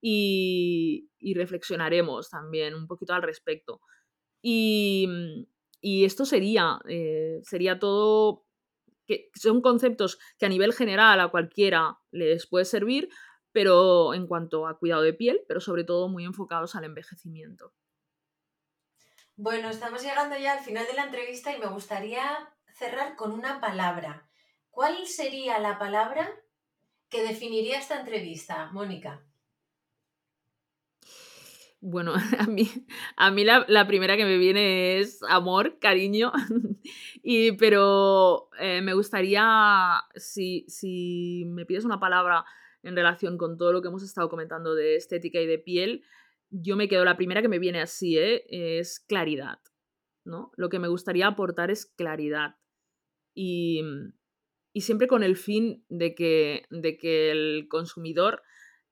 Y, 0.00 1.08
reflexionaremos 1.36 2.30
también 2.30 2.74
un 2.74 2.88
poquito 2.88 3.14
al 3.14 3.22
respecto. 3.22 3.80
Y, 4.42 5.08
esto 5.82 6.24
sería, 6.24 6.80
eh, 6.88 7.40
sería 7.44 7.78
todo, 7.78 8.43
que 9.06 9.30
son 9.34 9.60
conceptos 9.60 10.18
que 10.38 10.46
a 10.46 10.48
nivel 10.48 10.72
general 10.72 11.20
a 11.20 11.28
cualquiera 11.28 11.98
les 12.10 12.46
puede 12.46 12.64
servir, 12.64 13.08
pero 13.52 14.14
en 14.14 14.26
cuanto 14.26 14.66
a 14.66 14.78
cuidado 14.78 15.02
de 15.02 15.14
piel, 15.14 15.40
pero 15.46 15.60
sobre 15.60 15.84
todo 15.84 16.08
muy 16.08 16.24
enfocados 16.24 16.74
al 16.74 16.84
envejecimiento. 16.84 17.72
Bueno, 19.36 19.68
estamos 19.68 20.02
llegando 20.02 20.36
ya 20.38 20.54
al 20.54 20.64
final 20.64 20.86
de 20.86 20.94
la 20.94 21.04
entrevista 21.04 21.54
y 21.54 21.58
me 21.58 21.66
gustaría 21.66 22.52
cerrar 22.72 23.16
con 23.16 23.32
una 23.32 23.60
palabra. 23.60 24.28
¿Cuál 24.70 25.06
sería 25.06 25.58
la 25.58 25.78
palabra 25.78 26.28
que 27.08 27.22
definiría 27.22 27.78
esta 27.78 27.98
entrevista, 27.98 28.70
Mónica? 28.72 29.24
Bueno, 31.86 32.14
a 32.38 32.46
mí, 32.46 32.66
a 33.14 33.30
mí 33.30 33.44
la, 33.44 33.86
primera 33.86 34.16
que 34.16 34.24
me 34.24 34.38
viene 34.38 35.00
es 35.00 35.22
amor, 35.28 35.78
cariño, 35.78 36.32
y, 37.22 37.52
pero 37.52 38.48
eh, 38.58 38.80
me 38.80 38.94
gustaría, 38.94 40.02
si, 40.16 40.64
si 40.66 41.44
me 41.46 41.66
pides 41.66 41.84
una 41.84 42.00
palabra 42.00 42.46
en 42.82 42.96
relación 42.96 43.36
con 43.36 43.58
todo 43.58 43.70
lo 43.70 43.82
que 43.82 43.88
hemos 43.88 44.02
estado 44.02 44.30
comentando 44.30 44.74
de 44.74 44.96
estética 44.96 45.38
y 45.40 45.46
de 45.46 45.58
piel, 45.58 46.04
yo 46.48 46.74
me 46.74 46.88
quedo, 46.88 47.04
la 47.04 47.18
primera 47.18 47.42
que 47.42 47.48
me 47.48 47.58
viene 47.58 47.82
así, 47.82 48.16
¿eh? 48.16 48.46
es 48.48 48.98
claridad, 49.00 49.58
¿no? 50.24 50.52
Lo 50.56 50.70
que 50.70 50.78
me 50.78 50.88
gustaría 50.88 51.26
aportar 51.26 51.70
es 51.70 51.84
claridad. 51.84 52.56
Y, 53.34 53.82
y 54.72 54.80
siempre 54.80 55.06
con 55.06 55.22
el 55.22 55.36
fin 55.36 55.84
de 55.90 56.14
que, 56.14 56.64
de 56.70 56.96
que 56.96 57.30
el 57.30 57.66
consumidor 57.68 58.40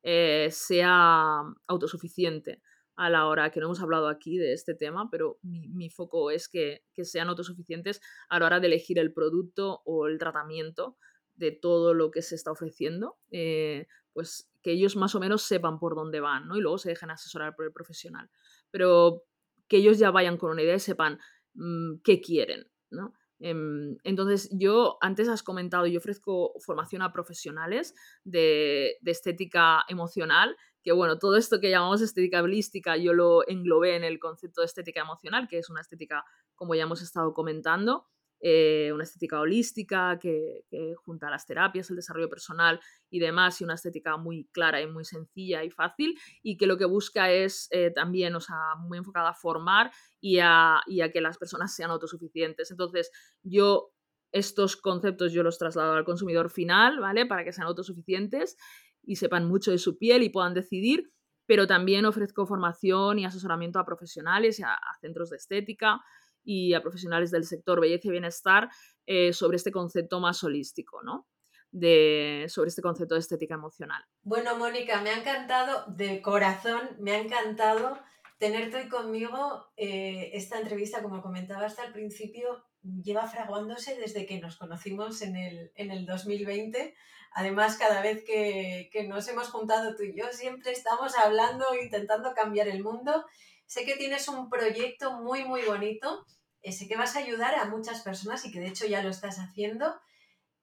eh, 0.03 0.49
sea 0.51 1.41
autosuficiente 1.67 2.61
a 3.05 3.11
la 3.11 3.27
hora, 3.27 3.51
que 3.51 3.59
no 3.59 3.67
hemos 3.67 3.81
hablado 3.81 4.07
aquí 4.09 4.39
de 4.39 4.53
este 4.53 4.75
tema, 4.75 5.11
pero 5.11 5.39
mi, 5.43 5.91
foco 5.91 6.31
es 6.31 6.49
que, 6.49 6.85
sean 7.03 7.29
autosuficientes 7.29 8.01
a 8.29 8.39
la 8.39 8.47
hora 8.47 8.61
de 8.61 8.69
elegir 8.69 8.99
el 9.01 9.13
producto 9.13 9.83
o 9.85 10.07
el 10.07 10.19
tratamiento 10.19 10.97
de 11.35 11.51
todo 11.51 11.95
lo 11.95 12.13
que 12.13 12.23
se 12.23 12.37
está 12.37 12.53
ofreciendo, 12.53 13.19
eh, 13.33 13.89
pues 14.13 14.49
que 14.63 14.71
ellos 14.71 14.95
más 14.95 15.17
o 15.17 15.21
menos 15.21 15.43
sepan 15.43 15.81
por 15.81 15.97
dónde 15.97 16.21
van, 16.21 16.47
¿no? 16.47 16.57
Y 16.57 16.61
luego 16.61 16.79
se 16.79 16.91
dejen 16.91 17.11
asesorar 17.11 17.57
por 17.57 17.65
el 17.65 17.73
profesional. 17.73 18.31
Pero 18.71 19.25
que 19.67 19.79
ellos 19.79 19.99
ya 19.99 20.13
vayan 20.13 20.37
con 20.37 20.51
una 20.51 20.63
idea 20.63 20.77
y 20.77 20.81
sepan 20.81 21.19
mm, 21.55 22.03
qué 22.05 22.21
quieren, 22.21 22.71
¿no? 22.91 23.15
Em, 23.43 23.97
entonces, 24.05 24.49
yo 24.53 24.99
antes 25.01 25.29
has 25.29 25.43
comentado, 25.43 25.87
yo 25.87 25.99
ofrezco 25.99 26.55
formación 26.65 27.03
a 27.03 27.13
profesionales 27.13 27.95
de, 28.25 28.99
estética 29.05 29.85
emocional, 29.89 30.57
que 30.85 30.93
bueno, 30.93 31.19
todo 31.19 31.37
esto 31.37 31.61
que 31.61 31.71
llamamos 31.71 32.01
estética 32.03 32.43
holística, 32.43 32.97
yo 32.97 33.13
lo 33.13 33.47
englobé 33.49 33.97
en 33.97 34.05
el 34.05 34.21
concepto 34.21 34.61
de 34.61 34.67
estética 34.67 35.01
emocional, 35.01 35.49
que 35.49 35.59
es 35.59 35.69
una 35.71 35.81
estética, 35.81 36.25
como 36.55 36.75
ya 36.77 36.85
hemos 36.85 37.03
estado 37.03 37.35
comentando, 37.35 38.07
eh, 38.45 38.91
una 38.93 39.05
estética 39.05 39.39
holística 39.39 40.19
que, 40.19 40.65
junta 40.97 41.31
las 41.31 41.47
terapias, 41.47 41.89
el 41.91 41.97
desarrollo 41.97 42.29
personal 42.29 42.81
y 43.09 43.21
demás, 43.21 43.61
y 43.61 43.65
una 43.65 43.75
estética 43.75 44.17
muy 44.17 44.49
clara 44.51 44.81
y 44.81 44.89
muy 44.89 45.05
sencilla 45.05 45.63
y 45.63 45.71
fácil, 45.71 46.19
y 46.43 46.57
que 46.57 46.67
lo 46.67 46.77
que 46.77 46.85
busca 46.85 47.31
es 47.31 47.69
eh, 47.71 47.93
también, 47.95 48.35
o 48.35 48.41
sea, 48.41 48.75
muy 48.81 48.99
enfocada 48.99 49.31
a 49.31 49.35
formar 49.35 49.93
y 50.21 50.41
a, 50.41 50.81
y 50.89 51.03
a 51.03 51.13
que 51.13 51.21
las 51.21 51.39
personas 51.39 51.73
sean 51.73 51.93
autosuficientes. 51.93 52.73
Entonces, 52.73 53.13
yo 53.45 53.93
estos 54.33 54.77
conceptos 54.77 55.33
yo 55.33 55.45
los 55.45 55.59
traslado 55.59 55.93
al 55.93 56.05
consumidor 56.05 56.51
final, 56.51 56.99
¿vale? 56.99 57.27
Para 57.27 57.45
que 57.45 57.53
sean 57.53 57.69
autosuficientes 57.69 58.57
y 59.05 59.17
sepan 59.17 59.47
mucho 59.47 59.71
de 59.71 59.79
su 59.79 59.99
piel 59.99 60.25
y 60.25 60.31
puedan 60.31 60.55
decidir, 60.55 61.13
pero 61.47 61.69
también 61.69 62.07
ofrezco 62.07 62.45
formación 62.47 63.21
y 63.21 63.25
asesoramiento 63.25 63.79
a 63.79 63.85
profesionales 63.85 64.59
y 64.59 64.65
a 64.65 64.79
centros 65.01 65.31
de 65.31 65.37
estética 65.37 66.01
y 66.45 66.75
a 66.75 66.83
profesionales 66.83 67.31
del 67.31 67.45
sector 67.45 67.81
belleza 67.81 68.09
y 68.09 68.13
bienestar 68.13 68.69
eh, 69.07 69.33
sobre 69.33 69.57
este 69.57 69.73
concepto 69.73 70.21
más 70.21 70.43
holístico, 70.45 71.03
¿no? 71.03 71.27
De, 71.71 72.47
sobre 72.49 72.69
este 72.69 72.83
concepto 72.83 73.15
de 73.15 73.21
estética 73.21 73.55
emocional. 73.55 74.05
Bueno, 74.23 74.57
Mónica, 74.57 75.01
me 75.01 75.11
ha 75.11 75.19
encantado, 75.19 75.87
de 75.89 76.21
corazón, 76.21 76.97
me 77.01 77.13
ha 77.13 77.19
encantado 77.19 77.99
tenerte 78.39 78.77
hoy 78.77 78.89
conmigo. 78.89 79.73
Eh, 79.77 80.31
esta 80.35 80.59
entrevista, 80.59 81.03
como 81.03 81.23
comentaba 81.23 81.65
hasta 81.65 81.85
el 81.85 81.93
principio, 81.93 82.65
lleva 82.83 83.27
fraguándose 83.27 83.97
desde 83.97 84.27
que 84.27 84.41
nos 84.41 84.57
conocimos 84.57 85.23
en 85.23 85.37
el, 85.37 85.73
en 85.77 85.91
el 85.91 86.05
2020. 86.05 86.95
Además, 87.35 87.79
cada 87.79 88.03
vez 88.03 88.25
que, 88.25 88.91
que, 88.93 89.05
nos 89.09 89.27
hemos 89.29 89.49
juntado 89.49 89.97
tú 89.97 90.03
y 90.03 90.15
yo, 90.15 90.27
siempre 90.33 90.73
estamos 90.73 91.17
hablando, 91.17 91.65
intentando 91.81 92.35
cambiar 92.35 92.69
el 92.69 92.83
mundo 92.83 93.25
Sé 93.73 93.87
que 93.87 93.97
tienes 93.97 94.29
un 94.29 94.51
proyecto 94.51 95.13
muy, 95.13 95.47
muy 95.47 95.63
bonito. 95.63 96.27
Eh, 96.61 96.73
sé 96.73 96.87
que 96.89 96.99
vas 96.99 97.17
a 97.17 97.21
ayudar 97.21 97.55
a 97.55 97.65
muchas 97.65 98.03
personas 98.03 98.45
y 98.45 98.53
que 98.53 98.61
de 98.61 98.69
hecho 98.69 98.85
ya 98.85 99.03
lo 99.03 99.09
estás 99.09 99.39
haciendo. 99.39 99.99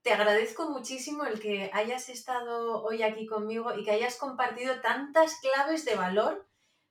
Te 0.04 0.14
agradezco 0.14 0.70
muchísimo 0.70 1.26
el 1.26 1.40
que 1.40 1.72
hayas 1.74 2.10
estado 2.10 2.84
hoy 2.84 3.02
aquí 3.02 3.26
conmigo 3.26 3.74
y 3.76 3.84
que 3.84 3.90
hayas 3.90 4.16
compartido 4.18 4.80
tantas 4.82 5.40
claves 5.42 5.86
de 5.86 5.96
valor 5.96 6.48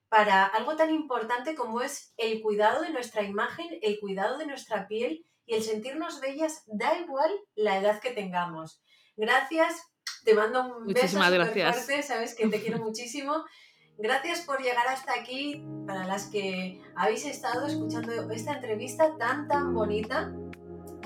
para 0.09 0.45
algo 0.45 0.75
tan 0.75 0.93
importante 0.93 1.55
como 1.55 1.83
es 1.83 2.15
el 2.17 2.43
cuidado 2.43 2.83
de 2.83 2.91
nuestra 2.91 3.23
imagen, 3.23 3.79
el 3.81 4.01
cuidado 4.01 4.39
de 4.39 4.47
nuestra 4.47 4.89
piel 4.89 5.25
y 5.47 5.55
el 5.55 5.63
sentirnos 5.63 6.21
bellas, 6.21 6.65
da 6.67 6.99
igual 6.99 7.31
la 7.55 7.79
edad 7.79 8.01
que 8.01 8.11
tengamos. 8.11 8.83
Gracias, 9.17 9.85
te 10.25 10.35
mando 10.35 10.79
un 10.79 10.89
beso 10.89 11.23
súper 11.23 11.47
fuerte, 11.47 12.03
sabes 12.03 12.35
que 12.35 12.49
te 12.49 12.61
quiero 12.61 12.79
muchísimo 12.85 13.45
Gracias 14.01 14.43
por 14.43 14.63
llegar 14.63 14.87
hasta 14.87 15.13
aquí, 15.13 15.65
para 15.85 16.07
las 16.07 16.27
que 16.27 16.81
habéis 16.95 17.27
estado 17.27 17.67
escuchando 17.67 18.13
esta 18.31 18.53
entrevista 18.53 19.17
tan, 19.19 19.49
tan 19.49 19.75
bonita. 19.75 20.33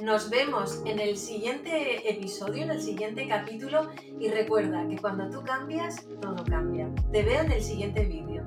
Nos 0.02 0.28
vemos 0.28 0.82
en 0.84 0.98
el 0.98 1.16
siguiente 1.16 2.10
episodio, 2.10 2.64
en 2.64 2.70
el 2.72 2.82
siguiente 2.82 3.26
capítulo 3.26 3.90
y 4.20 4.28
recuerda 4.28 4.86
que 4.88 4.98
cuando 4.98 5.30
tú 5.30 5.42
cambias, 5.42 6.06
todo 6.20 6.44
cambia. 6.44 6.90
Te 7.10 7.22
veo 7.22 7.40
en 7.40 7.52
el 7.52 7.62
siguiente 7.62 8.04
vídeo. 8.04 8.44